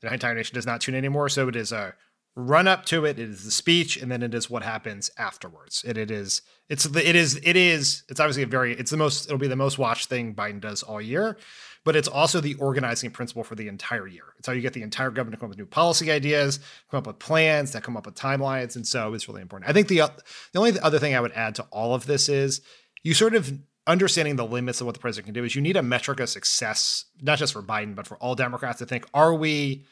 The 0.00 0.12
entire 0.12 0.34
nation 0.34 0.54
does 0.54 0.66
not 0.66 0.80
tune 0.80 0.94
anymore. 0.94 1.28
So 1.28 1.48
it 1.48 1.56
is 1.56 1.72
a 1.72 1.94
run 2.40 2.68
up 2.68 2.84
to 2.86 3.04
it. 3.04 3.18
It 3.18 3.28
is 3.28 3.44
the 3.44 3.50
speech, 3.50 3.96
and 3.96 4.10
then 4.10 4.22
it 4.22 4.34
is 4.34 4.50
what 4.50 4.62
happens 4.62 5.10
afterwards. 5.18 5.84
It, 5.86 5.96
it 5.96 6.10
is 6.10 6.42
it's 6.68 6.84
the 6.84 7.06
it 7.06 7.16
is 7.16 7.40
it 7.42 7.56
is 7.56 8.04
it's 8.08 8.20
obviously 8.20 8.42
a 8.42 8.46
very 8.46 8.74
it's 8.74 8.90
the 8.90 8.96
most 8.96 9.26
it'll 9.26 9.38
be 9.38 9.48
the 9.48 9.56
most 9.56 9.78
watched 9.78 10.08
thing 10.08 10.34
Biden 10.34 10.60
does 10.60 10.82
all 10.82 11.00
year 11.00 11.36
but 11.84 11.96
it's 11.96 12.08
also 12.08 12.40
the 12.40 12.54
organizing 12.54 13.10
principle 13.10 13.44
for 13.44 13.54
the 13.54 13.68
entire 13.68 14.06
year. 14.06 14.34
It's 14.38 14.46
how 14.46 14.52
you 14.52 14.60
get 14.60 14.74
the 14.74 14.82
entire 14.82 15.10
government 15.10 15.34
to 15.34 15.40
come 15.40 15.46
up 15.46 15.50
with 15.50 15.58
new 15.58 15.66
policy 15.66 16.10
ideas, 16.10 16.60
come 16.90 16.98
up 16.98 17.06
with 17.06 17.18
plans, 17.18 17.72
that 17.72 17.82
come 17.82 17.96
up 17.96 18.06
with 18.06 18.14
timelines, 18.14 18.76
and 18.76 18.86
so 18.86 19.14
it's 19.14 19.28
really 19.28 19.42
important. 19.42 19.70
I 19.70 19.72
think 19.72 19.88
the 19.88 20.10
the 20.52 20.58
only 20.58 20.78
other 20.78 20.98
thing 20.98 21.14
I 21.14 21.20
would 21.20 21.32
add 21.32 21.54
to 21.56 21.62
all 21.70 21.94
of 21.94 22.06
this 22.06 22.28
is 22.28 22.60
you 23.02 23.14
sort 23.14 23.34
of 23.34 23.52
understanding 23.86 24.36
the 24.36 24.46
limits 24.46 24.80
of 24.80 24.86
what 24.86 24.94
the 24.94 25.00
president 25.00 25.26
can 25.26 25.34
do 25.34 25.44
is 25.44 25.54
you 25.54 25.62
need 25.62 25.76
a 25.76 25.82
metric 25.82 26.20
of 26.20 26.28
success, 26.28 27.06
not 27.22 27.38
just 27.38 27.54
for 27.54 27.62
Biden, 27.62 27.94
but 27.94 28.06
for 28.06 28.16
all 28.18 28.34
Democrats 28.34 28.78
to 28.78 28.86
think, 28.86 29.06
are 29.14 29.34
we 29.34 29.84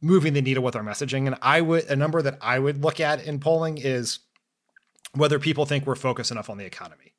moving 0.00 0.32
the 0.32 0.42
needle 0.42 0.62
with 0.62 0.76
our 0.76 0.82
messaging? 0.82 1.26
And 1.26 1.36
I 1.42 1.60
would 1.60 1.84
a 1.84 1.96
number 1.96 2.22
that 2.22 2.38
I 2.40 2.58
would 2.58 2.82
look 2.82 3.00
at 3.00 3.24
in 3.24 3.40
polling 3.40 3.78
is 3.78 4.20
whether 5.14 5.38
people 5.38 5.66
think 5.66 5.86
we're 5.86 5.96
focused 5.96 6.30
enough 6.30 6.50
on 6.50 6.58
the 6.58 6.64
economy, 6.64 7.14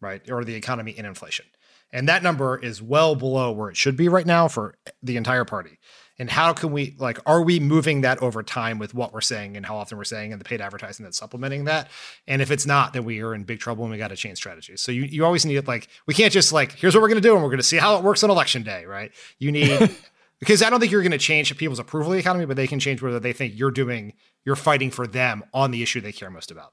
right? 0.00 0.28
Or 0.30 0.44
the 0.44 0.54
economy 0.54 0.94
and 0.96 1.06
inflation. 1.06 1.46
And 1.92 2.08
that 2.08 2.22
number 2.22 2.58
is 2.58 2.82
well 2.82 3.14
below 3.14 3.52
where 3.52 3.70
it 3.70 3.76
should 3.76 3.96
be 3.96 4.08
right 4.08 4.26
now 4.26 4.48
for 4.48 4.76
the 5.02 5.16
entire 5.16 5.44
party. 5.44 5.78
And 6.18 6.30
how 6.30 6.54
can 6.54 6.72
we 6.72 6.96
like 6.98 7.18
are 7.26 7.42
we 7.42 7.60
moving 7.60 8.00
that 8.00 8.22
over 8.22 8.42
time 8.42 8.78
with 8.78 8.94
what 8.94 9.12
we're 9.12 9.20
saying 9.20 9.56
and 9.56 9.66
how 9.66 9.76
often 9.76 9.98
we're 9.98 10.04
saying 10.04 10.32
and 10.32 10.40
the 10.40 10.46
paid 10.46 10.62
advertising 10.62 11.04
that's 11.04 11.18
supplementing 11.18 11.64
that? 11.64 11.90
And 12.26 12.40
if 12.40 12.50
it's 12.50 12.64
not, 12.64 12.94
then 12.94 13.04
we 13.04 13.20
are 13.20 13.34
in 13.34 13.44
big 13.44 13.60
trouble 13.60 13.84
and 13.84 13.92
we 13.92 13.98
got 13.98 14.08
to 14.08 14.16
change 14.16 14.38
strategies. 14.38 14.80
So 14.80 14.92
you, 14.92 15.02
you 15.02 15.26
always 15.26 15.44
need 15.44 15.68
like 15.68 15.88
we 16.06 16.14
can't 16.14 16.32
just 16.32 16.52
like 16.52 16.72
here's 16.72 16.94
what 16.94 17.02
we're 17.02 17.08
gonna 17.08 17.20
do 17.20 17.34
and 17.34 17.44
we're 17.44 17.50
gonna 17.50 17.62
see 17.62 17.76
how 17.76 17.96
it 17.98 18.02
works 18.02 18.24
on 18.24 18.30
election 18.30 18.62
day, 18.62 18.86
right? 18.86 19.12
You 19.38 19.52
need 19.52 19.68
because 20.38 20.62
I 20.62 20.70
don't 20.70 20.80
think 20.80 20.92
you're 20.92 21.02
gonna 21.02 21.18
change 21.18 21.56
people's 21.56 21.78
approval 21.78 22.12
of 22.12 22.14
the 22.14 22.20
economy, 22.20 22.46
but 22.46 22.56
they 22.56 22.66
can 22.66 22.78
change 22.78 23.02
whether 23.02 23.20
they 23.20 23.32
think 23.32 23.54
you're 23.56 23.70
doing 23.70 24.12
you're 24.44 24.56
fighting 24.56 24.90
for 24.90 25.06
them 25.06 25.42
on 25.52 25.70
the 25.70 25.82
issue 25.82 26.00
they 26.00 26.12
care 26.12 26.30
most 26.30 26.50
about. 26.50 26.72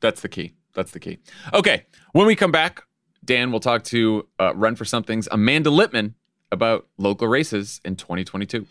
That's 0.00 0.20
the 0.20 0.28
key. 0.28 0.54
That's 0.74 0.92
the 0.92 1.00
key. 1.00 1.18
Okay. 1.52 1.84
When 2.12 2.26
we 2.26 2.36
come 2.36 2.52
back, 2.52 2.84
Dan 3.24 3.50
will 3.50 3.60
talk 3.60 3.82
to 3.84 4.28
uh, 4.38 4.54
Run 4.54 4.76
for 4.76 4.84
Something's 4.84 5.26
Amanda 5.32 5.70
Litman 5.70 6.14
about 6.52 6.86
local 6.98 7.26
races 7.26 7.80
in 7.84 7.96
2022. 7.96 8.66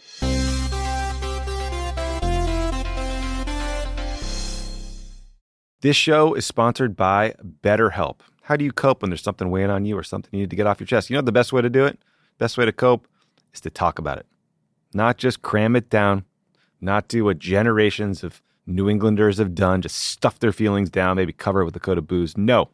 This 5.81 5.95
show 5.95 6.33
is 6.33 6.45
sponsored 6.45 6.95
by 6.95 7.35
BetterHelp. 7.61 8.21
How 8.43 8.55
do 8.55 8.63
you 8.63 8.71
cope 8.71 9.01
when 9.01 9.09
there's 9.09 9.21
something 9.21 9.49
weighing 9.49 9.69
on 9.69 9.85
you 9.85 9.97
or 9.97 10.03
something 10.03 10.29
you 10.31 10.39
need 10.39 10.49
to 10.51 10.55
get 10.55 10.67
off 10.67 10.79
your 10.79 10.87
chest? 10.87 11.09
You 11.09 11.15
know 11.15 11.21
the 11.21 11.31
best 11.31 11.51
way 11.51 11.61
to 11.61 11.69
do 11.69 11.85
it? 11.85 11.99
Best 12.37 12.57
way 12.57 12.65
to 12.65 12.71
cope 12.71 13.07
is 13.55 13.61
to 13.61 13.69
talk 13.69 13.99
about 13.99 14.17
it. 14.17 14.25
Not 14.93 15.17
just 15.17 15.41
cram 15.41 15.75
it 15.75 15.89
down, 15.89 16.25
not 16.79 17.07
do 17.07 17.25
what 17.25 17.39
generations 17.39 18.23
of 18.23 18.41
New 18.67 18.89
Englanders 18.89 19.37
have 19.37 19.55
done, 19.55 19.81
just 19.81 19.97
stuff 19.97 20.39
their 20.39 20.51
feelings 20.51 20.89
down, 20.89 21.17
maybe 21.17 21.33
cover 21.33 21.61
it 21.61 21.65
with 21.65 21.75
a 21.75 21.79
coat 21.79 21.97
of 21.97 22.07
booze. 22.07 22.37
No. 22.37 22.69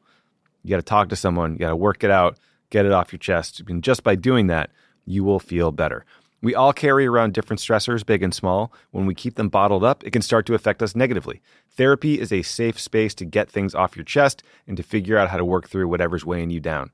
You 0.64 0.70
got 0.70 0.78
to 0.78 0.84
talk 0.84 1.10
to 1.10 1.16
someone, 1.16 1.54
you 1.54 1.60
got 1.60 1.70
to 1.70 1.76
work 1.76 2.04
it 2.04 2.12
out, 2.12 2.38
get 2.70 2.86
it 2.86 2.92
off 2.92 3.12
your 3.12 3.20
chest. 3.20 3.62
And 3.68 3.84
just 3.84 4.04
by 4.04 4.16
doing 4.16 4.48
that, 4.48 4.70
you 5.06 5.24
will 5.24 5.40
feel 5.40 5.72
better. 5.72 6.06
We 6.44 6.56
all 6.56 6.74
carry 6.74 7.06
around 7.06 7.34
different 7.34 7.60
stressors, 7.60 8.06
big 8.06 8.24
and 8.24 8.34
small. 8.34 8.74
When 8.90 9.06
we 9.06 9.14
keep 9.14 9.36
them 9.36 9.50
bottled 9.50 9.84
up, 9.84 10.04
it 10.04 10.12
can 10.12 10.24
start 10.24 10.46
to 10.48 10.56
affect 10.56 10.82
us 10.82 10.96
negatively. 10.96 11.42
Therapy 11.70 12.20
is 12.20 12.32
a 12.32 12.42
safe 12.42 12.80
space 12.80 13.14
to 13.16 13.26
get 13.26 13.50
things 13.50 13.76
off 13.76 13.96
your 13.96 14.06
chest 14.06 14.42
and 14.68 14.76
to 14.78 14.84
figure 14.84 15.18
out 15.18 15.30
how 15.30 15.38
to 15.38 15.46
work 15.46 15.70
through 15.70 15.88
whatever's 15.88 16.26
weighing 16.26 16.50
you 16.50 16.60
down. 16.60 16.92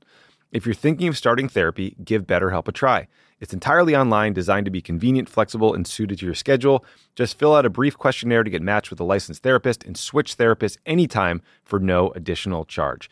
If 0.52 0.66
you're 0.66 0.74
thinking 0.74 1.08
of 1.08 1.16
starting 1.16 1.48
therapy, 1.48 1.96
give 2.04 2.26
BetterHelp 2.26 2.68
a 2.68 2.72
try. 2.72 3.06
It's 3.40 3.52
entirely 3.52 3.94
online, 3.94 4.32
designed 4.32 4.64
to 4.64 4.70
be 4.70 4.80
convenient, 4.80 5.28
flexible, 5.28 5.74
and 5.74 5.86
suited 5.86 6.18
to 6.18 6.26
your 6.26 6.34
schedule. 6.34 6.84
Just 7.14 7.38
fill 7.38 7.54
out 7.54 7.66
a 7.66 7.70
brief 7.70 7.96
questionnaire 7.96 8.42
to 8.42 8.50
get 8.50 8.62
matched 8.62 8.90
with 8.90 9.00
a 9.00 9.04
licensed 9.04 9.42
therapist 9.42 9.84
and 9.84 9.96
switch 9.96 10.36
therapists 10.36 10.78
anytime 10.86 11.40
for 11.62 11.78
no 11.78 12.10
additional 12.10 12.64
charge. 12.64 13.08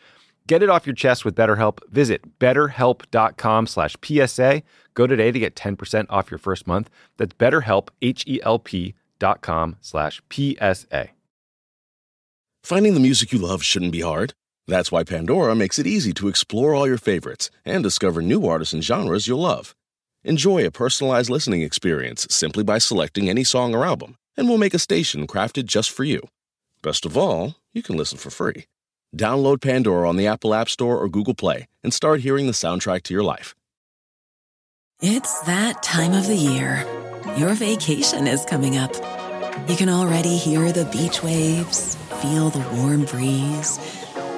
Get 0.47 0.63
it 0.63 0.69
off 0.69 0.87
your 0.87 0.95
chest 0.95 1.25
with 1.25 1.35
BetterHelp. 1.35 1.79
Visit 1.89 2.39
betterhelp.com 2.39 3.67
slash 3.67 3.95
PSA. 4.01 4.63
Go 4.93 5.05
today 5.05 5.31
to 5.31 5.39
get 5.39 5.55
10% 5.55 6.05
off 6.09 6.31
your 6.31 6.37
first 6.37 6.65
month. 6.65 6.89
That's 7.17 7.33
betterhelp, 7.33 7.89
H-E-L-P 8.01 8.95
dot 9.19 9.41
com 9.41 9.77
slash 9.81 10.21
PSA. 10.31 11.09
Finding 12.63 12.93
the 12.93 12.99
music 12.99 13.31
you 13.31 13.39
love 13.39 13.63
shouldn't 13.63 13.91
be 13.91 14.01
hard. 14.01 14.33
That's 14.67 14.91
why 14.91 15.03
Pandora 15.03 15.55
makes 15.55 15.79
it 15.79 15.87
easy 15.87 16.11
to 16.13 16.27
explore 16.27 16.75
all 16.75 16.87
your 16.87 16.97
favorites 16.97 17.49
and 17.63 17.81
discover 17.81 18.21
new 18.21 18.45
artists 18.45 18.73
and 18.73 18.83
genres 18.83 19.27
you'll 19.27 19.39
love. 19.39 19.73
Enjoy 20.27 20.65
a 20.65 20.71
personalized 20.71 21.29
listening 21.29 21.61
experience 21.61 22.27
simply 22.29 22.61
by 22.61 22.79
selecting 22.79 23.29
any 23.29 23.45
song 23.45 23.73
or 23.73 23.85
album, 23.85 24.17
and 24.35 24.49
we'll 24.49 24.57
make 24.57 24.73
a 24.73 24.77
station 24.77 25.25
crafted 25.25 25.67
just 25.67 25.89
for 25.89 26.03
you. 26.03 26.19
Best 26.81 27.05
of 27.05 27.15
all, 27.15 27.55
you 27.71 27.81
can 27.81 27.95
listen 27.95 28.17
for 28.17 28.29
free. 28.29 28.65
Download 29.15 29.61
Pandora 29.61 30.05
on 30.09 30.17
the 30.17 30.27
Apple 30.27 30.53
App 30.53 30.67
Store 30.67 30.97
or 30.97 31.07
Google 31.07 31.33
Play 31.33 31.67
and 31.81 31.93
start 31.93 32.19
hearing 32.19 32.45
the 32.45 32.51
soundtrack 32.51 33.03
to 33.03 33.13
your 33.13 33.23
life. 33.23 33.55
It's 35.01 35.39
that 35.43 35.81
time 35.81 36.11
of 36.11 36.27
the 36.27 36.35
year. 36.35 36.85
Your 37.37 37.53
vacation 37.53 38.27
is 38.27 38.43
coming 38.43 38.75
up. 38.75 38.93
You 39.69 39.77
can 39.77 39.87
already 39.87 40.35
hear 40.35 40.73
the 40.73 40.89
beach 40.91 41.23
waves, 41.23 41.95
feel 42.21 42.49
the 42.49 42.67
warm 42.75 43.05
breeze, 43.05 43.79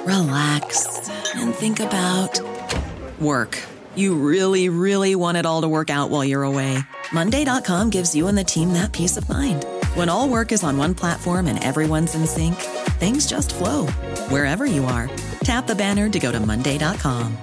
relax 0.04 1.10
and 1.34 1.52
think 1.52 1.80
about 1.80 2.40
work. 3.18 3.58
You 4.00 4.14
really, 4.14 4.70
really 4.70 5.14
want 5.14 5.36
it 5.36 5.44
all 5.44 5.60
to 5.60 5.68
work 5.68 5.90
out 5.90 6.08
while 6.08 6.24
you're 6.24 6.42
away. 6.42 6.78
Monday.com 7.12 7.90
gives 7.90 8.14
you 8.14 8.28
and 8.28 8.38
the 8.38 8.42
team 8.42 8.72
that 8.72 8.92
peace 8.92 9.18
of 9.18 9.28
mind. 9.28 9.66
When 9.92 10.08
all 10.08 10.26
work 10.26 10.52
is 10.52 10.64
on 10.64 10.78
one 10.78 10.94
platform 10.94 11.46
and 11.46 11.62
everyone's 11.62 12.14
in 12.14 12.26
sync, 12.26 12.54
things 12.96 13.26
just 13.26 13.54
flow 13.54 13.88
wherever 14.30 14.64
you 14.64 14.86
are. 14.86 15.10
Tap 15.44 15.66
the 15.66 15.74
banner 15.74 16.08
to 16.08 16.18
go 16.18 16.32
to 16.32 16.40
Monday.com. 16.40 17.36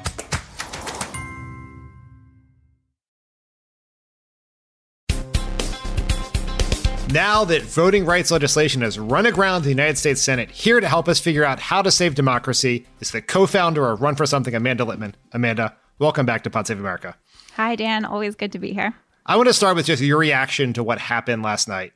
Now 7.13 7.45
that 7.45 7.61
voting 7.61 8.03
rights 8.03 8.31
legislation 8.31 8.81
has 8.81 8.97
run 8.97 9.27
aground 9.27 9.61
the 9.61 9.69
United 9.69 9.99
States 9.99 10.23
Senate, 10.23 10.49
here 10.49 10.79
to 10.79 10.87
help 10.89 11.07
us 11.07 11.19
figure 11.19 11.43
out 11.43 11.59
how 11.59 11.83
to 11.83 11.91
save 11.91 12.15
democracy 12.15 12.87
is 12.99 13.11
the 13.11 13.21
co-founder 13.21 13.87
of 13.87 14.01
Run 14.01 14.15
for 14.15 14.25
Something, 14.25 14.55
Amanda 14.55 14.85
Litman. 14.85 15.13
Amanda, 15.31 15.75
welcome 15.99 16.25
back 16.25 16.43
to 16.43 16.49
Pod 16.49 16.67
Save 16.67 16.79
America. 16.79 17.15
Hi, 17.55 17.75
Dan. 17.75 18.05
Always 18.05 18.35
good 18.35 18.51
to 18.51 18.59
be 18.59 18.73
here. 18.73 18.93
I 19.25 19.35
want 19.35 19.47
to 19.47 19.53
start 19.53 19.75
with 19.75 19.85
just 19.85 20.01
your 20.01 20.19
reaction 20.19 20.73
to 20.73 20.83
what 20.83 20.99
happened 20.99 21.43
last 21.43 21.67
night. 21.67 21.93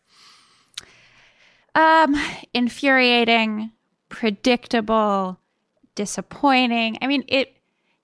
Um, 1.76 2.16
infuriating, 2.54 3.72
predictable, 4.10 5.40
disappointing. 5.96 6.98
I 7.02 7.08
mean, 7.08 7.24
it 7.28 7.56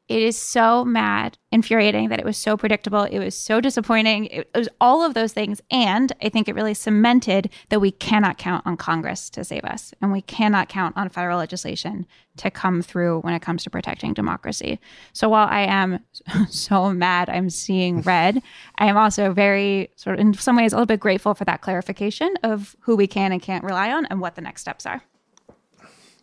it 0.07 0.21
is 0.21 0.37
so 0.37 0.85
mad, 0.85 1.37
infuriating 1.51 2.07
that 2.09 2.19
it 2.19 2.25
was 2.25 2.37
so 2.37 2.55
predictable. 2.55 3.03
It 3.03 3.19
was 3.19 3.35
so 3.35 3.59
disappointing. 3.59 4.25
It, 4.27 4.49
it 4.53 4.57
was 4.57 4.69
all 4.79 5.03
of 5.03 5.13
those 5.13 5.33
things. 5.33 5.61
And 5.69 6.13
I 6.21 6.29
think 6.29 6.47
it 6.47 6.55
really 6.55 6.73
cemented 6.73 7.49
that 7.69 7.81
we 7.81 7.91
cannot 7.91 8.37
count 8.37 8.65
on 8.65 8.77
Congress 8.77 9.29
to 9.31 9.43
save 9.43 9.65
us. 9.65 9.93
And 10.01 10.13
we 10.13 10.21
cannot 10.21 10.69
count 10.69 10.95
on 10.95 11.09
federal 11.09 11.37
legislation 11.37 12.07
to 12.37 12.49
come 12.49 12.81
through 12.81 13.19
when 13.21 13.33
it 13.33 13.41
comes 13.41 13.63
to 13.63 13.69
protecting 13.69 14.13
democracy. 14.13 14.79
So 15.11 15.27
while 15.27 15.47
I 15.49 15.61
am 15.61 15.99
so 16.49 16.93
mad 16.93 17.29
I'm 17.29 17.49
seeing 17.49 18.01
red, 18.01 18.41
I 18.77 18.85
am 18.85 18.95
also 18.95 19.33
very, 19.33 19.91
sort 19.95 20.15
of, 20.15 20.21
in 20.21 20.33
some 20.35 20.55
ways, 20.55 20.71
a 20.71 20.77
little 20.77 20.85
bit 20.85 21.01
grateful 21.01 21.33
for 21.33 21.43
that 21.45 21.61
clarification 21.61 22.33
of 22.43 22.77
who 22.81 22.95
we 22.95 23.07
can 23.07 23.33
and 23.33 23.41
can't 23.41 23.63
rely 23.63 23.91
on 23.91 24.05
and 24.05 24.21
what 24.21 24.35
the 24.35 24.41
next 24.41 24.61
steps 24.61 24.85
are. 24.85 25.03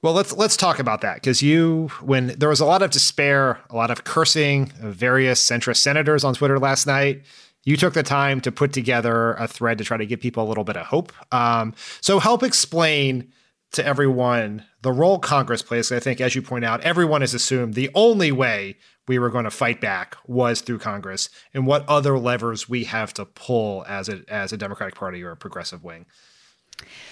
Well, 0.04 0.12
let's 0.12 0.34
let's 0.34 0.58
talk 0.58 0.80
about 0.80 1.00
that 1.00 1.14
because 1.14 1.40
you, 1.40 1.88
when 2.02 2.26
there 2.38 2.50
was 2.50 2.60
a 2.60 2.66
lot 2.66 2.82
of 2.82 2.90
despair, 2.90 3.58
a 3.70 3.74
lot 3.74 3.90
of 3.90 4.04
cursing 4.04 4.70
of 4.82 4.94
various 4.94 5.42
centrist 5.42 5.78
senators 5.78 6.24
on 6.24 6.34
Twitter 6.34 6.58
last 6.58 6.86
night, 6.86 7.22
you 7.62 7.78
took 7.78 7.94
the 7.94 8.02
time 8.02 8.42
to 8.42 8.52
put 8.52 8.74
together 8.74 9.32
a 9.32 9.48
thread 9.48 9.78
to 9.78 9.84
try 9.84 9.96
to 9.96 10.04
give 10.04 10.20
people 10.20 10.44
a 10.44 10.46
little 10.46 10.62
bit 10.62 10.76
of 10.76 10.84
hope. 10.84 11.10
Um, 11.32 11.72
so, 12.02 12.18
help 12.18 12.42
explain 12.42 13.32
to 13.72 13.86
everyone 13.86 14.66
the 14.82 14.92
role 14.92 15.18
Congress 15.18 15.62
plays. 15.62 15.90
I 15.90 16.00
think, 16.00 16.20
as 16.20 16.34
you 16.34 16.42
point 16.42 16.66
out, 16.66 16.82
everyone 16.82 17.22
has 17.22 17.32
assumed 17.32 17.72
the 17.72 17.88
only 17.94 18.30
way 18.30 18.76
we 19.08 19.18
were 19.18 19.30
going 19.30 19.44
to 19.44 19.50
fight 19.50 19.80
back 19.80 20.18
was 20.26 20.60
through 20.60 20.80
Congress, 20.80 21.30
and 21.54 21.66
what 21.66 21.88
other 21.88 22.18
levers 22.18 22.68
we 22.68 22.84
have 22.84 23.14
to 23.14 23.24
pull 23.24 23.86
as 23.88 24.10
a 24.10 24.22
as 24.28 24.52
a 24.52 24.58
Democratic 24.58 24.96
Party 24.96 25.22
or 25.22 25.30
a 25.30 25.36
progressive 25.38 25.82
wing. 25.82 26.04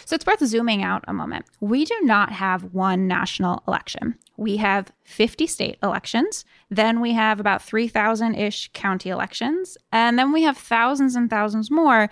So 0.05 0.15
it's 0.15 0.27
worth 0.27 0.45
zooming 0.45 0.83
out 0.83 1.05
a 1.07 1.13
moment. 1.13 1.47
We 1.61 1.85
do 1.85 1.99
not 2.03 2.33
have 2.33 2.75
one 2.75 3.07
national 3.07 3.63
election. 3.67 4.17
We 4.37 4.57
have 4.57 4.93
50 5.05 5.47
state 5.47 5.79
elections. 5.83 6.45
Then 6.71 7.01
we 7.01 7.13
have 7.13 7.39
about 7.39 7.63
3,000 7.63 8.35
ish 8.35 8.71
county 8.73 9.11
elections. 9.11 9.79
And 9.93 10.19
then 10.19 10.33
we 10.33 10.43
have 10.43 10.57
thousands 10.57 11.15
and 11.17 11.31
thousands 11.31 11.71
more 11.71 12.11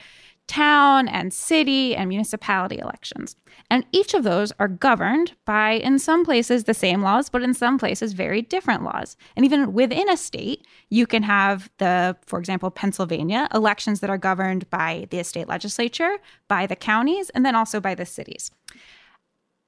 town 0.50 1.06
and 1.06 1.32
city 1.32 1.94
and 1.94 2.08
municipality 2.08 2.80
elections. 2.80 3.36
And 3.70 3.86
each 3.92 4.14
of 4.14 4.24
those 4.24 4.52
are 4.58 4.66
governed 4.66 5.32
by, 5.44 5.74
in 5.74 6.00
some 6.00 6.24
places, 6.24 6.64
the 6.64 6.74
same 6.74 7.02
laws, 7.02 7.28
but 7.28 7.42
in 7.42 7.54
some 7.54 7.78
places, 7.78 8.14
very 8.14 8.42
different 8.42 8.82
laws. 8.82 9.16
And 9.36 9.44
even 9.44 9.72
within 9.72 10.10
a 10.10 10.16
state, 10.16 10.66
you 10.88 11.06
can 11.06 11.22
have 11.22 11.70
the, 11.78 12.16
for 12.26 12.40
example, 12.40 12.68
Pennsylvania, 12.72 13.46
elections 13.54 14.00
that 14.00 14.10
are 14.10 14.18
governed 14.18 14.68
by 14.70 15.06
the 15.10 15.22
state 15.22 15.46
legislature, 15.46 16.16
by 16.48 16.66
the 16.66 16.74
counties, 16.74 17.30
and 17.30 17.46
then 17.46 17.54
also 17.54 17.78
by 17.78 17.94
the 17.94 18.04
cities. 18.04 18.50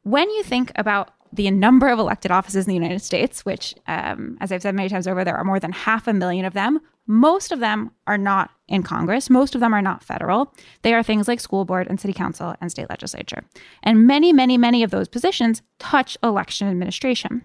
When 0.03 0.29
you 0.31 0.43
think 0.43 0.73
about 0.75 1.13
the 1.33 1.49
number 1.53 1.89
of 1.89 2.01
elected 2.01 2.33
offices 2.33 2.67
in 2.67 2.71
the 2.71 2.75
United 2.75 3.03
States, 3.03 3.45
which, 3.45 3.77
um, 3.87 4.37
as 4.41 4.51
I've 4.51 4.63
said 4.63 4.75
many 4.75 4.89
times 4.89 5.07
over, 5.07 5.25
there 5.25 5.37
are 5.37 5.45
more 5.45 5.61
than 5.61 5.73
half 5.73 6.09
a 6.09 6.13
million 6.13 6.45
of 6.45 6.55
them. 6.55 6.81
Most 7.07 7.53
of 7.53 7.61
them 7.61 7.91
are 8.07 8.19
not 8.19 8.51
in 8.69 8.83
Congress. 8.83 9.29
Most 9.29 9.55
of 9.55 9.61
them 9.61 9.75
are 9.75 9.83
not 9.83 10.05
federal. 10.05 10.55
They 10.83 10.95
are 10.95 11.03
things 11.03 11.29
like 11.29 11.41
school 11.41 11.65
board 11.65 11.87
and 11.89 12.01
city 12.01 12.13
council 12.13 12.55
and 12.61 12.71
state 12.71 12.89
legislature. 12.89 13.45
And 13.83 14.07
many, 14.07 14.33
many, 14.33 14.57
many 14.57 14.83
of 14.83 14.91
those 14.91 15.09
positions 15.09 15.63
touch 15.79 16.17
election 16.23 16.69
administration. 16.69 17.43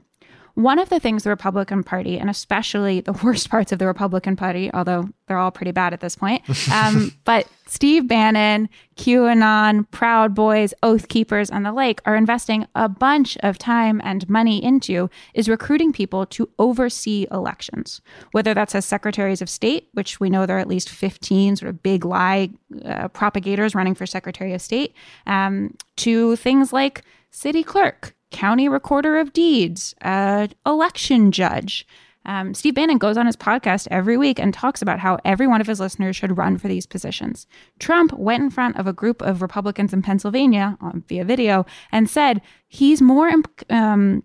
One 0.58 0.80
of 0.80 0.90
the 0.90 1.00
things 1.00 1.22
the 1.22 1.30
Republican 1.30 1.84
Party, 1.84 2.18
and 2.18 2.32
especially 2.32 3.00
the 3.00 3.14
worst 3.24 3.48
parts 3.48 3.72
of 3.72 3.78
the 3.78 3.86
Republican 3.86 4.36
Party, 4.36 4.74
although 4.74 5.08
they're 5.28 5.38
all 5.38 5.52
pretty 5.52 5.72
bad 5.72 5.94
at 5.94 6.00
this 6.00 6.16
point, 6.16 6.42
um, 6.74 7.14
but 7.26 7.48
Steve 7.68 8.08
Bannon, 8.08 8.68
QAnon, 8.96 9.86
Proud 9.92 10.34
Boys, 10.34 10.74
Oath 10.82 11.10
Keepers, 11.10 11.52
and 11.52 11.64
the 11.64 11.72
like 11.72 12.02
are 12.08 12.16
investing 12.16 12.66
a 12.74 12.90
bunch 12.90 13.38
of 13.42 13.60
time 13.60 14.02
and 14.04 14.28
money 14.28 14.64
into 14.64 15.12
is 15.36 15.48
recruiting 15.48 15.94
people 15.94 16.26
to 16.26 16.50
oversee 16.58 17.28
elections, 17.30 18.02
whether 18.32 18.56
that's 18.56 18.74
as 18.74 18.84
secretaries 18.84 19.44
of 19.44 19.52
state, 19.52 19.90
which 19.94 20.20
we 20.20 20.28
know 20.28 20.48
there 20.48 20.58
are 20.58 20.60
at 20.60 20.68
least 20.68 20.90
15 20.90 21.58
sort 21.58 21.70
of 21.70 21.84
big 21.84 22.04
lie 22.04 22.50
uh, 22.84 23.10
propagators 23.10 23.76
running 23.76 23.94
for 23.94 24.08
secretary 24.08 24.54
of 24.54 24.62
state, 24.64 24.96
um, 25.28 25.78
to 25.98 26.36
things 26.38 26.74
like 26.74 27.04
city 27.30 27.62
clerk 27.62 28.16
county 28.32 28.68
recorder 28.68 29.18
of 29.18 29.34
deeds, 29.34 29.96
uh, 30.02 30.48
election 30.66 31.32
judge. 31.32 31.86
Um, 32.26 32.54
Steve 32.54 32.76
Bannon 32.76 32.98
goes 32.98 33.16
on 33.18 33.26
his 33.26 33.38
podcast 33.38 33.88
every 33.90 34.18
week 34.18 34.38
and 34.38 34.54
talks 34.54 34.82
about 34.82 35.00
how 35.00 35.18
every 35.24 35.48
one 35.48 35.62
of 35.62 35.68
his 35.68 35.80
listeners 35.80 36.16
should 36.16 36.38
run 36.38 36.58
for 36.58 36.68
these 36.68 36.86
positions. 36.86 37.48
Trump 37.80 38.12
went 38.14 38.44
in 38.44 38.50
front 38.50 38.76
of 38.76 38.86
a 38.86 38.94
group 38.94 39.22
of 39.22 39.42
Republicans 39.42 39.94
in 39.94 40.02
Pennsylvania 40.02 40.78
um, 40.82 41.06
via 41.08 41.24
video 41.24 41.66
and 41.92 42.10
said 42.10 42.42
he's 42.68 43.02
more 43.02 43.32
um, 43.70 44.24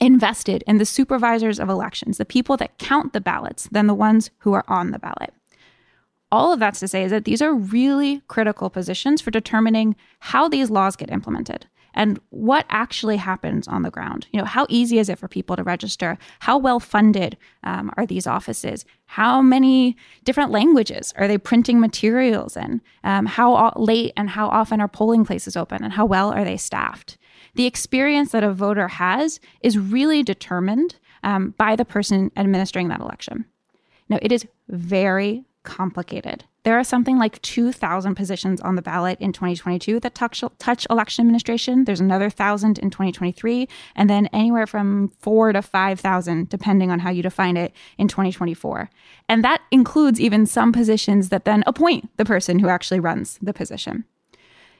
invested 0.00 0.64
in 0.66 0.78
the 0.78 0.84
supervisors 0.84 1.60
of 1.60 1.68
elections, 1.68 2.18
the 2.18 2.24
people 2.24 2.56
that 2.56 2.78
count 2.78 3.12
the 3.12 3.20
ballots, 3.20 3.68
than 3.70 3.86
the 3.86 3.94
ones 3.94 4.30
who 4.38 4.52
are 4.52 4.64
on 4.66 4.90
the 4.90 4.98
ballot. 4.98 5.32
All 6.32 6.52
of 6.52 6.58
that's 6.58 6.80
to 6.80 6.88
say 6.88 7.04
is 7.04 7.12
that 7.12 7.24
these 7.24 7.40
are 7.40 7.54
really 7.54 8.22
critical 8.26 8.68
positions 8.68 9.20
for 9.20 9.30
determining 9.30 9.94
how 10.18 10.48
these 10.48 10.68
laws 10.68 10.96
get 10.96 11.12
implemented 11.12 11.66
and 11.96 12.20
what 12.30 12.66
actually 12.68 13.16
happens 13.16 13.66
on 13.66 13.82
the 13.82 13.90
ground. 13.90 14.26
You 14.30 14.38
know, 14.38 14.44
how 14.44 14.66
easy 14.68 14.98
is 14.98 15.08
it 15.08 15.18
for 15.18 15.28
people 15.28 15.56
to 15.56 15.62
register? 15.62 16.18
How 16.40 16.58
well 16.58 16.78
funded 16.78 17.36
um, 17.64 17.90
are 17.96 18.06
these 18.06 18.26
offices? 18.26 18.84
How 19.06 19.40
many 19.40 19.96
different 20.24 20.50
languages 20.50 21.12
are 21.16 21.26
they 21.26 21.38
printing 21.38 21.80
materials 21.80 22.56
in? 22.56 22.82
Um, 23.02 23.26
how 23.26 23.72
late 23.76 24.12
and 24.16 24.30
how 24.30 24.48
often 24.48 24.80
are 24.80 24.88
polling 24.88 25.24
places 25.24 25.56
open? 25.56 25.82
And 25.82 25.94
how 25.94 26.04
well 26.04 26.32
are 26.32 26.44
they 26.44 26.56
staffed? 26.56 27.16
The 27.54 27.66
experience 27.66 28.32
that 28.32 28.44
a 28.44 28.52
voter 28.52 28.88
has 28.88 29.40
is 29.62 29.78
really 29.78 30.22
determined 30.22 30.96
um, 31.22 31.54
by 31.56 31.74
the 31.76 31.84
person 31.84 32.30
administering 32.36 32.88
that 32.88 33.00
election. 33.00 33.46
Now, 34.08 34.18
it 34.22 34.30
is 34.30 34.46
very 34.68 35.44
complicated. 35.62 36.44
There 36.66 36.76
are 36.76 36.82
something 36.82 37.16
like 37.16 37.40
2,000 37.42 38.16
positions 38.16 38.60
on 38.60 38.74
the 38.74 38.82
ballot 38.82 39.20
in 39.20 39.32
2022 39.32 40.00
that 40.00 40.16
touch, 40.16 40.42
touch 40.58 40.84
election 40.90 41.22
administration. 41.22 41.84
There's 41.84 42.00
another 42.00 42.24
1,000 42.24 42.80
in 42.80 42.90
2023, 42.90 43.68
and 43.94 44.10
then 44.10 44.26
anywhere 44.32 44.66
from 44.66 45.12
four 45.20 45.52
to 45.52 45.62
5,000, 45.62 46.48
depending 46.48 46.90
on 46.90 46.98
how 46.98 47.10
you 47.10 47.22
define 47.22 47.56
it, 47.56 47.72
in 47.98 48.08
2024. 48.08 48.90
And 49.28 49.44
that 49.44 49.62
includes 49.70 50.20
even 50.20 50.44
some 50.44 50.72
positions 50.72 51.28
that 51.28 51.44
then 51.44 51.62
appoint 51.68 52.10
the 52.16 52.24
person 52.24 52.58
who 52.58 52.66
actually 52.66 52.98
runs 52.98 53.38
the 53.40 53.54
position. 53.54 54.04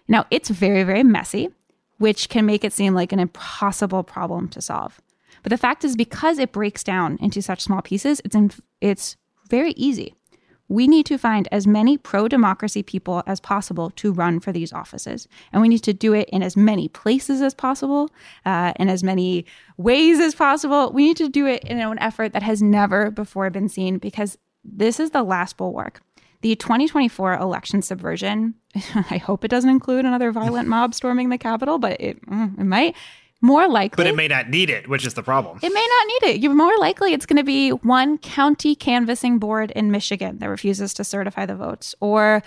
Now, 0.09 0.27
it's 0.29 0.49
very, 0.49 0.83
very 0.83 1.05
messy, 1.05 1.51
which 1.99 2.29
can 2.29 2.47
make 2.47 2.65
it 2.65 2.73
seem 2.73 2.95
like 2.95 3.13
an 3.13 3.21
impossible 3.21 4.03
problem 4.03 4.49
to 4.49 4.61
solve. 4.61 5.01
But 5.45 5.51
the 5.51 5.57
fact 5.57 5.85
is, 5.85 5.95
because 5.95 6.41
it 6.41 6.51
breaks 6.51 6.83
down 6.83 7.17
into 7.21 7.41
such 7.41 7.61
small 7.61 7.81
pieces, 7.81 8.21
it's, 8.25 8.35
in, 8.35 8.51
it's 8.81 9.17
very 9.49 9.71
easy 9.75 10.17
we 10.69 10.89
need 10.89 11.07
to 11.07 11.19
find 11.19 11.49
as 11.53 11.67
many 11.67 11.97
pro 11.97 12.29
democracy 12.29 12.83
people 12.83 13.23
as 13.27 13.41
possible 13.41 13.91
to 13.91 14.13
run 14.13 14.41
for 14.41 14.53
these 14.53 14.73
offices. 14.73 15.29
And 15.53 15.63
we 15.63 15.69
need 15.69 15.85
to 15.85 15.93
do 15.93 16.13
it 16.13 16.29
in 16.31 16.43
as 16.43 16.57
many 16.57 16.89
places 16.89 17.41
as 17.41 17.55
possible, 17.55 18.11
uh, 18.45 18.73
in 18.77 18.89
as 18.89 19.05
many 19.05 19.47
ways 19.77 20.19
as 20.19 20.35
possible. 20.35 20.91
We 20.93 21.05
need 21.05 21.17
to 21.19 21.29
do 21.29 21.47
it 21.47 21.63
in 21.65 21.79
an 21.79 21.99
effort 21.99 22.33
that 22.33 22.43
has 22.43 22.63
never 22.63 23.11
before 23.11 23.49
been 23.51 23.69
seen 23.69 23.99
because 23.99 24.39
this 24.65 24.99
is 24.99 25.11
the 25.11 25.23
last 25.23 25.57
bulwark. 25.57 26.01
The 26.43 26.57
2024 26.57 27.35
election 27.35 27.83
subversion, 27.83 28.55
I 29.11 29.19
hope 29.19 29.45
it 29.45 29.51
doesn't 29.51 29.71
include 29.71 30.05
another 30.05 30.33
violent 30.33 30.69
mob 30.69 30.95
storming 30.95 31.29
the 31.29 31.39
Capitol, 31.39 31.79
but 31.79 32.01
it, 32.01 32.25
mm, 32.27 32.59
it 32.59 32.65
might 32.65 32.95
more 33.41 33.69
likely. 33.69 33.97
But 33.97 34.07
it 34.07 34.17
may 34.17 34.29
not 34.29 34.49
need 34.49 34.71
it, 34.71 34.89
which 34.89 35.07
is 35.07 35.15
the 35.15 35.23
problem. 35.23 35.59
It 35.63 35.73
may 35.73 35.87
not 35.89 36.07
need 36.07 36.35
it. 36.35 36.41
You're 36.41 36.55
more 36.55 36.77
likely 36.79 37.13
it's 37.13 37.27
going 37.27 37.37
to 37.37 37.45
be 37.45 37.71
one 37.71 38.19
county 38.19 38.75
canvassing 38.75 39.39
board 39.39 39.71
in 39.73 39.91
Michigan 39.91 40.39
that 40.39 40.49
refuses 40.49 40.95
to 40.95 41.05
certify 41.05 41.47
the 41.47 41.55
votes, 41.55 41.95
or 42.01 42.43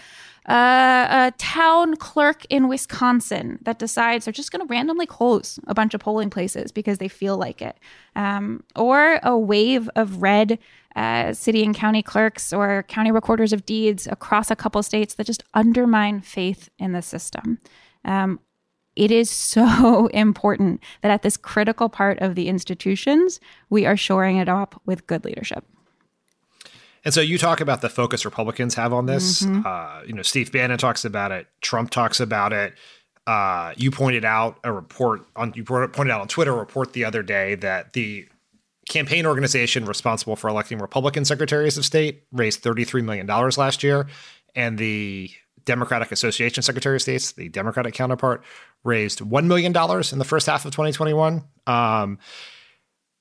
uh, 0.47 1.29
a 1.29 1.33
town 1.37 1.95
clerk 1.95 2.43
in 2.49 2.67
Wisconsin 2.67 3.59
that 3.61 3.77
decides 3.77 4.25
they're 4.25 4.31
just 4.31 4.51
going 4.51 4.65
to 4.65 4.71
randomly 4.71 5.05
close 5.05 5.59
a 5.67 5.75
bunch 5.75 5.93
of 5.93 6.01
polling 6.01 6.31
places 6.31 6.71
because 6.71 6.97
they 6.97 7.07
feel 7.07 7.37
like 7.37 7.61
it, 7.61 7.77
um, 8.15 8.63
or 8.75 9.19
a 9.21 9.37
wave 9.37 9.89
of 9.95 10.21
red 10.21 10.57
uh, 10.95 11.33
city 11.33 11.63
and 11.63 11.75
county 11.75 12.01
clerks 12.01 12.51
or 12.51 12.83
county 12.83 13.11
recorders 13.11 13.53
of 13.53 13.65
deeds 13.65 14.07
across 14.07 14.49
a 14.49 14.55
couple 14.55 14.81
states 14.81 15.13
that 15.13 15.27
just 15.27 15.43
undermine 15.53 16.19
faith 16.19 16.69
in 16.79 16.93
the 16.93 17.01
system. 17.01 17.59
Um, 18.03 18.39
it 18.99 19.11
is 19.11 19.29
so 19.29 20.07
important 20.13 20.83
that 21.01 21.09
at 21.09 21.21
this 21.21 21.37
critical 21.37 21.87
part 21.87 22.19
of 22.19 22.35
the 22.35 22.49
institutions, 22.49 23.39
we 23.69 23.85
are 23.85 23.95
shoring 23.95 24.37
it 24.37 24.49
up 24.49 24.81
with 24.85 25.07
good 25.07 25.23
leadership. 25.23 25.65
And 27.05 27.13
so 27.13 27.21
you 27.21 27.37
talk 27.37 27.61
about 27.61 27.79
the 27.79 27.89
focus 27.89 28.25
Republicans 28.25 28.75
have 28.75 28.91
on 28.91 29.05
this. 29.05 29.43
Mm-hmm. 29.43 29.65
Uh, 29.65 30.03
you 30.05 30.13
know, 30.13 30.21
Steve 30.21 30.51
Bannon 30.51 30.77
talks 30.77 31.05
about 31.05 31.31
it. 31.31 31.47
Trump 31.61 31.91
talks 31.91 32.19
about 32.19 32.51
it. 32.51 32.73
Uh, 33.25 33.73
you 33.77 33.89
pointed 33.89 34.25
out 34.25 34.59
a 34.65 34.73
report 34.73 35.21
on 35.35 35.53
you 35.55 35.63
pointed 35.63 36.09
out 36.09 36.19
on 36.19 36.27
Twitter 36.27 36.51
a 36.51 36.57
report 36.57 36.93
the 36.93 37.05
other 37.05 37.23
day 37.23 37.55
that 37.55 37.93
the 37.93 38.27
campaign 38.89 39.25
organization 39.25 39.85
responsible 39.85 40.35
for 40.35 40.49
electing 40.49 40.79
Republican 40.79 41.23
secretaries 41.23 41.77
of 41.77 41.85
state 41.85 42.23
raised 42.31 42.63
$33 42.63 43.03
million 43.03 43.27
last 43.27 43.83
year, 43.83 44.07
and 44.55 44.77
the 44.77 45.29
Democratic 45.65 46.11
Association 46.11 46.63
Secretary 46.63 46.95
of 46.95 47.01
States, 47.01 47.31
the 47.33 47.49
Democratic 47.49 47.93
counterpart, 47.93 48.43
raised 48.83 49.19
$1 49.19 49.45
million 49.45 49.67
in 49.71 50.19
the 50.19 50.25
first 50.25 50.47
half 50.47 50.65
of 50.65 50.71
2021. 50.71 51.43
Um, 51.67 52.19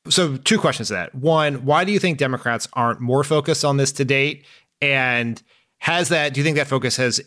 so, 0.09 0.36
two 0.36 0.59
questions 0.59 0.89
to 0.89 0.95
that. 0.95 1.14
One, 1.14 1.64
why 1.64 1.84
do 1.84 1.93
you 1.93 1.99
think 1.99 2.18
Democrats 2.18 2.68
aren't 2.72 3.01
more 3.01 3.24
focused 3.24 3.64
on 3.64 3.76
this 3.76 3.93
to 3.93 4.05
date? 4.05 4.47
And 4.80 5.43
has 5.78 6.09
that, 6.09 6.32
do 6.32 6.41
you 6.41 6.45
think 6.45 6.57
that 6.57 6.66
focus 6.66 6.97
has 6.97 7.20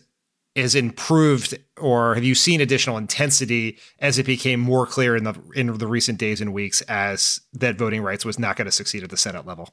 has 0.54 0.74
improved 0.74 1.58
or 1.78 2.14
have 2.14 2.24
you 2.24 2.34
seen 2.34 2.60
additional 2.60 2.98
intensity 2.98 3.78
as 4.00 4.18
it 4.18 4.26
became 4.26 4.60
more 4.60 4.86
clear 4.86 5.16
in 5.16 5.24
the 5.24 5.34
in 5.54 5.78
the 5.78 5.86
recent 5.86 6.18
days 6.18 6.40
and 6.40 6.52
weeks 6.52 6.82
as 6.82 7.40
that 7.54 7.76
voting 7.76 8.02
rights 8.02 8.24
was 8.24 8.38
not 8.38 8.56
going 8.56 8.66
to 8.66 8.72
succeed 8.72 9.02
at 9.02 9.10
the 9.10 9.16
Senate 9.16 9.46
level? 9.46 9.70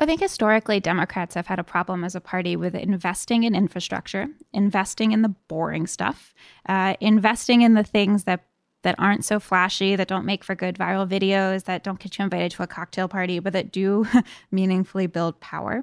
I 0.00 0.06
think 0.06 0.20
historically 0.20 0.78
Democrats 0.78 1.34
have 1.34 1.48
had 1.48 1.58
a 1.58 1.64
problem 1.64 2.04
as 2.04 2.14
a 2.14 2.20
party 2.20 2.54
with 2.54 2.74
investing 2.74 3.42
in 3.42 3.54
infrastructure, 3.54 4.28
investing 4.52 5.10
in 5.10 5.22
the 5.22 5.34
boring 5.48 5.88
stuff, 5.88 6.32
uh, 6.68 6.94
investing 7.00 7.62
in 7.62 7.74
the 7.74 7.82
things 7.82 8.24
that 8.24 8.44
that 8.82 8.94
aren't 8.96 9.24
so 9.24 9.40
flashy, 9.40 9.96
that 9.96 10.06
don't 10.06 10.24
make 10.24 10.44
for 10.44 10.54
good 10.54 10.76
viral 10.76 11.08
videos, 11.08 11.64
that 11.64 11.82
don't 11.82 11.98
get 11.98 12.16
you 12.16 12.22
invited 12.22 12.52
to 12.52 12.62
a 12.62 12.66
cocktail 12.68 13.08
party, 13.08 13.40
but 13.40 13.52
that 13.52 13.72
do 13.72 14.06
meaningfully 14.52 15.08
build 15.08 15.40
power. 15.40 15.82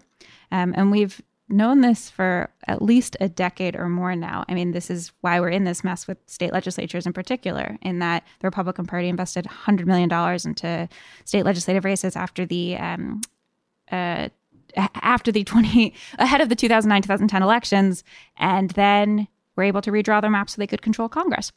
Um, 0.49 0.73
and 0.77 0.91
we've 0.91 1.21
known 1.49 1.81
this 1.81 2.09
for 2.09 2.49
at 2.67 2.81
least 2.81 3.17
a 3.19 3.27
decade 3.27 3.75
or 3.75 3.89
more 3.89 4.15
now. 4.15 4.45
I 4.47 4.53
mean, 4.53 4.71
this 4.71 4.89
is 4.89 5.11
why 5.19 5.41
we're 5.41 5.49
in 5.49 5.65
this 5.65 5.83
mess 5.83 6.07
with 6.07 6.17
state 6.25 6.53
legislatures 6.53 7.05
in 7.05 7.11
particular, 7.11 7.77
in 7.81 7.99
that 7.99 8.23
the 8.39 8.47
Republican 8.47 8.85
Party 8.85 9.09
invested 9.09 9.45
$100 9.45 9.85
million 9.85 10.09
into 10.45 10.89
state 11.25 11.43
legislative 11.43 11.83
races 11.83 12.15
after 12.15 12.45
the 12.45 12.77
um, 12.77 13.21
uh, 13.91 14.29
after 14.75 15.31
the 15.31 15.43
20 15.43 15.93
ahead 16.19 16.41
of 16.41 16.49
the 16.49 16.55
2009 16.55 17.01
2010 17.01 17.41
elections 17.41 18.03
and 18.37 18.71
then 18.71 19.27
were 19.55 19.63
able 19.63 19.81
to 19.81 19.91
redraw 19.91 20.19
their 20.21 20.29
map 20.29 20.49
so 20.49 20.59
they 20.59 20.67
could 20.67 20.81
control 20.81 21.07
Congress 21.07 21.51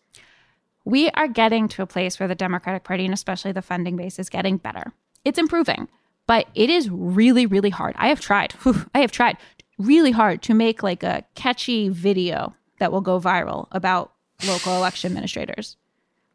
we 0.89 1.11
are 1.11 1.29
getting 1.29 1.69
to 1.69 1.83
a 1.83 1.87
place 1.87 2.19
where 2.19 2.29
the 2.29 2.35
Democratic 2.35 2.83
Party, 2.83 3.05
and 3.05 3.13
especially 3.13 3.53
the 3.53 3.61
funding 3.61 3.95
base, 3.95 4.19
is 4.19 4.31
getting 4.31 4.57
better. 4.57 4.95
It's 5.23 5.39
improving, 5.39 5.87
but 6.27 6.49
it 6.55 6.71
is 6.71 6.89
really, 6.89 7.45
really 7.45 7.69
hard. 7.69 7.95
I 7.99 8.09
have 8.09 8.21
tried, 8.21 8.53
whew, 8.63 8.87
I 8.95 9.01
have 9.01 9.13
tried 9.13 9.37
really 9.77 10.13
hard 10.13 10.41
to 10.43 10.55
make 10.55 10.83
like 10.83 11.03
a 11.03 11.25
catchy 11.35 11.91
video 11.91 12.55
that 12.79 12.91
will 12.91 13.03
go 13.03 13.21
viral 13.21 13.69
about 13.71 14.13
local 14.47 14.77
election 14.77 15.13
administrators. 15.13 15.77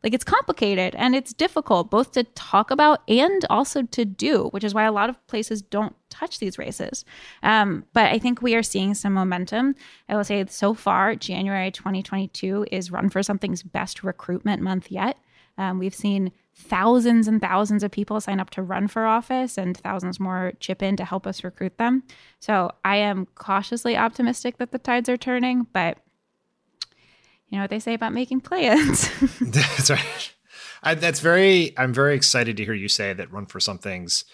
Like 0.04 0.14
it's 0.14 0.24
complicated 0.24 0.95
and 0.95 1.16
it's 1.16 1.34
difficult 1.34 1.89
both 1.89 2.12
to 2.12 2.24
talk 2.24 2.72
about 2.72 3.01
and 3.08 3.45
also 3.49 3.84
to 3.84 4.04
do, 4.04 4.49
which 4.49 4.64
is 4.64 4.74
why 4.74 4.84
a 4.84 4.91
lot 4.91 5.10
of 5.10 5.28
places 5.28 5.62
don't 5.62 5.95
touch 6.10 6.39
these 6.39 6.58
races. 6.58 7.06
Um, 7.41 7.86
but 7.93 8.12
I 8.12 8.20
think 8.20 8.41
we 8.41 8.56
are 8.56 8.64
seeing 8.64 8.93
some 8.93 9.14
momentum. 9.14 9.76
I 10.10 10.16
will 10.16 10.24
say 10.24 10.45
so 10.47 10.74
far, 10.74 11.16
January 11.16 11.72
2022 11.72 12.68
is 12.72 12.91
Run 12.91 13.10
for 13.10 13.24
Something's 13.24 13.64
best 13.64 14.04
recruitment 14.04 14.62
month 14.62 14.91
yet. 14.91 15.18
Um, 15.58 15.80
we've 15.80 15.95
seen 15.95 16.32
thousands 16.56 17.28
and 17.28 17.41
thousands 17.41 17.84
of 17.84 17.91
people 17.91 18.20
sign 18.20 18.39
up 18.39 18.49
to 18.51 18.62
run 18.62 18.88
for 18.88 19.06
office 19.06 19.58
and 19.58 19.78
thousands 19.78 20.20
more 20.20 20.54
chip 20.60 20.84
in 20.84 20.95
to 20.97 21.06
help 21.06 21.26
us 21.26 21.43
recruit 21.43 21.78
them. 21.78 22.04
So 22.39 22.72
I 22.84 22.97
am 22.97 23.28
cautiously 23.36 23.97
optimistic 23.97 24.58
that 24.58 24.72
the 24.72 24.80
tides 24.80 25.10
are 25.10 25.18
turning, 25.18 25.68
but 25.74 25.97
you 27.54 27.60
know 27.60 27.66
what 27.66 27.70
they 27.70 27.80
say 27.80 27.93
about 27.93 28.14
making 28.14 28.41
plans. 28.41 29.12
that's 29.39 29.91
right. 29.91 30.34
I, 30.82 30.95
that's 30.95 31.20
very. 31.20 31.78
I'm 31.78 31.93
very 31.93 32.16
excited 32.16 32.58
to 32.58 32.66
hear 32.66 32.74
you 32.74 32.88
say 32.88 33.14
that 33.14 33.32
Run 33.32 33.45
for 33.45 33.60
Something's 33.60 34.26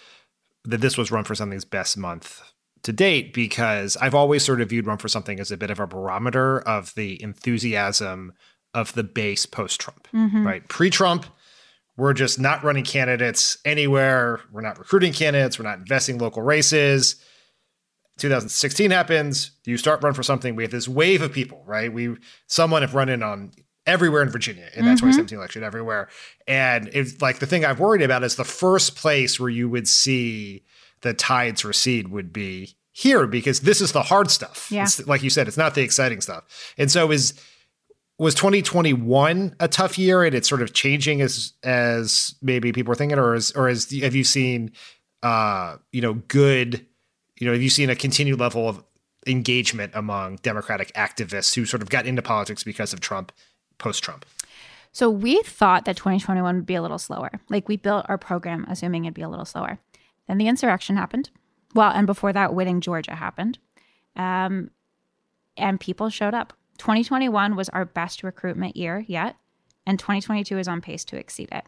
that 0.63 0.79
this 0.79 0.97
was 0.97 1.11
Run 1.11 1.25
for 1.25 1.35
Something's 1.35 1.65
best 1.65 1.97
month 1.97 2.41
to 2.83 2.93
date 2.93 3.33
because 3.33 3.97
I've 3.97 4.15
always 4.15 4.45
sort 4.45 4.61
of 4.61 4.69
viewed 4.69 4.87
Run 4.87 4.99
for 4.99 5.09
Something 5.09 5.37
as 5.41 5.51
a 5.51 5.57
bit 5.57 5.69
of 5.69 5.81
a 5.81 5.85
barometer 5.85 6.61
of 6.61 6.95
the 6.95 7.21
enthusiasm 7.21 8.31
of 8.73 8.93
the 8.93 9.03
base 9.03 9.45
post 9.45 9.81
Trump. 9.81 10.07
Mm-hmm. 10.13 10.47
Right, 10.47 10.65
pre 10.69 10.89
Trump, 10.89 11.25
we're 11.97 12.13
just 12.13 12.39
not 12.39 12.63
running 12.63 12.85
candidates 12.85 13.57
anywhere. 13.65 14.39
We're 14.49 14.61
not 14.61 14.79
recruiting 14.79 15.11
candidates. 15.11 15.59
We're 15.59 15.67
not 15.67 15.79
investing 15.79 16.19
local 16.19 16.41
races. 16.41 17.17
2016 18.19 18.91
happens, 18.91 19.51
you 19.65 19.77
start 19.77 20.03
run 20.03 20.13
for 20.13 20.23
something. 20.23 20.55
We 20.55 20.63
have 20.63 20.71
this 20.71 20.87
wave 20.87 21.21
of 21.21 21.31
people, 21.31 21.63
right? 21.65 21.91
We 21.91 22.15
someone 22.47 22.81
have 22.81 22.93
run 22.95 23.09
in 23.09 23.23
on 23.23 23.51
everywhere 23.85 24.21
in 24.21 24.29
Virginia 24.29 24.69
in 24.75 24.85
that 24.85 24.97
mm-hmm. 24.97 25.07
2017 25.07 25.37
election, 25.37 25.63
everywhere. 25.63 26.09
And 26.47 26.89
it's 26.93 27.21
like 27.21 27.39
the 27.39 27.47
thing 27.47 27.65
I've 27.65 27.79
worried 27.79 28.03
about 28.03 28.23
is 28.23 28.35
the 28.35 28.43
first 28.43 28.95
place 28.95 29.39
where 29.39 29.49
you 29.49 29.67
would 29.69 29.87
see 29.87 30.63
the 31.01 31.13
tides 31.13 31.65
recede 31.65 32.09
would 32.09 32.31
be 32.31 32.75
here 32.91 33.25
because 33.25 33.61
this 33.61 33.81
is 33.81 33.91
the 33.91 34.03
hard 34.03 34.29
stuff. 34.29 34.69
Yeah. 34.71 34.83
It's, 34.83 35.05
like 35.07 35.23
you 35.23 35.29
said, 35.29 35.47
it's 35.47 35.57
not 35.57 35.73
the 35.73 35.81
exciting 35.81 36.21
stuff. 36.21 36.73
And 36.77 36.91
so 36.91 37.11
is 37.11 37.33
was 38.19 38.35
2021 38.35 39.55
a 39.61 39.67
tough 39.69 39.97
year 39.97 40.23
and 40.23 40.35
it's 40.35 40.49
sort 40.49 40.61
of 40.61 40.73
changing 40.73 41.21
as 41.21 41.53
as 41.63 42.35
maybe 42.41 42.71
people 42.71 42.91
are 42.91 42.95
thinking 42.95 43.17
or 43.17 43.33
is 43.33 43.51
or 43.53 43.69
is 43.69 43.89
have 44.01 44.13
you 44.13 44.25
seen 44.25 44.71
uh 45.23 45.77
you 45.93 46.01
know 46.01 46.15
good 46.27 46.85
you 47.39 47.47
know, 47.47 47.53
have 47.53 47.61
you 47.61 47.69
seen 47.69 47.89
a 47.89 47.95
continued 47.95 48.39
level 48.39 48.69
of 48.69 48.83
engagement 49.25 49.91
among 49.95 50.37
Democratic 50.37 50.93
activists 50.93 51.55
who 51.55 51.65
sort 51.65 51.81
of 51.81 51.89
got 51.89 52.05
into 52.05 52.21
politics 52.21 52.63
because 52.63 52.93
of 52.93 52.99
Trump, 52.99 53.31
post 53.77 54.03
Trump? 54.03 54.25
So 54.91 55.09
we 55.09 55.41
thought 55.43 55.85
that 55.85 55.95
2021 55.95 56.55
would 56.55 56.65
be 56.65 56.75
a 56.75 56.81
little 56.81 56.97
slower. 56.97 57.31
Like 57.49 57.67
we 57.67 57.77
built 57.77 58.05
our 58.09 58.17
program 58.17 58.65
assuming 58.69 59.05
it'd 59.05 59.13
be 59.13 59.21
a 59.21 59.29
little 59.29 59.45
slower. 59.45 59.79
Then 60.27 60.37
the 60.37 60.47
insurrection 60.47 60.97
happened. 60.97 61.29
Well, 61.73 61.91
and 61.91 62.05
before 62.07 62.33
that, 62.33 62.53
winning 62.53 62.81
Georgia 62.81 63.15
happened. 63.15 63.59
Um, 64.15 64.71
and 65.55 65.79
people 65.79 66.09
showed 66.09 66.33
up. 66.33 66.53
2021 66.77 67.55
was 67.55 67.69
our 67.69 67.85
best 67.85 68.23
recruitment 68.23 68.77
year 68.77 69.03
yet, 69.07 69.35
and 69.85 69.99
2022 69.99 70.57
is 70.57 70.67
on 70.67 70.81
pace 70.81 71.03
to 71.05 71.17
exceed 71.17 71.49
it. 71.51 71.65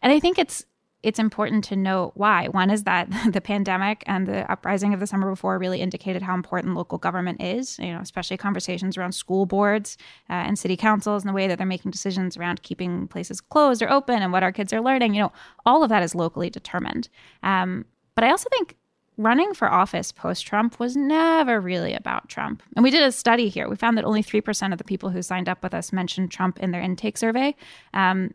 And 0.00 0.12
I 0.12 0.20
think 0.20 0.38
it's 0.38 0.64
it's 1.04 1.18
important 1.18 1.62
to 1.64 1.76
note 1.76 2.12
why. 2.14 2.48
One 2.48 2.70
is 2.70 2.84
that 2.84 3.08
the 3.32 3.40
pandemic 3.40 4.02
and 4.06 4.26
the 4.26 4.50
uprising 4.50 4.94
of 4.94 5.00
the 5.00 5.06
summer 5.06 5.30
before 5.30 5.58
really 5.58 5.80
indicated 5.80 6.22
how 6.22 6.34
important 6.34 6.74
local 6.74 6.98
government 6.98 7.42
is, 7.42 7.78
you 7.78 7.92
know, 7.92 8.00
especially 8.00 8.36
conversations 8.36 8.96
around 8.96 9.12
school 9.12 9.46
boards 9.46 9.96
uh, 10.30 10.32
and 10.32 10.58
city 10.58 10.76
councils 10.76 11.22
and 11.22 11.28
the 11.28 11.34
way 11.34 11.46
that 11.46 11.58
they're 11.58 11.66
making 11.66 11.90
decisions 11.90 12.36
around 12.36 12.62
keeping 12.62 13.06
places 13.06 13.40
closed 13.40 13.82
or 13.82 13.90
open 13.90 14.22
and 14.22 14.32
what 14.32 14.42
our 14.42 14.52
kids 14.52 14.72
are 14.72 14.80
learning. 14.80 15.14
You 15.14 15.22
know, 15.22 15.32
all 15.66 15.82
of 15.82 15.90
that 15.90 16.02
is 16.02 16.14
locally 16.14 16.50
determined. 16.50 17.08
Um, 17.42 17.84
but 18.14 18.24
I 18.24 18.30
also 18.30 18.48
think 18.48 18.76
running 19.16 19.54
for 19.54 19.70
office 19.70 20.10
post 20.10 20.46
Trump 20.46 20.80
was 20.80 20.96
never 20.96 21.60
really 21.60 21.94
about 21.94 22.28
Trump. 22.28 22.62
And 22.74 22.82
we 22.82 22.90
did 22.90 23.02
a 23.02 23.12
study 23.12 23.48
here. 23.48 23.68
We 23.68 23.76
found 23.76 23.96
that 23.98 24.04
only 24.04 24.22
3% 24.22 24.72
of 24.72 24.78
the 24.78 24.84
people 24.84 25.10
who 25.10 25.22
signed 25.22 25.48
up 25.48 25.62
with 25.62 25.74
us 25.74 25.92
mentioned 25.92 26.30
Trump 26.30 26.58
in 26.58 26.70
their 26.70 26.80
intake 26.80 27.16
survey. 27.16 27.54
Um, 27.92 28.34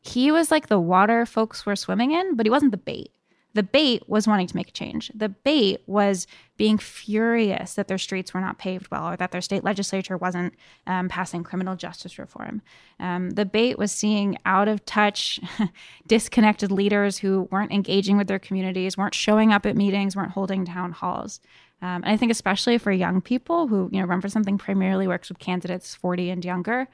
he 0.00 0.32
was 0.32 0.50
like 0.50 0.68
the 0.68 0.80
water 0.80 1.26
folks 1.26 1.66
were 1.66 1.76
swimming 1.76 2.12
in, 2.12 2.36
but 2.36 2.46
he 2.46 2.50
wasn't 2.50 2.72
the 2.72 2.78
bait. 2.78 3.12
The 3.52 3.62
bait 3.64 4.08
was 4.08 4.28
wanting 4.28 4.46
to 4.46 4.56
make 4.56 4.68
a 4.68 4.72
change. 4.72 5.10
The 5.12 5.28
bait 5.28 5.82
was 5.86 6.28
being 6.56 6.78
furious 6.78 7.74
that 7.74 7.88
their 7.88 7.98
streets 7.98 8.32
were 8.32 8.40
not 8.40 8.58
paved 8.58 8.88
well 8.92 9.08
or 9.08 9.16
that 9.16 9.32
their 9.32 9.40
state 9.40 9.64
legislature 9.64 10.16
wasn't 10.16 10.54
um, 10.86 11.08
passing 11.08 11.42
criminal 11.42 11.74
justice 11.74 12.16
reform. 12.16 12.62
Um, 13.00 13.30
the 13.30 13.44
bait 13.44 13.76
was 13.76 13.90
seeing 13.90 14.38
out 14.46 14.68
of 14.68 14.84
touch, 14.84 15.40
disconnected 16.06 16.70
leaders 16.70 17.18
who 17.18 17.48
weren't 17.50 17.72
engaging 17.72 18.16
with 18.16 18.28
their 18.28 18.38
communities, 18.38 18.96
weren't 18.96 19.14
showing 19.14 19.52
up 19.52 19.66
at 19.66 19.76
meetings, 19.76 20.14
weren't 20.14 20.30
holding 20.30 20.64
town 20.64 20.92
halls. 20.92 21.40
Um, 21.82 22.02
and 22.04 22.08
I 22.08 22.16
think, 22.16 22.30
especially 22.30 22.78
for 22.78 22.92
young 22.92 23.20
people 23.20 23.66
who 23.66 23.88
you 23.90 24.00
know 24.00 24.06
run 24.06 24.20
for 24.20 24.28
something 24.28 24.58
primarily 24.58 25.08
works 25.08 25.28
with 25.28 25.38
candidates 25.38 25.94
40 25.94 26.30
and 26.30 26.44
younger, 26.44 26.88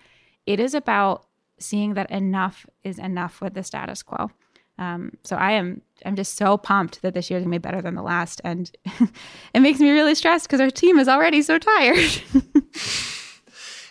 it 0.46 0.60
is 0.60 0.74
about 0.74 1.26
seeing 1.58 1.94
that 1.94 2.10
enough 2.10 2.66
is 2.84 2.98
enough 2.98 3.40
with 3.40 3.54
the 3.54 3.62
status 3.62 4.02
quo. 4.02 4.30
Um, 4.78 5.12
so 5.24 5.36
I 5.36 5.52
am 5.52 5.80
I'm 6.04 6.16
just 6.16 6.36
so 6.36 6.58
pumped 6.58 7.00
that 7.02 7.14
this 7.14 7.30
year 7.30 7.38
is 7.38 7.44
gonna 7.44 7.54
be 7.54 7.58
better 7.58 7.80
than 7.80 7.94
the 7.94 8.02
last, 8.02 8.40
and 8.44 8.70
it 9.54 9.60
makes 9.60 9.80
me 9.80 9.90
really 9.90 10.14
stressed 10.14 10.46
because 10.46 10.60
our 10.60 10.70
team 10.70 10.98
is 10.98 11.08
already 11.08 11.42
so 11.42 11.58
tired. 11.58 12.22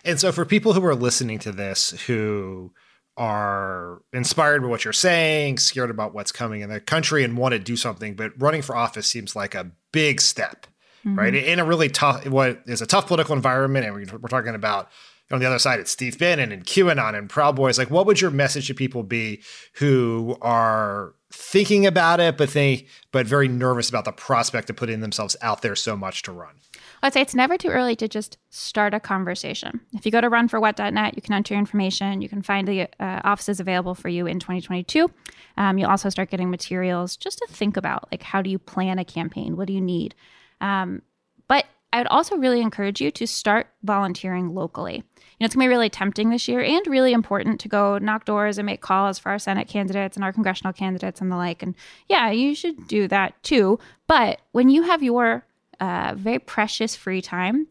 And 0.06 0.20
so, 0.20 0.32
for 0.32 0.46
people 0.46 0.74
who 0.74 0.86
are 0.86 0.96
listening 0.96 1.40
to 1.40 1.52
this 1.52 1.90
who 2.06 2.72
are 3.18 4.02
inspired 4.14 4.62
by 4.62 4.68
what 4.68 4.84
you're 4.84 4.94
saying, 4.94 5.58
scared 5.58 5.90
about 5.90 6.14
what's 6.14 6.32
coming 6.32 6.62
in 6.62 6.70
the 6.70 6.80
country, 6.80 7.24
and 7.24 7.36
want 7.36 7.54
to 7.54 7.60
do 7.60 7.76
something, 7.76 8.14
but 8.14 8.32
running 8.38 8.62
for 8.62 8.76
office 8.76 9.08
seems 9.08 9.36
like 9.36 9.56
a 9.56 9.72
big 9.92 10.22
step, 10.22 10.68
mm-hmm. 11.04 11.18
right? 11.18 11.34
In 11.34 11.60
a 11.60 11.66
really 11.66 11.90
tough, 11.90 12.28
what 12.28 12.62
is 12.68 12.84
a 12.84 12.86
tough 12.86 13.08
political 13.08 13.36
environment, 13.36 13.86
and 13.86 14.22
we're 14.22 14.30
talking 14.30 14.54
about 14.54 14.90
on 15.32 15.40
the 15.40 15.46
other 15.46 15.60
side, 15.60 15.80
it's 15.80 15.92
Steve 15.92 16.20
Bannon 16.20 16.52
and 16.52 16.66
QAnon 16.66 17.18
and 17.18 17.30
Proud 17.30 17.56
Boys. 17.56 17.78
Like, 17.78 17.90
what 17.90 18.06
would 18.06 18.22
your 18.22 18.32
message 18.32 18.68
to 18.68 18.74
people 18.76 19.04
be 19.04 19.42
who 19.74 20.38
are 20.42 21.16
thinking 21.32 21.86
about 21.86 22.20
it, 22.20 22.38
but 22.38 22.52
they 22.52 22.86
but 23.12 23.26
very 23.26 23.48
nervous 23.48 23.90
about 23.90 24.06
the 24.06 24.12
prospect 24.12 24.70
of 24.70 24.76
putting 24.76 25.00
themselves 25.00 25.36
out 25.42 25.62
there 25.62 25.76
so 25.76 25.98
much 25.98 26.22
to 26.24 26.32
run? 26.32 26.56
I'd 27.02 27.14
say 27.14 27.22
it's 27.22 27.36
never 27.36 27.58
too 27.58 27.70
early 27.70 27.96
to 27.98 28.08
just 28.08 28.38
start 28.50 28.94
a 28.94 29.00
conversation. 29.00 29.80
If 29.94 30.06
you 30.06 30.12
go 30.12 30.22
to 30.22 30.30
runforwhat.net, 30.30 31.16
you 31.16 31.22
can 31.22 31.34
enter 31.34 31.54
your 31.54 31.60
information. 31.60 32.22
You 32.22 32.30
can 32.30 32.42
find 32.42 32.68
the 32.68 32.82
uh, 33.00 33.22
offices 33.24 33.60
available 33.60 33.96
for 33.96 34.10
you 34.10 34.28
in 34.28 34.40
2022. 34.40 35.10
Um, 35.58 35.78
you'll 35.78 35.90
also 35.90 36.10
start 36.10 36.30
getting 36.30 36.50
materials 36.50 37.18
just 37.18 37.40
to 37.40 37.48
think 37.50 37.78
about, 37.78 38.08
like 38.12 38.24
how 38.24 38.42
do 38.42 38.50
you 38.50 38.60
plan 38.60 39.00
a 39.00 39.06
campaign? 39.06 39.58
What 39.58 39.68
do 39.68 39.74
you 39.74 39.82
need? 39.82 40.16
Um, 40.62 41.02
but 41.48 41.66
I 41.94 42.00
would 42.00 42.08
also 42.08 42.38
really 42.38 42.62
encourage 42.62 43.00
you 43.00 43.12
to 43.12 43.28
start 43.28 43.68
volunteering 43.84 44.54
locally. 44.54 45.04
Know, 45.40 45.46
it's 45.46 45.56
gonna 45.56 45.66
be 45.66 45.70
really 45.70 45.90
tempting 45.90 46.30
this 46.30 46.48
year 46.48 46.62
and 46.62 46.86
really 46.88 47.14
important 47.14 47.60
to 47.62 47.68
go 47.68 47.98
knock 47.98 48.26
doors 48.26 48.58
and 48.58 48.66
make 48.66 48.82
calls 48.82 49.20
for 49.20 49.32
our 49.32 49.40
Senate 49.40 49.68
candidates 49.68 50.16
and 50.16 50.24
our 50.24 50.32
congressional 50.32 50.74
candidates 50.74 51.22
and 51.22 51.32
the 51.32 51.36
like. 51.36 51.62
And 51.62 51.76
yeah, 52.08 52.32
you 52.32 52.56
should 52.56 52.88
do 52.88 53.08
that 53.10 53.42
too. 53.44 53.80
But 54.08 54.42
when 54.52 54.70
you 54.70 54.84
have 54.84 55.04
your 55.04 55.46
uh, 55.80 56.14
very 56.16 56.40
precious 56.40 56.96
free 56.96 57.22
time, 57.22 57.68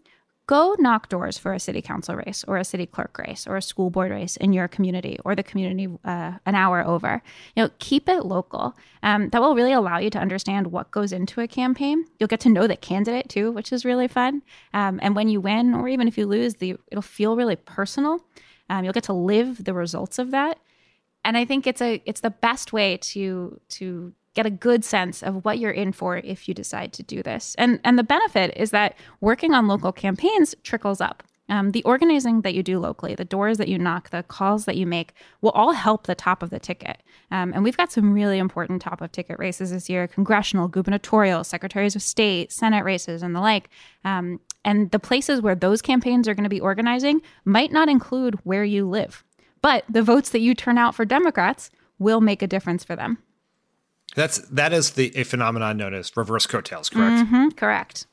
go 0.46 0.76
knock 0.78 1.08
doors 1.08 1.38
for 1.38 1.54
a 1.54 1.60
city 1.60 1.80
council 1.80 2.16
race 2.16 2.44
or 2.46 2.58
a 2.58 2.64
city 2.64 2.86
clerk 2.86 3.16
race 3.18 3.46
or 3.46 3.56
a 3.56 3.62
school 3.62 3.90
board 3.90 4.10
race 4.10 4.36
in 4.36 4.52
your 4.52 4.68
community 4.68 5.18
or 5.24 5.34
the 5.34 5.42
community 5.42 5.88
uh, 6.04 6.32
an 6.44 6.54
hour 6.54 6.84
over. 6.86 7.22
You 7.56 7.64
know 7.64 7.70
keep 7.78 8.08
it 8.08 8.24
local. 8.24 8.76
Um, 9.02 9.30
that 9.30 9.40
will 9.40 9.54
really 9.54 9.72
allow 9.72 9.98
you 9.98 10.10
to 10.10 10.18
understand 10.18 10.68
what 10.68 10.90
goes 10.90 11.12
into 11.12 11.40
a 11.40 11.48
campaign. 11.48 12.04
You'll 12.18 12.28
get 12.28 12.40
to 12.40 12.50
know 12.50 12.66
the 12.66 12.76
candidate 12.76 13.28
too 13.28 13.52
which 13.52 13.72
is 13.72 13.84
really 13.84 14.08
fun. 14.08 14.42
Um, 14.72 14.98
and 15.02 15.16
when 15.16 15.28
you 15.28 15.40
win 15.40 15.74
or 15.74 15.88
even 15.88 16.08
if 16.08 16.18
you 16.18 16.26
lose 16.26 16.56
the 16.56 16.76
it'll 16.90 17.02
feel 17.02 17.36
really 17.36 17.56
personal. 17.56 18.24
Um, 18.70 18.84
you'll 18.84 18.94
get 18.94 19.04
to 19.04 19.12
live 19.12 19.64
the 19.64 19.74
results 19.74 20.18
of 20.18 20.30
that. 20.32 20.58
And 21.24 21.38
i 21.38 21.44
think 21.46 21.66
it's 21.66 21.80
a 21.80 22.02
it's 22.04 22.20
the 22.20 22.30
best 22.30 22.72
way 22.72 22.98
to 22.98 23.60
to 23.70 24.12
get 24.34 24.46
a 24.46 24.50
good 24.50 24.84
sense 24.84 25.22
of 25.22 25.44
what 25.44 25.58
you're 25.58 25.70
in 25.70 25.92
for 25.92 26.18
if 26.18 26.48
you 26.48 26.54
decide 26.54 26.92
to 26.92 27.02
do 27.02 27.22
this. 27.22 27.54
And 27.56 27.80
and 27.84 27.98
the 27.98 28.04
benefit 28.04 28.52
is 28.56 28.70
that 28.70 28.96
working 29.20 29.54
on 29.54 29.68
local 29.68 29.92
campaigns 29.92 30.54
trickles 30.62 31.00
up. 31.00 31.22
Um, 31.50 31.72
the 31.72 31.82
organizing 31.82 32.40
that 32.40 32.54
you 32.54 32.62
do 32.62 32.78
locally, 32.78 33.14
the 33.14 33.24
doors 33.24 33.58
that 33.58 33.68
you 33.68 33.78
knock, 33.78 34.08
the 34.08 34.22
calls 34.22 34.64
that 34.64 34.78
you 34.78 34.86
make 34.86 35.12
will 35.42 35.50
all 35.50 35.72
help 35.72 36.06
the 36.06 36.14
top 36.14 36.42
of 36.42 36.48
the 36.48 36.58
ticket. 36.58 37.02
Um, 37.30 37.52
and 37.52 37.62
we've 37.62 37.76
got 37.76 37.92
some 37.92 38.14
really 38.14 38.38
important 38.38 38.80
top 38.80 39.02
of 39.02 39.12
ticket 39.12 39.38
races 39.38 39.70
this 39.70 39.90
year 39.90 40.08
congressional, 40.08 40.68
gubernatorial, 40.68 41.44
secretaries 41.44 41.94
of 41.94 42.02
state, 42.02 42.50
Senate 42.50 42.82
races, 42.82 43.22
and 43.22 43.36
the 43.36 43.40
like. 43.40 43.68
Um, 44.04 44.40
and 44.64 44.90
the 44.90 44.98
places 44.98 45.42
where 45.42 45.54
those 45.54 45.82
campaigns 45.82 46.26
are 46.26 46.34
going 46.34 46.44
to 46.44 46.50
be 46.50 46.60
organizing 46.60 47.20
might 47.44 47.72
not 47.72 47.90
include 47.90 48.38
where 48.44 48.64
you 48.64 48.88
live, 48.88 49.22
but 49.60 49.84
the 49.86 50.02
votes 50.02 50.30
that 50.30 50.40
you 50.40 50.54
turn 50.54 50.78
out 50.78 50.94
for 50.94 51.04
Democrats 51.04 51.70
will 51.98 52.22
make 52.22 52.40
a 52.40 52.46
difference 52.46 52.84
for 52.84 52.96
them. 52.96 53.18
That's 54.14 54.38
that 54.48 54.72
is 54.72 54.92
the 54.92 55.16
a 55.16 55.24
phenomenon 55.24 55.76
known 55.76 55.94
as 55.94 56.16
reverse 56.16 56.46
coattails, 56.46 56.88
correct? 56.88 57.26
Mm-hmm, 57.26 57.48
correct. 57.50 58.06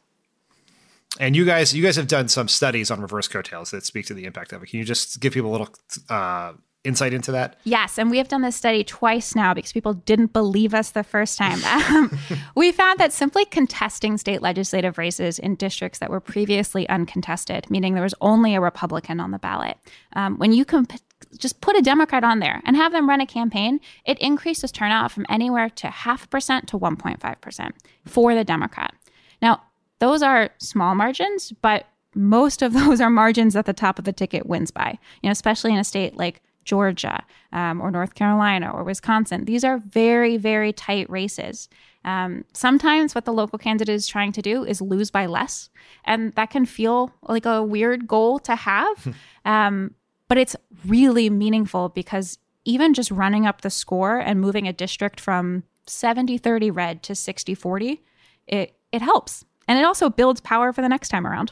And 1.20 1.36
you 1.36 1.45
guys, 1.45 1.74
you 1.74 1.84
guys 1.84 1.97
have 1.97 2.08
done 2.08 2.30
some 2.30 2.47
studies 2.47 2.89
on 2.89 3.02
reverse 3.02 3.28
coattails 3.28 3.72
that 3.72 3.86
speak 3.86 4.06
to 4.08 4.14
the 4.14 4.26
impact 4.26 4.54
of 4.54 4.64
it. 4.64 4.70
Can 4.70 4.80
you 4.80 4.86
just 4.86 5.20
give 5.20 5.34
people 5.34 5.49
a 5.49 5.54
little 5.54 5.70
uh, 6.10 6.54
insight 6.84 7.14
into 7.14 7.32
that? 7.34 7.58
Yes, 7.64 7.99
and 7.99 8.10
we 8.10 8.18
have 8.18 8.28
done 8.30 8.41
this 8.41 8.56
study 8.56 8.84
twice 8.84 9.36
now 9.36 9.54
because 9.54 9.74
people 9.74 9.93
didn't 9.93 10.34
believe 10.34 10.74
us 10.74 10.91
the 10.91 11.04
first 11.04 11.38
time. 11.38 11.64
Um, 11.66 12.18
we 12.56 12.72
found 12.72 12.99
that 12.99 13.12
simply 13.12 13.45
contesting 13.45 14.18
state 14.18 14.41
legislative 14.41 14.97
races 14.97 15.38
in 15.38 15.56
districts 15.56 15.99
that 15.99 16.10
were 16.10 16.22
previously 16.22 16.88
uncontested, 16.88 17.70
meaning 17.70 17.93
there 17.93 18.04
was 18.04 18.16
only 18.22 18.56
a 18.56 18.62
Republican 18.62 19.20
on 19.20 19.32
the 19.32 19.39
ballot, 19.39 19.78
um, 20.14 20.38
when 20.38 20.54
you 20.54 20.64
comp- 20.64 20.93
just 21.38 21.61
put 21.61 21.78
a 21.78 21.82
Democrat 21.82 22.24
on 22.24 22.39
there 22.39 22.61
and 22.65 22.76
have 22.76 22.91
them 22.91 23.09
run 23.09 23.22
a 23.22 23.26
campaign, 23.26 23.80
it 24.05 24.19
increases 24.19 24.72
turnout 24.72 25.11
from 25.11 25.26
anywhere 25.30 25.69
to 25.69 25.88
half 25.88 26.30
percent 26.30 26.67
to 26.69 26.80
1.5% 26.80 27.72
for 28.05 28.36
the 28.36 28.43
Democrat. 28.43 28.93
Now, 29.41 29.61
those 29.99 30.22
are 30.22 30.49
small 30.57 30.95
margins, 30.95 31.53
but 31.61 31.88
most 32.15 32.61
of 32.61 32.74
those 32.82 33.01
are 33.01 33.09
margins 33.09 33.53
that 33.53 33.65
the 33.65 33.74
top 33.74 33.99
of 33.99 34.05
the 34.05 34.13
ticket 34.13 34.45
wins 34.45 34.72
by, 34.72 34.97
you 35.22 35.28
know, 35.28 35.32
especially 35.32 35.74
in 35.74 35.80
a 35.80 35.84
state 35.84 36.17
like 36.17 36.41
Georgia 36.63 37.24
um, 37.53 37.82
or 37.82 37.91
North 37.91 38.15
Carolina 38.15 38.72
or 38.72 38.84
Wisconsin. 38.84 39.45
These 39.45 39.63
are 39.63 39.80
very, 39.80 40.38
very 40.38 40.74
tight 40.74 41.09
races. 41.09 41.69
Um, 42.03 42.45
sometimes 42.53 43.13
what 43.13 43.26
the 43.26 43.34
local 43.34 43.59
candidate 43.59 43.93
is 43.93 44.07
trying 44.07 44.32
to 44.34 44.41
do 44.41 44.63
is 44.63 44.82
lose 44.82 45.11
by 45.11 45.28
less, 45.28 45.69
and 46.05 46.34
that 46.34 46.49
can 46.49 46.65
feel 46.65 47.13
like 47.24 47.45
a 47.45 47.63
weird 47.63 48.07
goal 48.07 48.39
to 48.39 48.55
have. 48.55 49.15
um, 49.45 49.93
but 50.32 50.38
it's 50.38 50.56
really 50.86 51.30
meaningful 51.30 51.90
because 51.90 52.38
even 52.64 52.94
just 52.94 53.12
running 53.12 53.46
up 53.46 53.60
the 53.60 53.70
score 53.70 54.18
and 54.18 54.40
moving 54.40 54.66
a 54.66 54.72
district 54.72 55.20
from 55.20 55.64
70 55.88 56.38
30 56.38 56.72
red 56.72 57.04
to 57.04 57.16
60 57.16 57.54
40, 57.54 58.02
it, 58.48 58.74
it 58.94 59.02
helps. 59.02 59.44
And 59.68 59.78
it 59.78 59.84
also 59.84 60.10
builds 60.10 60.40
power 60.40 60.72
for 60.72 60.82
the 60.82 60.88
next 60.88 61.10
time 61.10 61.28
around. 61.28 61.52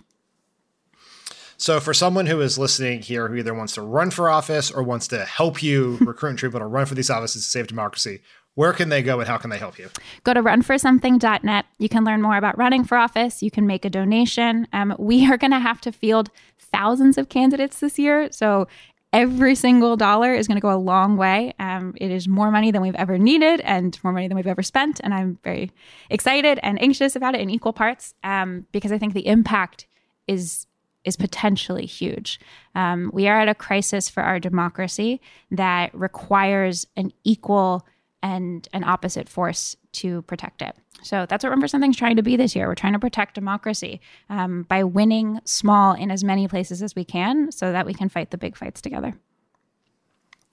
So, 1.58 1.82
for 1.82 1.94
someone 1.94 2.28
who 2.28 2.40
is 2.40 2.58
listening 2.58 3.02
here 3.02 3.28
who 3.28 3.36
either 3.36 3.54
wants 3.54 3.74
to 3.74 3.82
run 3.82 4.12
for 4.12 4.30
office 4.30 4.72
or 4.72 4.82
wants 4.82 5.10
to 5.10 5.26
help 5.26 5.62
you 5.62 5.98
recruit 6.00 6.30
and 6.30 6.40
people 6.40 6.62
to 6.62 6.66
run 6.66 6.86
for 6.86 6.96
these 6.96 7.10
offices 7.10 7.44
to 7.44 7.50
save 7.50 7.68
democracy, 7.68 8.22
where 8.56 8.74
can 8.74 8.90
they 8.90 9.02
go 9.02 9.20
and 9.20 9.28
how 9.28 9.38
can 9.38 9.50
they 9.50 9.58
help 9.58 9.78
you? 9.78 9.90
Go 10.24 10.34
to 10.34 10.42
runforsomething.net. 10.42 11.66
You 11.78 11.90
can 11.90 12.04
learn 12.04 12.22
more 12.22 12.38
about 12.38 12.58
running 12.58 12.84
for 12.84 12.98
office. 12.98 13.44
You 13.44 13.52
can 13.52 13.68
make 13.68 13.86
a 13.86 13.90
donation. 13.90 14.68
Um, 14.74 14.96
we 15.00 15.26
are 15.30 15.38
going 15.38 15.52
to 15.52 15.60
have 15.60 15.82
to 15.82 15.92
field 15.92 16.30
thousands 16.72 17.17
of 17.17 17.30
candidates 17.30 17.80
this 17.80 17.99
year. 17.99 18.32
So 18.32 18.67
every 19.11 19.55
single 19.55 19.97
dollar 19.97 20.34
is 20.34 20.47
going 20.47 20.57
to 20.57 20.61
go 20.61 20.74
a 20.74 20.78
long 20.78 21.17
way. 21.17 21.53
Um, 21.59 21.93
it 21.97 22.11
is 22.11 22.28
more 22.28 22.51
money 22.51 22.72
than 22.72 22.82
we've 22.82 22.95
ever 22.95 23.17
needed 23.17 23.61
and 23.61 23.97
more 24.03 24.13
money 24.13 24.28
than 24.28 24.38
we've 24.38 24.47
ever 24.47 24.63
spent. 24.63 24.99
And 25.03 25.13
I'm 25.13 25.39
very 25.43 25.72
excited 26.09 26.59
and 26.61 26.82
anxious 26.82 27.15
about 27.15 27.36
it 27.36 27.41
in 27.41 27.49
equal 27.49 27.74
parts 27.74 28.13
um, 28.24 28.65
because 28.72 28.91
I 28.91 28.97
think 28.97 29.13
the 29.13 29.28
impact 29.28 29.88
is 30.28 30.65
is 31.05 31.15
potentially 31.15 31.86
huge. 31.86 32.41
Um, 32.76 33.09
we 33.13 33.30
are 33.30 33.39
at 33.39 33.47
a 33.47 33.55
crisis 33.55 34.09
for 34.09 34.22
our 34.22 34.38
democracy 34.38 35.22
that 35.49 35.95
requires 35.95 36.86
an 36.97 37.13
equal 37.24 37.88
and 38.22 38.67
an 38.74 38.84
opposite 38.84 39.30
force 39.30 39.78
to 39.94 40.22
protect 40.24 40.62
it. 40.62 40.76
So 41.04 41.26
that's 41.28 41.44
what 41.44 41.50
Run 41.50 41.62
for 41.62 41.68
Something's 41.68 41.98
trying 41.98 42.16
to 42.18 42.24
be 42.24 42.36
this 42.36 42.56
year. 42.56 42.68
We're 42.68 42.76
trying 42.76 42.94
to 42.94 43.00
protect 43.00 43.36
democracy 43.36 44.02
um, 44.30 44.64
by 44.64 44.84
winning 44.84 45.40
small 45.46 45.94
in 45.94 46.12
as 46.12 46.24
many 46.24 46.48
places 46.48 46.82
as 46.82 46.96
we 46.96 47.06
can 47.06 47.52
so 47.52 47.72
that 47.72 47.86
we 47.86 47.94
can 47.94 48.10
fight 48.10 48.32
the 48.32 48.38
big 48.38 48.58
fights 48.58 48.82
together. 48.82 49.18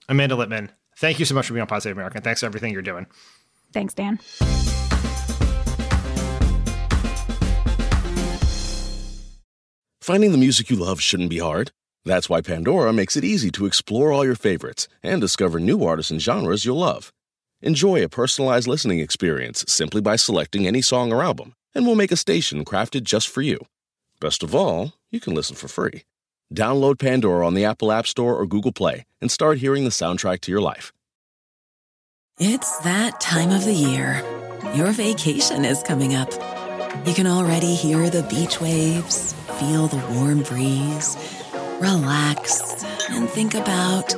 Amanda 0.09 0.35
Litman, 0.35 0.69
thank 0.97 1.19
you 1.19 1.25
so 1.25 1.35
much 1.35 1.47
for 1.47 1.53
being 1.53 1.61
on 1.61 1.67
Pod 1.67 1.83
Save 1.83 1.93
America. 1.93 2.21
Thanks 2.21 2.39
for 2.39 2.45
everything 2.45 2.71
you're 2.71 2.81
doing. 2.81 3.07
Thanks, 3.73 3.93
Dan. 3.93 4.19
Finding 10.01 10.31
the 10.31 10.37
music 10.37 10.69
you 10.69 10.77
love 10.77 11.01
shouldn't 11.01 11.29
be 11.29 11.39
hard. 11.39 11.71
That's 12.05 12.29
why 12.29 12.39
Pandora 12.39 12.93
makes 12.93 13.17
it 13.17 13.25
easy 13.25 13.51
to 13.51 13.65
explore 13.65 14.13
all 14.13 14.23
your 14.23 14.35
favorites 14.35 14.87
and 15.03 15.19
discover 15.19 15.59
new 15.59 15.83
artists 15.83 16.09
and 16.09 16.21
genres 16.21 16.63
you'll 16.63 16.77
love. 16.77 17.11
Enjoy 17.61 18.03
a 18.03 18.09
personalized 18.09 18.67
listening 18.67 18.99
experience 18.99 19.65
simply 19.67 19.99
by 19.99 20.15
selecting 20.15 20.67
any 20.67 20.79
song 20.79 21.11
or 21.11 21.23
album, 21.23 21.55
and 21.73 21.87
we'll 21.87 21.95
make 21.95 22.11
a 22.11 22.15
station 22.15 22.63
crafted 22.63 23.03
just 23.03 23.27
for 23.27 23.41
you. 23.41 23.57
Best 24.19 24.43
of 24.43 24.53
all, 24.53 24.93
you 25.09 25.19
can 25.19 25.33
listen 25.33 25.55
for 25.55 25.67
free. 25.67 26.03
Download 26.53 26.99
Pandora 26.99 27.47
on 27.47 27.55
the 27.55 27.65
Apple 27.65 27.91
App 27.91 28.05
Store 28.05 28.35
or 28.35 28.45
Google 28.45 28.71
Play 28.71 29.05
and 29.19 29.31
start 29.31 29.57
hearing 29.57 29.85
the 29.85 29.89
soundtrack 29.89 30.41
to 30.41 30.51
your 30.51 30.61
life. 30.61 30.93
It's 32.39 32.77
that 32.81 33.19
time 33.19 33.49
of 33.49 33.65
the 33.65 33.73
year. 33.73 34.23
Your 34.75 34.91
vacation 34.91 35.65
is 35.65 35.81
coming 35.81 36.13
up. 36.13 36.29
You 37.07 37.15
can 37.15 37.25
already 37.25 37.73
hear 37.73 38.11
the 38.11 38.21
beach 38.23 38.61
waves, 38.61 39.33
feel 39.59 39.87
the 39.87 39.97
warm 40.13 40.43
breeze, 40.43 41.17
relax, 41.79 42.83
and 43.09 43.27
think 43.27 43.55
about 43.55 44.13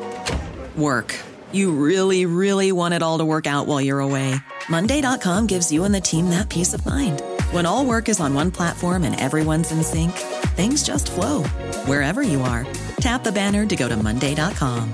work. 0.76 1.16
You 1.52 1.72
really, 1.72 2.26
really 2.26 2.72
want 2.72 2.94
it 2.94 3.02
all 3.02 3.20
to 3.20 3.26
work 3.26 3.48
out 3.48 3.66
while 3.66 3.80
you're 3.80 4.02
away. 4.02 4.36
Monday.com 4.70 5.48
gives 5.48 5.72
you 5.72 5.86
and 5.86 5.96
the 5.96 6.02
team 6.02 6.30
that 6.30 6.50
peace 6.50 6.74
of 6.74 6.86
mind. 6.86 7.22
When 7.52 7.66
all 7.66 7.86
work 7.86 8.10
is 8.10 8.20
on 8.20 8.34
one 8.34 8.52
platform 8.52 9.04
and 9.06 9.20
everyone's 9.20 9.72
in 9.72 9.82
sync, 9.82 10.12
things 10.58 10.84
just 10.84 11.10
flow 11.10 11.44
wherever 11.86 12.22
you 12.22 12.42
are. 12.42 12.68
Tap 13.00 13.24
the 13.24 13.32
banner 13.32 13.66
to 13.66 13.76
go 13.78 13.88
to 13.88 13.96
Monday.com. 13.96 14.94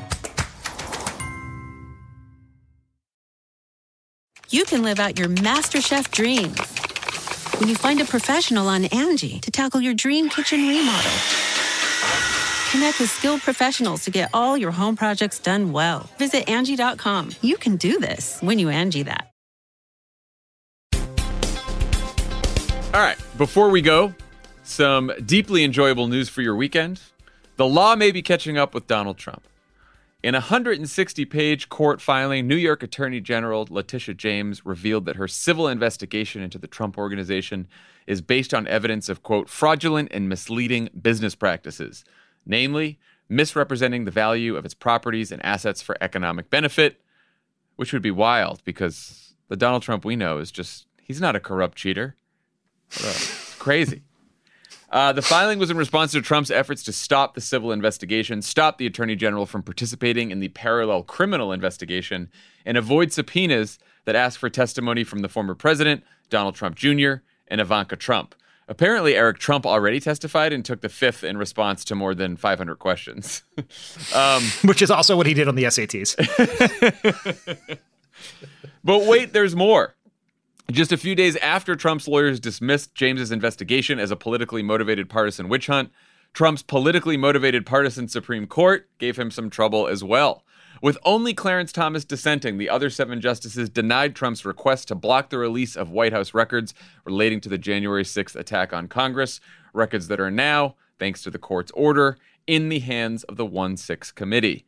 You 4.50 4.64
can 4.64 4.84
live 4.84 5.00
out 5.00 5.18
your 5.18 5.28
MasterChef 5.28 6.12
dreams 6.12 6.62
when 7.60 7.68
you 7.68 7.76
find 7.76 8.00
a 8.00 8.06
professional 8.06 8.70
on 8.70 8.86
Angie 8.86 9.40
to 9.40 9.52
tackle 9.52 9.82
your 9.82 9.94
dream 9.94 10.30
kitchen 10.30 10.68
remodel 10.68 11.12
Connect 12.72 13.00
with 13.00 13.10
skilled 13.10 13.42
professionals 13.42 14.04
to 14.06 14.12
get 14.12 14.30
all 14.34 14.58
your 14.58 14.72
home 14.72 14.96
projects 14.96 15.40
done 15.40 15.72
well. 15.72 16.10
Visit 16.18 16.50
Angie.com. 16.50 17.32
You 17.42 17.58
can 17.58 17.78
do 17.78 18.00
this 18.00 18.40
when 18.42 18.60
you 18.60 18.70
Angie 18.70 19.04
that. 19.04 19.32
All 22.94 23.02
right, 23.02 23.18
before 23.38 23.70
we 23.70 23.82
go, 23.82 24.16
some 24.64 25.12
deeply 25.26 25.64
enjoyable 25.66 26.08
news 26.08 26.30
for 26.30 26.42
your 26.42 26.56
weekend. 26.56 27.02
The 27.58 27.66
law 27.66 27.96
may 27.96 28.12
be 28.12 28.22
catching 28.22 28.58
up 28.58 28.74
with 28.74 28.88
Donald 28.88 29.18
Trump. 29.18 29.44
In 30.24 30.34
a 30.34 30.40
160 30.40 31.26
page 31.26 31.70
court 31.70 32.02
filing, 32.02 32.48
New 32.48 32.56
York 32.56 32.82
Attorney 32.82 33.22
General 33.22 33.68
Letitia 33.70 34.16
James 34.16 34.66
revealed 34.66 35.06
that 35.06 35.18
her 35.18 35.28
civil 35.28 35.68
investigation 35.68 36.42
into 36.42 36.58
the 36.58 36.68
Trump 36.68 36.98
organization 36.98 37.68
is 38.08 38.22
based 38.22 38.54
on 38.54 38.66
evidence 38.68 39.08
of, 39.08 39.22
quote, 39.22 39.50
fraudulent 39.50 40.10
and 40.12 40.28
misleading 40.28 40.90
business 41.00 41.36
practices, 41.36 42.04
namely, 42.46 43.00
misrepresenting 43.28 44.06
the 44.06 44.12
value 44.12 44.56
of 44.56 44.66
its 44.66 44.74
properties 44.74 45.32
and 45.32 45.44
assets 45.46 45.82
for 45.82 45.98
economic 46.02 46.50
benefit, 46.50 47.02
which 47.76 47.92
would 47.92 48.02
be 48.02 48.12
wild 48.12 48.64
because 48.64 49.34
the 49.48 49.56
Donald 49.56 49.84
Trump 49.84 50.06
we 50.06 50.16
know 50.16 50.38
is 50.38 50.52
just, 50.52 50.86
he's 51.02 51.22
not 51.22 51.36
a 51.36 51.40
corrupt 51.40 51.78
cheater. 51.78 52.16
Crazy. 53.60 54.04
Uh, 54.92 55.12
the 55.12 55.22
filing 55.22 55.60
was 55.60 55.72
in 55.72 55.78
response 55.78 56.12
to 56.12 56.22
Trump's 56.22 56.52
efforts 56.52 56.84
to 56.84 56.94
stop 56.94 57.34
the 57.34 57.42
civil 57.42 57.72
investigation, 57.72 58.42
stop 58.42 58.78
the 58.78 58.86
attorney 58.86 59.16
general 59.16 59.46
from 59.46 59.64
participating 59.64 60.32
in 60.32 60.40
the 60.40 60.48
parallel 60.50 61.04
criminal 61.04 61.52
investigation, 61.52 62.30
and 62.66 62.78
avoid 62.78 63.12
subpoenas 63.12 63.80
that 64.06 64.16
ask 64.16 64.40
for 64.40 64.50
testimony 64.50 65.04
from 65.04 65.20
the 65.20 65.28
former 65.28 65.56
president, 65.56 66.04
Donald 66.30 66.56
Trump 66.56 66.76
Jr., 66.76 67.16
and 67.48 67.60
Ivanka 67.60 67.96
Trump. 67.96 68.36
Apparently, 68.68 69.16
Eric 69.16 69.38
Trump 69.38 69.66
already 69.66 70.00
testified 70.00 70.52
and 70.52 70.66
took 70.66 70.82
the 70.82 70.90
fifth 70.90 71.24
in 71.24 71.38
response 71.38 71.86
to 71.86 71.96
more 71.96 72.16
than 72.16 72.36
500 72.36 72.78
questions. 72.78 73.44
um, 74.16 74.44
Which 74.64 74.82
is 74.82 74.90
also 74.90 75.16
what 75.16 75.28
he 75.28 75.36
did 75.36 75.48
on 75.48 75.56
the 75.56 75.66
SATs. 75.66 76.16
but 78.84 79.06
wait, 79.06 79.34
there's 79.34 79.56
more. 79.56 79.96
Just 80.72 80.92
a 80.92 80.98
few 80.98 81.14
days 81.14 81.36
after 81.38 81.76
Trump's 81.76 82.08
lawyers 82.08 82.40
dismissed 82.40 82.96
James's 82.96 83.32
investigation 83.32 84.00
as 84.00 84.10
a 84.10 84.16
politically 84.16 84.64
motivated 84.64 85.10
partisan 85.10 85.48
witch 85.48 85.68
hunt, 85.68 85.92
Trump's 86.34 86.64
politically 86.64 87.18
motivated 87.18 87.68
partisan 87.68 88.08
Supreme 88.08 88.48
Court 88.48 88.90
gave 88.98 89.18
him 89.18 89.30
some 89.30 89.52
trouble 89.52 89.88
as 89.88 90.04
well. 90.04 90.44
With 90.82 90.98
only 91.04 91.34
Clarence 91.34 91.72
Thomas 91.72 92.06
dissenting, 92.06 92.58
the 92.58 92.70
other 92.70 92.90
seven 92.90 93.22
justices 93.22 93.70
denied 93.70 94.16
Trump's 94.16 94.46
request 94.46 94.88
to 94.90 94.96
block 94.96 95.30
the 95.30 95.38
release 95.38 95.76
of 95.76 95.90
White 95.90 96.14
House 96.14 96.34
records 96.34 96.74
relating 97.06 97.40
to 97.42 97.50
the 97.50 97.58
January 97.58 98.04
6th 98.04 98.36
attack 98.36 98.74
on 98.74 98.88
Congress, 98.88 99.40
records 99.74 100.08
that 100.10 100.20
are 100.20 100.32
now, 100.32 100.76
thanks 101.00 101.24
to 101.24 101.32
the 101.32 101.40
court's 101.40 101.72
order, 101.72 102.18
in 102.48 102.70
the 102.70 102.80
hands 102.80 103.24
of 103.24 103.38
the 103.38 103.46
1 103.46 103.78
6 103.78 104.12
committee. 104.12 104.66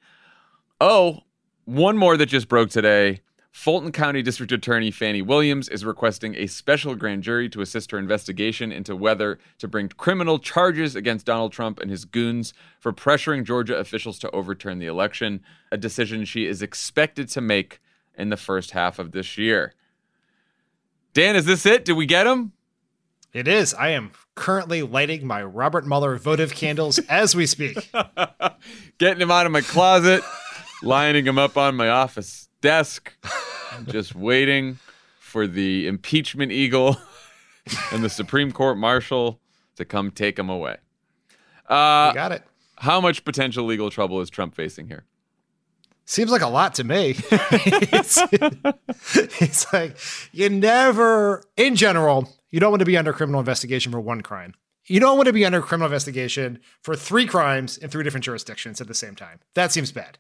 Oh, 0.79 1.21
one 1.65 1.97
more 1.97 2.15
that 2.17 2.27
just 2.27 2.47
broke 2.47 2.69
today. 2.69 3.21
Fulton 3.57 3.91
County 3.91 4.21
District 4.21 4.51
Attorney 4.51 4.91
Fani 4.91 5.23
Willis 5.23 5.67
is 5.67 5.83
requesting 5.83 6.35
a 6.35 6.45
special 6.45 6.93
grand 6.93 7.23
jury 7.23 7.49
to 7.49 7.59
assist 7.59 7.89
her 7.89 7.97
investigation 7.97 8.71
into 8.71 8.95
whether 8.95 9.39
to 9.57 9.67
bring 9.67 9.89
criminal 9.89 10.37
charges 10.37 10.95
against 10.95 11.25
Donald 11.25 11.53
Trump 11.53 11.79
and 11.79 11.89
his 11.89 12.05
goons 12.05 12.53
for 12.79 12.93
pressuring 12.93 13.43
Georgia 13.43 13.75
officials 13.75 14.19
to 14.19 14.29
overturn 14.29 14.77
the 14.77 14.85
election, 14.85 15.41
a 15.71 15.77
decision 15.77 16.23
she 16.23 16.45
is 16.45 16.61
expected 16.61 17.29
to 17.29 17.41
make 17.41 17.81
in 18.15 18.29
the 18.29 18.37
first 18.37 18.71
half 18.71 18.99
of 18.99 19.11
this 19.11 19.39
year. 19.39 19.73
Dan, 21.13 21.35
is 21.35 21.45
this 21.45 21.65
it? 21.65 21.83
Did 21.83 21.93
we 21.93 22.05
get 22.05 22.27
him? 22.27 22.51
It 23.33 23.47
is. 23.47 23.73
I 23.73 23.89
am 23.89 24.11
currently 24.35 24.83
lighting 24.83 25.25
my 25.25 25.41
Robert 25.41 25.87
Mueller 25.87 26.15
votive 26.19 26.53
candles 26.53 26.99
as 27.09 27.35
we 27.35 27.47
speak. 27.47 27.91
Getting 28.99 29.21
him 29.21 29.31
out 29.31 29.47
of 29.47 29.51
my 29.51 29.61
closet, 29.61 30.21
lining 30.83 31.25
him 31.25 31.39
up 31.39 31.57
on 31.57 31.75
my 31.75 31.89
office 31.89 32.46
desk, 32.67 33.13
just 33.87 34.13
waiting 34.13 34.77
for 35.19 35.47
the 35.47 35.87
impeachment 35.87 36.51
eagle 36.51 36.97
and 37.93 38.03
the 38.03 38.09
Supreme 38.09 38.51
Court 38.51 38.77
marshal 38.77 39.39
to 39.77 39.85
come 39.85 40.11
take 40.11 40.37
him 40.37 40.49
away. 40.49 40.75
Uh, 41.69 42.11
got 42.11 42.33
it. 42.33 42.43
How 42.75 42.99
much 42.99 43.23
potential 43.23 43.63
legal 43.63 43.89
trouble 43.89 44.19
is 44.19 44.29
Trump 44.29 44.53
facing 44.53 44.87
here? 44.87 45.05
Seems 46.03 46.29
like 46.29 46.41
a 46.41 46.49
lot 46.49 46.73
to 46.75 46.83
me. 46.83 47.15
it's, 47.31 48.19
it's 49.41 49.71
like 49.71 49.97
you 50.33 50.49
never, 50.49 51.45
in 51.55 51.77
general, 51.77 52.27
you 52.49 52.59
don't 52.59 52.71
want 52.71 52.81
to 52.81 52.85
be 52.85 52.97
under 52.97 53.13
criminal 53.13 53.39
investigation 53.39 53.93
for 53.93 54.01
one 54.01 54.19
crime. 54.19 54.55
You 54.87 54.99
don't 54.99 55.15
want 55.15 55.27
to 55.27 55.33
be 55.33 55.45
under 55.45 55.61
criminal 55.61 55.87
investigation 55.87 56.59
for 56.81 56.97
three 56.97 57.27
crimes 57.27 57.77
in 57.77 57.89
three 57.89 58.03
different 58.03 58.25
jurisdictions 58.25 58.81
at 58.81 58.87
the 58.87 58.93
same 58.93 59.15
time. 59.15 59.39
That 59.53 59.71
seems 59.71 59.93
bad. 59.93 60.17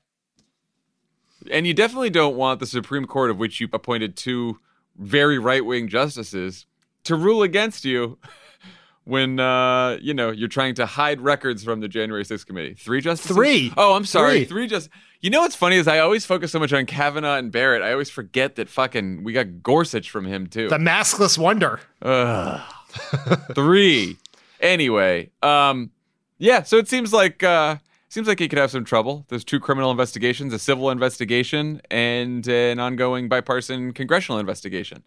And 1.51 1.67
you 1.67 1.73
definitely 1.73 2.09
don't 2.09 2.35
want 2.35 2.59
the 2.59 2.65
Supreme 2.65 3.05
Court, 3.05 3.29
of 3.29 3.37
which 3.37 3.59
you 3.59 3.67
appointed 3.73 4.15
two 4.15 4.59
very 4.97 5.37
right 5.39 5.63
wing 5.63 5.87
justices, 5.87 6.65
to 7.03 7.15
rule 7.15 7.43
against 7.43 7.85
you 7.85 8.17
when 9.03 9.39
uh, 9.39 9.97
you 10.01 10.13
know 10.13 10.31
you're 10.31 10.47
trying 10.47 10.75
to 10.75 10.85
hide 10.85 11.21
records 11.21 11.63
from 11.63 11.79
the 11.79 11.87
January 11.87 12.23
6th 12.23 12.45
committee. 12.45 12.73
Three 12.73 13.01
justices. 13.01 13.35
Three. 13.35 13.73
Oh, 13.77 13.93
I'm 13.95 14.05
sorry. 14.05 14.39
Three, 14.39 14.45
Three 14.45 14.67
just. 14.67 14.89
You 15.19 15.31
know 15.31 15.41
what's 15.41 15.55
funny 15.55 15.77
is 15.77 15.87
I 15.87 15.97
always 15.97 16.27
focus 16.27 16.51
so 16.51 16.59
much 16.59 16.71
on 16.73 16.85
Kavanaugh 16.85 17.37
and 17.37 17.51
Barrett. 17.51 17.81
I 17.81 17.91
always 17.91 18.09
forget 18.09 18.55
that 18.57 18.69
fucking 18.69 19.23
we 19.23 19.33
got 19.33 19.63
Gorsuch 19.63 20.11
from 20.11 20.25
him 20.25 20.45
too. 20.45 20.69
The 20.69 20.77
maskless 20.77 21.39
wonder. 21.39 21.79
Ugh. 22.03 22.61
Three. 23.55 24.17
Anyway, 24.59 25.31
um, 25.41 25.91
yeah. 26.37 26.63
So 26.63 26.77
it 26.77 26.87
seems 26.87 27.13
like 27.13 27.43
uh, 27.43 27.77
seems 28.09 28.27
like 28.27 28.39
he 28.39 28.47
could 28.47 28.59
have 28.59 28.71
some 28.71 28.85
trouble. 28.85 29.25
There's 29.29 29.43
two 29.43 29.59
criminal 29.59 29.91
investigations, 29.91 30.53
a 30.53 30.59
civil 30.59 30.89
investigation, 30.89 31.81
and 31.91 32.47
an 32.47 32.79
ongoing 32.79 33.27
bipartisan 33.27 33.93
congressional 33.93 34.39
investigation. 34.39 35.03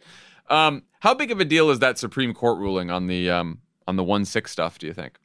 Um, 0.48 0.82
how 1.00 1.14
big 1.14 1.30
of 1.30 1.40
a 1.40 1.44
deal 1.44 1.70
is 1.70 1.78
that 1.78 1.98
Supreme 1.98 2.34
Court 2.34 2.58
ruling 2.58 2.90
on 2.90 3.06
the 3.06 3.30
um, 3.30 3.60
on 3.86 3.96
the 3.96 4.04
one 4.04 4.24
six 4.24 4.50
stuff? 4.50 4.78
Do 4.78 4.86
you 4.86 4.92
think? 4.92 5.18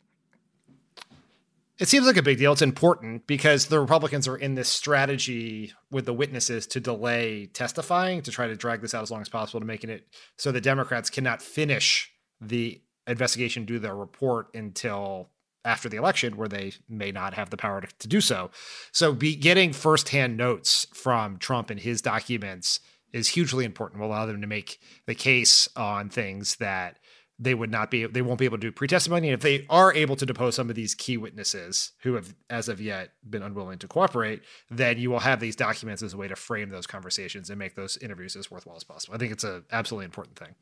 It 1.78 1.90
seems 1.90 2.06
like 2.06 2.16
a 2.16 2.24
big 2.24 2.38
deal. 2.38 2.54
It's 2.54 2.62
important 2.62 3.28
because 3.28 3.66
the 3.66 3.82
Republicans 3.82 4.30
are 4.30 4.38
in 4.38 4.56
this 4.56 4.70
strategy 4.70 5.74
with 5.92 6.06
the 6.06 6.14
witnesses 6.14 6.68
to 6.68 6.80
delay 6.80 7.48
testifying 7.48 8.22
to 8.22 8.32
try 8.32 8.48
to 8.48 8.56
drag 8.56 8.82
this 8.82 8.94
out 8.94 9.04
as 9.04 9.12
long 9.12 9.20
as 9.20 9.28
possible 9.28 9.60
to 9.60 9.66
making 9.66 9.90
it 9.90 10.08
so 10.38 10.54
the 10.54 10.62
Democrats 10.62 11.10
cannot 11.10 11.42
finish 11.42 12.14
the 12.40 12.82
investigation, 13.08 13.66
do 13.66 13.78
their 13.78 13.96
report 13.96 14.48
until 14.54 15.30
after 15.66 15.90
the 15.90 15.98
election, 15.98 16.38
where 16.38 16.48
they 16.48 16.74
may 16.88 17.12
not 17.12 17.34
have 17.34 17.50
the 17.50 17.58
power 17.58 17.82
to, 17.82 17.88
to 18.00 18.08
do 18.08 18.22
so. 18.22 18.52
So, 18.92 19.14
be 19.14 19.36
getting 19.36 19.74
firsthand 19.74 20.38
notes 20.38 20.88
from 20.94 21.38
Trump 21.38 21.70
and 21.70 21.80
his 21.80 22.02
documents 22.02 22.80
is 23.12 23.30
hugely 23.30 23.66
important. 23.66 24.00
Will 24.00 24.08
allow 24.08 24.26
them 24.26 24.42
to 24.42 24.48
make 24.48 24.80
the 25.06 25.16
case 25.16 25.68
on 25.76 26.10
things 26.10 26.58
that 26.58 26.98
they 27.38 27.54
would 27.54 27.72
not 27.72 27.92
be 27.92 28.06
they 28.06 28.22
won't 28.22 28.40
be 28.40 28.46
able 28.46 28.58
to 28.58 28.62
do 28.62 28.72
pre-testimony 28.72 29.28
and 29.28 29.34
if 29.34 29.42
they 29.42 29.66
are 29.70 29.94
able 29.94 30.16
to 30.16 30.26
depose 30.26 30.56
some 30.56 30.70
of 30.70 30.76
these 30.76 30.96
key 30.96 31.18
witnesses 31.18 31.92
who 32.02 32.14
have 32.14 32.34
as 32.50 32.70
of 32.70 32.80
yet 32.80 33.12
been 33.30 33.42
unwilling 33.42 33.78
to 33.78 33.88
cooperate 33.88 34.42
then 34.70 34.98
you 34.98 35.10
will 35.10 35.20
have 35.20 35.40
these 35.40 35.56
documents 35.56 36.02
as 36.02 36.14
a 36.14 36.18
way 36.18 36.28
to 36.28 36.36
frame 36.36 36.70
those 36.70 36.88
conversations 36.88 37.50
and 37.50 37.60
make 37.60 37.76
those 37.76 37.98
interviews 37.98 38.36
as 38.36 38.50
worthwhile 38.50 38.78
as 38.78 38.84
possible 38.84 39.14
i 39.14 39.18
think 39.18 39.32
it's 39.32 39.44
a 39.44 39.64
absolutely 39.72 40.06
important 40.06 40.38
thing 40.38 40.56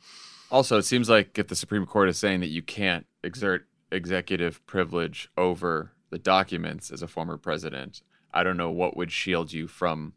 also 0.49 0.78
it 0.78 0.84
seems 0.84 1.10
like 1.10 1.38
if 1.38 1.47
the 1.47 1.56
supreme 1.56 1.86
court 1.86 2.10
is 2.10 2.18
saying 2.18 2.39
that 2.39 2.49
you 2.49 2.64
can't 2.64 3.06
exert 3.24 3.68
executive 3.94 4.66
privilege 4.66 5.30
over 5.38 5.91
the 6.10 6.20
documents 6.20 6.91
as 6.91 7.02
a 7.02 7.08
former 7.08 7.38
president 7.38 8.02
i 8.34 8.44
don't 8.44 8.58
know 8.58 8.72
what 8.72 8.98
would 8.98 9.12
shield 9.12 9.54
you 9.54 9.68
from 9.68 10.14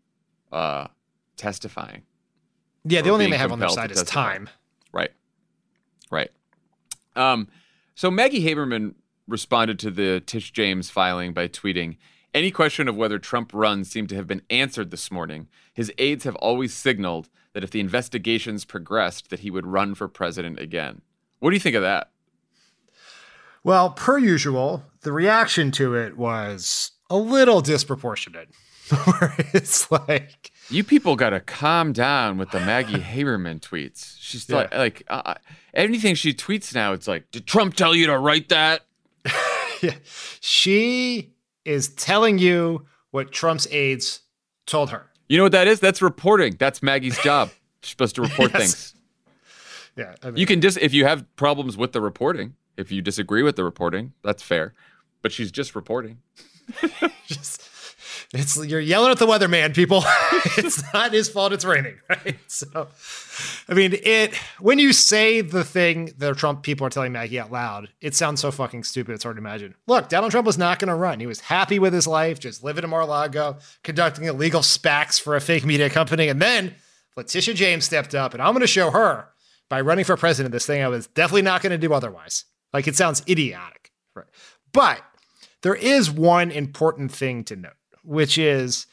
uh 0.53 0.87
testifying 1.37 2.03
yeah 2.85 3.03
the 3.03 3.11
only 3.11 3.27
thing 3.27 3.33
they 3.33 3.39
have 3.39 3.53
on 3.53 3.59
their 3.59 3.69
side 3.69 3.91
is 3.91 3.99
testify. 3.99 4.33
time 4.33 4.49
Right. 4.97 5.11
Right. 6.11 6.31
Um, 7.15 7.49
so 7.95 8.11
Maggie 8.11 8.45
Haberman 8.45 8.95
responded 9.29 9.79
to 9.81 9.91
the 9.91 10.21
Tish 10.21 10.53
James 10.53 10.89
filing 10.89 11.35
by 11.35 11.49
tweeting, 11.49 11.97
any 12.33 12.51
question 12.51 12.89
of 12.89 12.97
whether 12.97 13.19
Trump 13.19 13.51
runs 13.53 13.91
seemed 13.91 14.09
to 14.11 14.15
have 14.15 14.27
been 14.27 14.43
answered 14.51 14.91
this 14.91 15.11
morning. 15.11 15.49
His 15.73 15.93
aides 15.99 16.25
have 16.25 16.37
always 16.37 16.73
signaled 16.73 17.29
that 17.53 17.65
if 17.65 17.71
the 17.71 17.81
investigations 17.81 18.65
progressed, 18.65 19.31
that 19.31 19.41
he 19.41 19.51
would 19.51 19.67
run 19.67 19.95
for 19.95 20.09
president 20.09 20.61
again. 20.61 21.03
What 21.41 21.51
do 21.51 21.57
you 21.57 21.61
think 21.61 21.77
of 21.77 21.83
that? 21.83 22.11
Well 23.67 23.91
per 23.91 24.17
usual 24.19 24.83
the 25.03 25.11
reaction 25.13 25.71
to 25.73 25.95
it 25.95 26.17
was 26.17 26.93
a 27.11 27.17
little 27.17 27.61
disproportionate 27.61 28.49
where 29.05 29.35
it's 29.53 29.91
like 29.91 30.53
You 30.71 30.85
people 30.85 31.17
got 31.17 31.31
to 31.31 31.41
calm 31.41 31.93
down 31.93 32.39
with 32.39 32.51
the 32.53 32.61
Maggie 32.61 33.01
Haberman 33.15 33.61
tweets. 33.61 34.17
She's 34.21 34.49
like, 34.49 34.73
like 34.75 35.03
uh, 35.09 35.35
anything 35.75 36.15
she 36.15 36.33
tweets 36.33 36.75
now, 36.75 36.93
it's 36.93 37.07
like, 37.09 37.31
did 37.33 37.47
Trump 37.47 37.75
tell 37.75 37.95
you 37.95 38.07
to 38.07 38.19
write 38.19 38.49
that? 38.51 38.83
yeah, 39.83 39.95
she 40.41 41.35
is 41.65 41.89
telling 41.89 42.39
you 42.39 42.87
what 43.11 43.33
Trump's 43.33 43.67
aides 43.73 44.21
told 44.67 44.91
her. 44.91 45.07
You 45.29 45.37
know 45.39 45.43
what 45.45 45.53
that 45.53 45.67
is? 45.69 45.81
That's 45.81 46.01
reporting. 46.03 46.57
That's 46.59 46.81
Maggie's 46.83 47.19
job. 47.19 47.51
She's 47.83 47.91
supposed 47.91 48.15
to 48.17 48.23
report 48.23 48.53
Yes. 48.55 48.61
things. 48.61 48.95
Yeah, 49.97 50.15
I 50.23 50.27
mean, 50.27 50.37
You 50.37 50.47
can 50.47 50.61
dis 50.61 50.77
if 50.77 50.93
you 50.95 51.07
have 51.07 51.25
problems 51.37 51.77
with 51.77 51.93
the 51.93 52.01
reporting, 52.01 52.55
if 52.77 52.93
you 52.93 53.03
disagree 53.03 53.43
with 53.43 53.57
the 53.57 53.65
reporting, 53.65 54.13
that's 54.23 54.43
fair. 54.43 54.75
But 55.23 55.33
she's 55.33 55.51
just 55.51 55.75
reporting. 55.75 56.19
Just, 57.27 57.63
it's 58.33 58.57
you're 58.65 58.81
yelling 58.81 59.11
at 59.11 59.19
the 59.19 59.27
weatherman, 59.27 59.75
people. 59.75 60.03
it's 60.57 60.83
not 60.93 61.13
his 61.13 61.29
fault. 61.29 61.53
It's 61.53 61.65
raining, 61.65 61.99
right? 62.09 62.37
So, 62.49 62.89
I 63.69 63.75
mean, 63.75 63.95
it 64.03 64.35
when 64.59 64.79
you 64.79 64.93
say 64.93 65.41
the 65.41 65.65
thing 65.65 66.13
that 66.19 66.37
Trump 66.37 66.63
people 66.63 66.87
are 66.87 66.91
telling 66.91 67.13
Maggie 67.13 67.39
out 67.39 67.53
loud, 67.53 67.89
it 68.01 68.15
sounds 68.15 68.41
so 68.41 68.51
fucking 68.51 68.85
stupid. 68.85 69.15
It's 69.15 69.25
hard 69.25 69.37
to 69.37 69.41
imagine. 69.41 69.75
Look, 69.87 70.09
Donald 70.09 70.33
Trump 70.33 70.47
was 70.47 70.59
not 70.59 70.79
going 70.79 70.89
to 70.89 70.95
run. 70.95 71.21
He 71.21 71.27
was 71.27 71.41
happy 71.41 71.79
with 71.79 71.93
his 71.93 72.07
life, 72.07 72.41
just 72.41 72.65
living 72.65 72.85
in 72.85 72.91
Mar-a-Lago, 72.91 73.59
conducting 73.83 74.25
illegal 74.25 74.61
SPACs 74.61 75.21
for 75.21 75.37
a 75.37 75.41
fake 75.41 75.65
media 75.65 75.89
company, 75.89 76.29
and 76.29 76.43
then 76.43 76.75
Letitia 77.17 77.55
James 77.55 77.85
stepped 77.85 78.15
up, 78.15 78.35
and 78.35 78.43
I'm 78.43 78.53
going 78.53 78.61
to 78.61 78.67
show 78.67 78.91
her 78.91 79.29
by 79.69 79.81
running 79.81 80.05
for 80.05 80.17
president 80.17 80.53
this 80.53 80.67
thing 80.67 80.83
I 80.83 80.89
was 80.89 81.07
definitely 81.09 81.43
not 81.43 81.63
going 81.63 81.73
to 81.73 81.79
do 81.79 81.93
otherwise. 81.93 82.45
Like 82.77 82.87
it 82.87 82.95
sounds 82.95 83.23
idiotic, 83.27 83.91
right? 84.15 84.27
But 84.71 85.01
there 85.63 85.75
is 85.75 86.11
one 86.11 86.51
important 86.51 87.11
thing 87.11 87.43
to 87.45 87.57
note, 87.57 87.73
which 88.05 88.37
is 88.37 88.87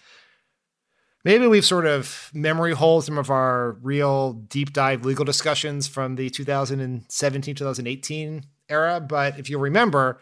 maybe 1.26 1.48
we've 1.48 1.66
sort 1.66 1.86
of 1.86 2.32
memory 2.34 2.72
holed 2.72 3.04
some 3.04 3.18
of 3.18 3.30
our 3.30 3.74
real 3.82 4.32
deep 4.32 4.72
dive 4.72 5.04
legal 5.04 5.26
discussions 5.26 5.90
from 5.90 6.16
the 6.16 6.30
2017 6.30 7.56
2018 7.56 8.46
era. 8.70 9.02
But 9.02 9.38
if 9.38 9.50
you 9.50 9.60
remember, 9.60 10.22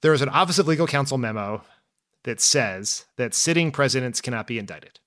there 0.00 0.12
was 0.12 0.22
an 0.22 0.30
Office 0.30 0.58
of 0.58 0.66
Legal 0.66 0.86
Counsel 0.86 1.18
memo 1.18 1.64
that 2.24 2.40
says 2.40 3.04
that 3.18 3.34
sitting 3.34 3.70
presidents 3.70 4.22
cannot 4.22 4.46
be 4.46 4.58
indicted 4.58 5.00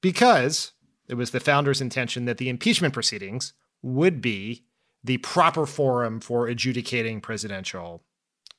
because 0.00 0.70
it 1.08 1.14
was 1.14 1.32
the 1.32 1.40
founder's 1.40 1.80
intention 1.80 2.26
that 2.26 2.38
the 2.38 2.48
impeachment 2.48 2.94
proceedings 2.94 3.54
would 3.82 4.22
be 4.22 4.62
the 5.06 5.18
proper 5.18 5.66
forum 5.66 6.20
for 6.20 6.48
adjudicating 6.48 7.20
presidential 7.20 8.02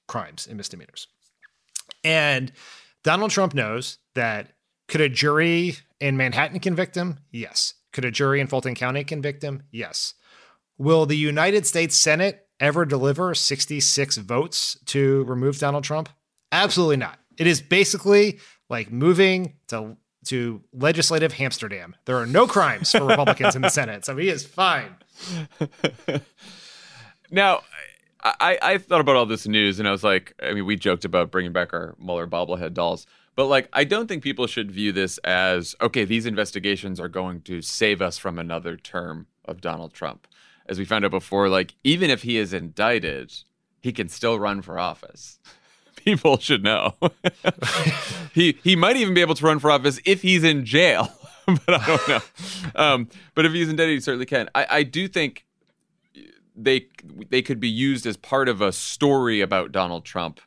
crimes 0.07 0.47
and 0.47 0.57
misdemeanors. 0.57 1.07
And 2.03 2.51
Donald 3.03 3.31
Trump 3.31 3.53
knows 3.53 3.97
that 4.15 4.53
could 4.87 5.01
a 5.01 5.09
jury 5.09 5.75
in 5.99 6.15
Manhattan 6.15 6.59
convict 6.59 6.95
him? 6.95 7.19
Yes. 7.31 7.73
Could 7.91 8.05
a 8.05 8.11
jury 8.11 8.39
in 8.39 8.47
Fulton 8.47 8.75
County 8.75 9.03
convict 9.03 9.43
him? 9.43 9.63
Yes. 9.71 10.13
Will 10.77 11.05
the 11.05 11.17
United 11.17 11.65
States 11.65 11.97
Senate 11.97 12.47
ever 12.59 12.85
deliver 12.85 13.35
66 13.35 14.17
votes 14.17 14.77
to 14.85 15.23
remove 15.25 15.59
Donald 15.59 15.83
Trump? 15.83 16.09
Absolutely 16.51 16.97
not. 16.97 17.19
It 17.37 17.47
is 17.47 17.61
basically 17.61 18.39
like 18.69 18.91
moving 18.91 19.55
to 19.67 19.97
to 20.29 20.61
legislative 20.73 21.33
Hamsterdam. 21.33 21.93
There 22.05 22.17
are 22.17 22.25
no 22.25 22.47
crimes 22.47 22.91
for 22.91 23.05
Republicans 23.05 23.55
in 23.55 23.61
the 23.61 23.69
Senate, 23.69 24.05
so 24.05 24.15
he 24.17 24.29
is 24.29 24.45
fine. 24.45 24.95
now, 27.31 27.61
I, 28.23 28.57
I 28.61 28.77
thought 28.77 29.01
about 29.01 29.15
all 29.15 29.25
this 29.25 29.47
news 29.47 29.79
and 29.79 29.87
I 29.87 29.91
was 29.91 30.03
like, 30.03 30.33
I 30.41 30.53
mean, 30.53 30.65
we 30.65 30.75
joked 30.75 31.05
about 31.05 31.31
bringing 31.31 31.53
back 31.53 31.73
our 31.73 31.95
Mueller 31.99 32.27
bobblehead 32.27 32.73
dolls, 32.73 33.05
but 33.35 33.45
like, 33.45 33.69
I 33.71 33.83
don't 33.83 34.07
think 34.07 34.23
people 34.23 34.47
should 34.47 34.71
view 34.71 34.91
this 34.91 35.17
as 35.19 35.75
okay, 35.81 36.05
these 36.05 36.25
investigations 36.25 36.99
are 36.99 37.07
going 37.07 37.41
to 37.41 37.61
save 37.61 38.01
us 38.01 38.17
from 38.17 38.39
another 38.39 38.75
term 38.75 39.27
of 39.45 39.61
Donald 39.61 39.93
Trump. 39.93 40.27
As 40.67 40.79
we 40.79 40.85
found 40.85 41.05
out 41.05 41.11
before, 41.11 41.47
like, 41.47 41.75
even 41.83 42.09
if 42.09 42.23
he 42.23 42.37
is 42.37 42.51
indicted, 42.51 43.31
he 43.79 43.93
can 43.93 44.09
still 44.09 44.37
run 44.39 44.61
for 44.61 44.77
office. 44.77 45.39
People 46.07 46.37
should 46.37 46.63
know. 46.63 46.95
he 48.33 48.57
he 48.63 48.77
might 48.77 48.95
even 48.95 49.13
be 49.13 49.19
able 49.19 49.35
to 49.35 49.45
run 49.45 49.59
for 49.59 49.69
office 49.69 49.99
if 50.05 50.21
he's 50.21 50.41
in 50.41 50.63
jail, 50.63 51.11
but 51.45 51.61
I 51.67 51.85
don't 51.85 52.07
know. 52.07 52.21
Um, 52.75 53.09
but 53.35 53.45
if 53.45 53.51
he's 53.51 53.67
indicted, 53.67 53.95
he 53.95 53.99
certainly 53.99 54.25
can. 54.25 54.49
I, 54.55 54.67
I 54.69 54.83
do 54.83 55.09
think 55.09 55.45
they 56.55 56.87
they 57.29 57.41
could 57.41 57.59
be 57.59 57.67
used 57.67 58.05
as 58.05 58.15
part 58.15 58.47
of 58.47 58.61
a 58.61 58.71
story 58.71 59.41
about 59.41 59.73
Donald 59.73 60.05
Trump 60.05 60.39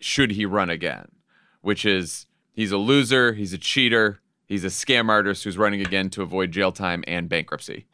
should 0.00 0.32
he 0.32 0.44
run 0.44 0.68
again, 0.68 1.12
which 1.60 1.84
is 1.84 2.26
he's 2.52 2.72
a 2.72 2.76
loser, 2.76 3.34
he's 3.34 3.52
a 3.52 3.58
cheater, 3.58 4.20
he's 4.46 4.64
a 4.64 4.68
scam 4.68 5.08
artist 5.08 5.44
who's 5.44 5.56
running 5.56 5.80
again 5.80 6.10
to 6.10 6.22
avoid 6.22 6.50
jail 6.50 6.72
time 6.72 7.04
and 7.06 7.28
bankruptcy. 7.28 7.86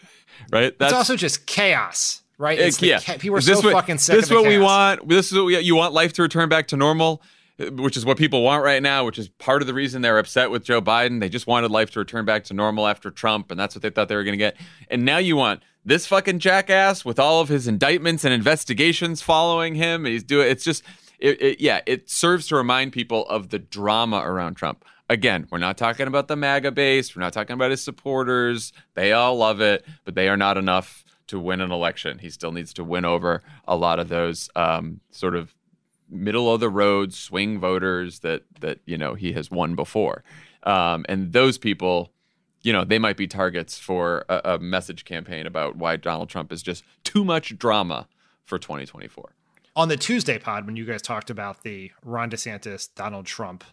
right? 0.50 0.76
That's 0.76 0.90
it's 0.90 0.96
also 0.96 1.14
just 1.14 1.46
chaos, 1.46 2.21
right? 2.42 2.58
Eh, 2.58 2.66
it's 2.66 2.82
yeah. 2.82 3.00
Ca- 3.00 3.18
people 3.18 3.38
are 3.38 3.40
so 3.40 3.60
what, 3.60 3.72
fucking 3.72 3.98
sick. 3.98 4.16
This 4.16 4.24
is 4.26 4.30
what 4.30 4.42
chaos. 4.42 4.50
we 4.50 4.58
want. 4.58 5.08
This 5.08 5.30
is 5.30 5.38
what 5.38 5.46
we, 5.46 5.58
you 5.60 5.76
want 5.76 5.94
life 5.94 6.12
to 6.14 6.22
return 6.22 6.48
back 6.48 6.66
to 6.68 6.76
normal 6.76 7.22
eh, 7.58 7.70
which 7.70 7.96
is 7.96 8.04
what 8.04 8.18
people 8.18 8.42
want 8.42 8.64
right 8.64 8.82
now, 8.82 9.04
which 9.04 9.18
is 9.18 9.28
part 9.28 9.62
of 9.62 9.68
the 9.68 9.74
reason 9.74 10.02
they're 10.02 10.18
upset 10.18 10.50
with 10.50 10.64
Joe 10.64 10.82
Biden. 10.82 11.20
They 11.20 11.28
just 11.28 11.46
wanted 11.46 11.70
life 11.70 11.90
to 11.92 12.00
return 12.00 12.24
back 12.24 12.44
to 12.44 12.54
normal 12.54 12.86
after 12.86 13.10
Trump, 13.10 13.50
and 13.50 13.58
that's 13.58 13.74
what 13.74 13.82
they 13.82 13.90
thought 13.90 14.08
they 14.08 14.16
were 14.16 14.24
going 14.24 14.32
to 14.32 14.38
get. 14.38 14.56
And 14.90 15.04
now 15.04 15.18
you 15.18 15.36
want 15.36 15.62
this 15.84 16.06
fucking 16.06 16.40
jackass 16.40 17.04
with 17.04 17.18
all 17.18 17.40
of 17.40 17.48
his 17.48 17.66
indictments 17.66 18.24
and 18.24 18.34
investigations 18.34 19.22
following 19.22 19.76
him. 19.76 20.04
He's 20.04 20.24
doing 20.24 20.50
it's 20.50 20.64
just 20.64 20.82
it, 21.18 21.40
it, 21.40 21.60
yeah, 21.60 21.80
it 21.86 22.10
serves 22.10 22.48
to 22.48 22.56
remind 22.56 22.92
people 22.92 23.26
of 23.28 23.50
the 23.50 23.60
drama 23.60 24.22
around 24.24 24.54
Trump. 24.54 24.84
Again, 25.08 25.46
we're 25.50 25.58
not 25.58 25.76
talking 25.76 26.06
about 26.06 26.26
the 26.26 26.36
MAGA 26.36 26.72
base. 26.72 27.14
We're 27.14 27.20
not 27.20 27.32
talking 27.32 27.54
about 27.54 27.70
his 27.70 27.82
supporters. 27.82 28.72
They 28.94 29.12
all 29.12 29.36
love 29.36 29.60
it, 29.60 29.84
but 30.04 30.14
they 30.14 30.28
are 30.28 30.36
not 30.36 30.56
enough 30.56 31.04
to 31.32 31.40
win 31.40 31.62
an 31.62 31.72
election. 31.72 32.18
He 32.18 32.28
still 32.28 32.52
needs 32.52 32.74
to 32.74 32.84
win 32.84 33.06
over 33.06 33.42
a 33.66 33.74
lot 33.74 33.98
of 33.98 34.08
those 34.08 34.50
um, 34.54 35.00
sort 35.10 35.34
of 35.34 35.54
middle 36.10 36.52
of 36.52 36.60
the 36.60 36.68
road 36.68 37.14
swing 37.14 37.58
voters 37.58 38.18
that 38.18 38.42
that 38.60 38.80
you 38.84 38.98
know 38.98 39.14
he 39.14 39.32
has 39.32 39.50
won 39.50 39.74
before, 39.74 40.22
um, 40.64 41.06
and 41.08 41.32
those 41.32 41.56
people, 41.56 42.12
you 42.60 42.72
know, 42.72 42.84
they 42.84 42.98
might 42.98 43.16
be 43.16 43.26
targets 43.26 43.78
for 43.78 44.26
a, 44.28 44.40
a 44.44 44.58
message 44.58 45.06
campaign 45.06 45.46
about 45.46 45.76
why 45.76 45.96
Donald 45.96 46.28
Trump 46.28 46.52
is 46.52 46.62
just 46.62 46.84
too 47.02 47.24
much 47.24 47.56
drama 47.58 48.08
for 48.44 48.58
2024. 48.58 49.32
On 49.74 49.88
the 49.88 49.96
Tuesday 49.96 50.38
pod, 50.38 50.66
when 50.66 50.76
you 50.76 50.84
guys 50.84 51.00
talked 51.00 51.30
about 51.30 51.62
the 51.62 51.92
Ron 52.04 52.30
DeSantis 52.30 52.90
Donald 52.94 53.24
Trump 53.24 53.64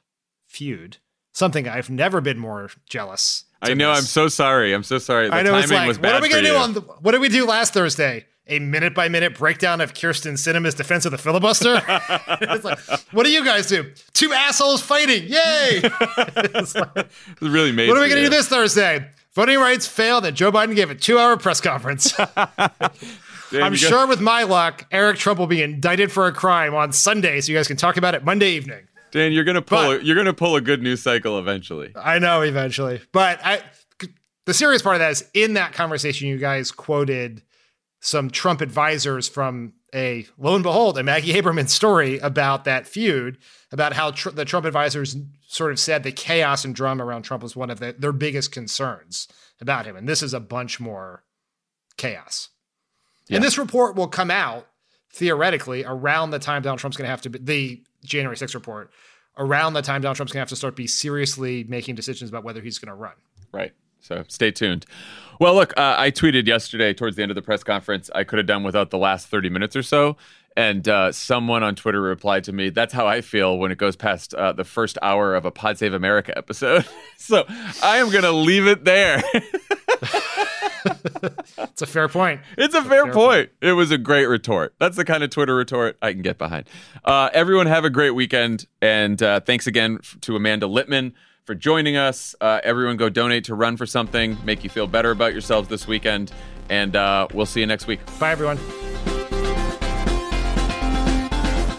feud, 0.48 0.96
something 1.34 1.68
I've 1.68 1.90
never 1.90 2.22
been 2.22 2.40
more 2.40 2.70
jealous. 2.88 3.44
I 3.62 3.74
know. 3.74 3.90
This. 3.90 4.00
I'm 4.00 4.06
so 4.06 4.28
sorry. 4.28 4.74
I'm 4.74 4.84
so 4.84 4.98
sorry. 5.00 5.30
The 5.30 5.36
I 5.36 5.42
know. 5.44 5.56
It's 5.58 5.68
timing 5.70 5.78
like, 5.80 5.88
was 5.88 6.00
what 6.00 6.16
are 6.16 6.22
we 6.22 6.30
gonna 6.30 6.42
do 6.44 6.50
you. 6.50 6.56
on 6.56 6.74
the? 6.74 6.82
What 6.82 7.12
did 7.12 7.22
we 7.22 7.30
do 7.30 7.46
last 7.46 7.74
Thursday? 7.74 8.26
A 8.48 8.58
minute 8.58 8.96
by 8.96 9.10
minute 9.10 9.38
breakdown 9.38 9.80
of 9.80 9.94
Kyrsten 9.94 10.34
Sinema's 10.34 10.74
defense 10.74 11.06
of 11.06 11.12
the 11.12 11.20
filibuster. 11.20 11.76
it's 12.42 12.64
like, 12.64 12.80
what 13.12 13.24
do 13.26 13.32
you 13.32 13.46
guys 13.46 13.68
do? 13.68 13.92
Two 14.14 14.34
assholes 14.34 14.82
fighting! 14.82 15.24
Yay! 15.28 15.82
It's 16.56 16.74
like, 16.74 16.90
It 16.98 17.10
really 17.42 17.72
made. 17.72 17.90
what 17.90 17.98
are 17.98 18.02
we 18.02 18.10
gonna 18.10 18.24
do 18.24 18.30
this 18.30 18.48
Thursday? 18.48 19.08
Voting 19.36 19.60
rights 19.60 19.86
failed, 19.86 20.26
and 20.26 20.36
Joe 20.36 20.52
Biden 20.52 20.76
gave 20.76 20.90
a 20.90 20.96
two-hour 20.96 21.38
press 21.38 21.62
conference. 21.62 22.12
Dan, 23.52 23.64
I'm 23.64 23.76
sure 23.76 23.92
got- 23.92 24.10
with 24.10 24.22
my 24.22 24.44
luck, 24.44 24.86
Eric 24.92 25.18
Trump 25.18 25.40
will 25.40 25.48
be 25.48 25.62
indicted 25.62 26.12
for 26.12 26.26
a 26.26 26.32
crime 26.34 26.74
on 26.74 26.92
Sunday, 26.92 27.42
so 27.42 27.52
you 27.52 27.58
guys 27.58 27.68
can 27.68 27.78
talk 27.78 27.98
about 27.98 28.16
it 28.16 28.24
Monday 28.26 28.52
evening. 28.52 28.88
Dan, 29.12 29.32
you're 29.32 29.44
gonna 29.44 29.62
pull. 29.62 29.78
But- 29.78 30.02
a, 30.02 30.06
you're 30.06 30.16
gonna 30.16 30.34
pull 30.34 30.56
a 30.56 30.62
good 30.62 30.82
news 30.82 31.02
cycle 31.02 31.40
eventually. 31.40 31.92
I 31.96 32.20
know 32.20 32.42
eventually, 32.42 33.02
but 33.12 33.40
I. 33.44 33.62
The 34.46 34.54
serious 34.56 34.82
part 34.82 34.96
of 34.96 35.00
that 35.02 35.12
is 35.12 35.30
in 35.36 35.54
that 35.54 35.74
conversation, 35.74 36.28
you 36.28 36.38
guys 36.40 36.72
quoted 36.72 37.44
some 38.00 38.32
Trump 38.32 38.62
advisors 38.62 39.30
from 39.30 39.74
a 39.94 40.26
lo 40.40 40.56
and 40.56 40.64
behold 40.64 40.98
a 40.98 41.04
Maggie 41.04 41.34
Haberman 41.34 41.70
story 41.70 42.18
about 42.18 42.64
that 42.64 42.88
feud, 42.88 43.38
about 43.72 43.94
how 43.94 44.10
tr- 44.12 44.30
the 44.30 44.46
Trump 44.46 44.66
advisors 44.66 45.16
sort 45.48 45.72
of 45.72 45.80
said 45.80 46.02
the 46.02 46.12
chaos 46.12 46.66
and 46.66 46.74
drama 46.74 47.06
around 47.06 47.24
Trump 47.24 47.44
was 47.44 47.56
one 47.56 47.70
of 47.70 47.80
the, 47.80 47.94
their 47.98 48.12
biggest 48.12 48.52
concerns 48.52 49.28
about 49.62 49.86
him, 49.86 49.96
and 49.96 50.08
this 50.10 50.24
is 50.24 50.34
a 50.34 50.40
bunch 50.40 50.80
more 50.80 51.24
chaos. 51.98 52.50
And 53.30 53.44
this 53.44 53.60
report 53.60 53.96
will 53.96 54.08
come 54.08 54.32
out 54.32 54.68
theoretically 55.12 55.84
around 55.86 56.32
the 56.32 56.40
time 56.40 56.62
Donald 56.62 56.80
Trump's 56.80 56.98
going 56.98 57.06
to 57.06 57.12
have 57.12 57.22
to 57.22 57.30
be 57.30 57.40
the 57.40 57.84
January 58.04 58.36
6th 58.36 58.54
report 58.54 58.92
around 59.38 59.74
the 59.74 59.82
time 59.82 60.02
Donald 60.02 60.16
Trump's 60.18 60.32
going 60.32 60.40
to 60.40 60.42
have 60.42 60.50
to 60.50 60.56
start 60.56 60.76
be 60.76 60.88
seriously 60.88 61.64
making 61.66 61.96
decisions 61.96 62.30
about 62.30 62.44
whether 62.44 62.62
he's 62.62 62.78
going 62.78 62.90
to 62.90 62.96
run. 62.96 63.14
Right. 63.52 63.74
So 64.02 64.24
stay 64.28 64.52
tuned. 64.52 64.86
Well, 65.40 65.56
look, 65.56 65.74
uh, 65.78 65.96
I 65.98 66.12
tweeted 66.12 66.48
yesterday 66.48 66.94
towards 66.94 67.16
the 67.16 67.22
end 67.22 67.32
of 67.32 67.36
the 67.36 67.42
press 67.42 67.64
conference. 67.64 68.10
I 68.14 68.24
could 68.24 68.38
have 68.40 68.46
done 68.46 68.64
without 68.64 68.90
the 68.92 68.98
last 68.98 69.28
30 69.28 69.50
minutes 69.50 69.76
or 69.76 69.84
so. 69.84 70.18
And 70.58 70.88
uh, 70.88 71.12
someone 71.12 71.64
on 71.64 71.76
Twitter 71.76 72.02
replied 72.02 72.44
to 72.46 72.52
me, 72.52 72.70
That's 72.70 72.94
how 72.94 73.08
I 73.08 73.22
feel 73.22 73.58
when 73.58 73.72
it 73.72 73.78
goes 73.78 73.96
past 73.96 74.34
uh, 74.34 74.52
the 74.52 74.66
first 74.66 74.98
hour 75.02 75.36
of 75.36 75.46
a 75.46 75.52
Pod 75.52 75.78
Save 75.78 75.94
America 75.94 76.38
episode. 76.38 76.86
so 77.18 77.46
I 77.82 77.98
am 77.98 78.10
going 78.10 78.24
to 78.24 78.32
leave 78.32 78.68
it 78.68 78.84
there. 78.84 79.24
It's 81.58 81.82
a 81.82 81.86
fair 81.86 82.08
point. 82.08 82.42
It's 82.58 82.76
a 82.76 82.84
fair, 82.84 83.12
point. 83.12 83.50
It 83.62 83.74
was 83.74 83.92
a 83.92 83.98
great 83.98 84.26
retort. 84.26 84.74
That's 84.80 84.96
the 84.98 85.06
kind 85.06 85.24
of 85.24 85.30
Twitter 85.30 85.56
retort 85.56 85.98
I 86.02 86.14
can 86.14 86.22
get 86.22 86.38
behind. 86.38 86.68
Uh, 87.04 87.30
everyone, 87.34 87.68
have 87.68 87.86
a 87.86 87.90
great 87.90 88.12
weekend. 88.12 88.66
And 88.82 89.22
uh, 89.22 89.40
thanks 89.40 89.68
again 89.68 90.00
f- 90.02 90.18
to 90.22 90.36
Amanda 90.36 90.66
Litman 90.66 91.14
for 91.46 91.56
joining 91.56 91.98
us. 91.98 92.36
Uh, 92.40 92.60
everyone, 92.64 92.98
go 92.98 93.10
donate 93.10 93.46
to 93.46 93.56
Run 93.56 93.78
for 93.78 93.86
Something, 93.86 94.38
make 94.44 94.64
you 94.64 94.70
feel 94.70 94.88
better 94.88 95.12
about 95.12 95.32
yourselves 95.34 95.68
this 95.70 95.88
weekend. 95.88 96.32
And 96.70 96.96
uh, 96.96 97.28
we'll 97.34 97.46
see 97.46 97.62
you 97.62 97.66
next 97.66 97.88
week. 97.88 98.00
Bye, 98.20 98.32
everyone. 98.32 98.58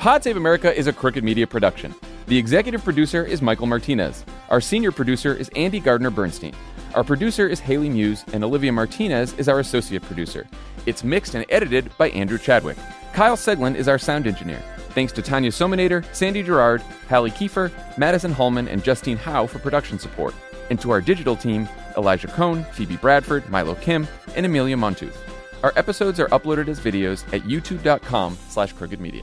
Pod 0.00 0.24
Save 0.24 0.36
America 0.36 0.74
is 0.74 0.86
a 0.86 0.92
Crooked 0.92 1.22
Media 1.22 1.46
production. 1.46 1.94
The 2.26 2.38
executive 2.38 2.82
producer 2.82 3.24
is 3.24 3.42
Michael 3.42 3.66
Martinez. 3.66 4.24
Our 4.48 4.60
senior 4.60 4.92
producer 4.92 5.34
is 5.34 5.50
Andy 5.56 5.78
Gardner 5.78 6.10
Bernstein. 6.10 6.54
Our 6.94 7.04
producer 7.04 7.46
is 7.46 7.60
Haley 7.60 7.88
Muse, 7.88 8.24
and 8.32 8.42
Olivia 8.42 8.72
Martinez 8.72 9.32
is 9.34 9.48
our 9.48 9.60
associate 9.60 10.02
producer. 10.02 10.48
It's 10.86 11.04
mixed 11.04 11.36
and 11.36 11.46
edited 11.48 11.96
by 11.98 12.10
Andrew 12.10 12.36
Chadwick. 12.36 12.76
Kyle 13.12 13.36
Seglin 13.36 13.76
is 13.76 13.86
our 13.86 13.98
sound 13.98 14.26
engineer. 14.26 14.60
Thanks 14.90 15.12
to 15.12 15.22
Tanya 15.22 15.52
Sominator, 15.52 16.04
Sandy 16.12 16.42
Girard, 16.42 16.82
Hallie 17.08 17.30
Kiefer, 17.30 17.70
Madison 17.96 18.32
Hallman, 18.32 18.66
and 18.66 18.82
Justine 18.82 19.16
Howe 19.16 19.46
for 19.46 19.60
production 19.60 20.00
support. 20.00 20.34
And 20.68 20.80
to 20.80 20.90
our 20.90 21.00
digital 21.00 21.36
team, 21.36 21.68
Elijah 21.96 22.26
Cohn, 22.26 22.64
Phoebe 22.72 22.96
Bradford, 22.96 23.48
Milo 23.50 23.76
Kim, 23.76 24.08
and 24.34 24.44
Amelia 24.44 24.76
Montooth. 24.76 25.16
Our 25.62 25.72
episodes 25.76 26.18
are 26.18 26.28
uploaded 26.28 26.66
as 26.66 26.80
videos 26.80 27.22
at 27.32 27.42
youtube.com 27.42 28.36
slash 28.48 28.72
crooked 28.72 29.00
media. 29.00 29.22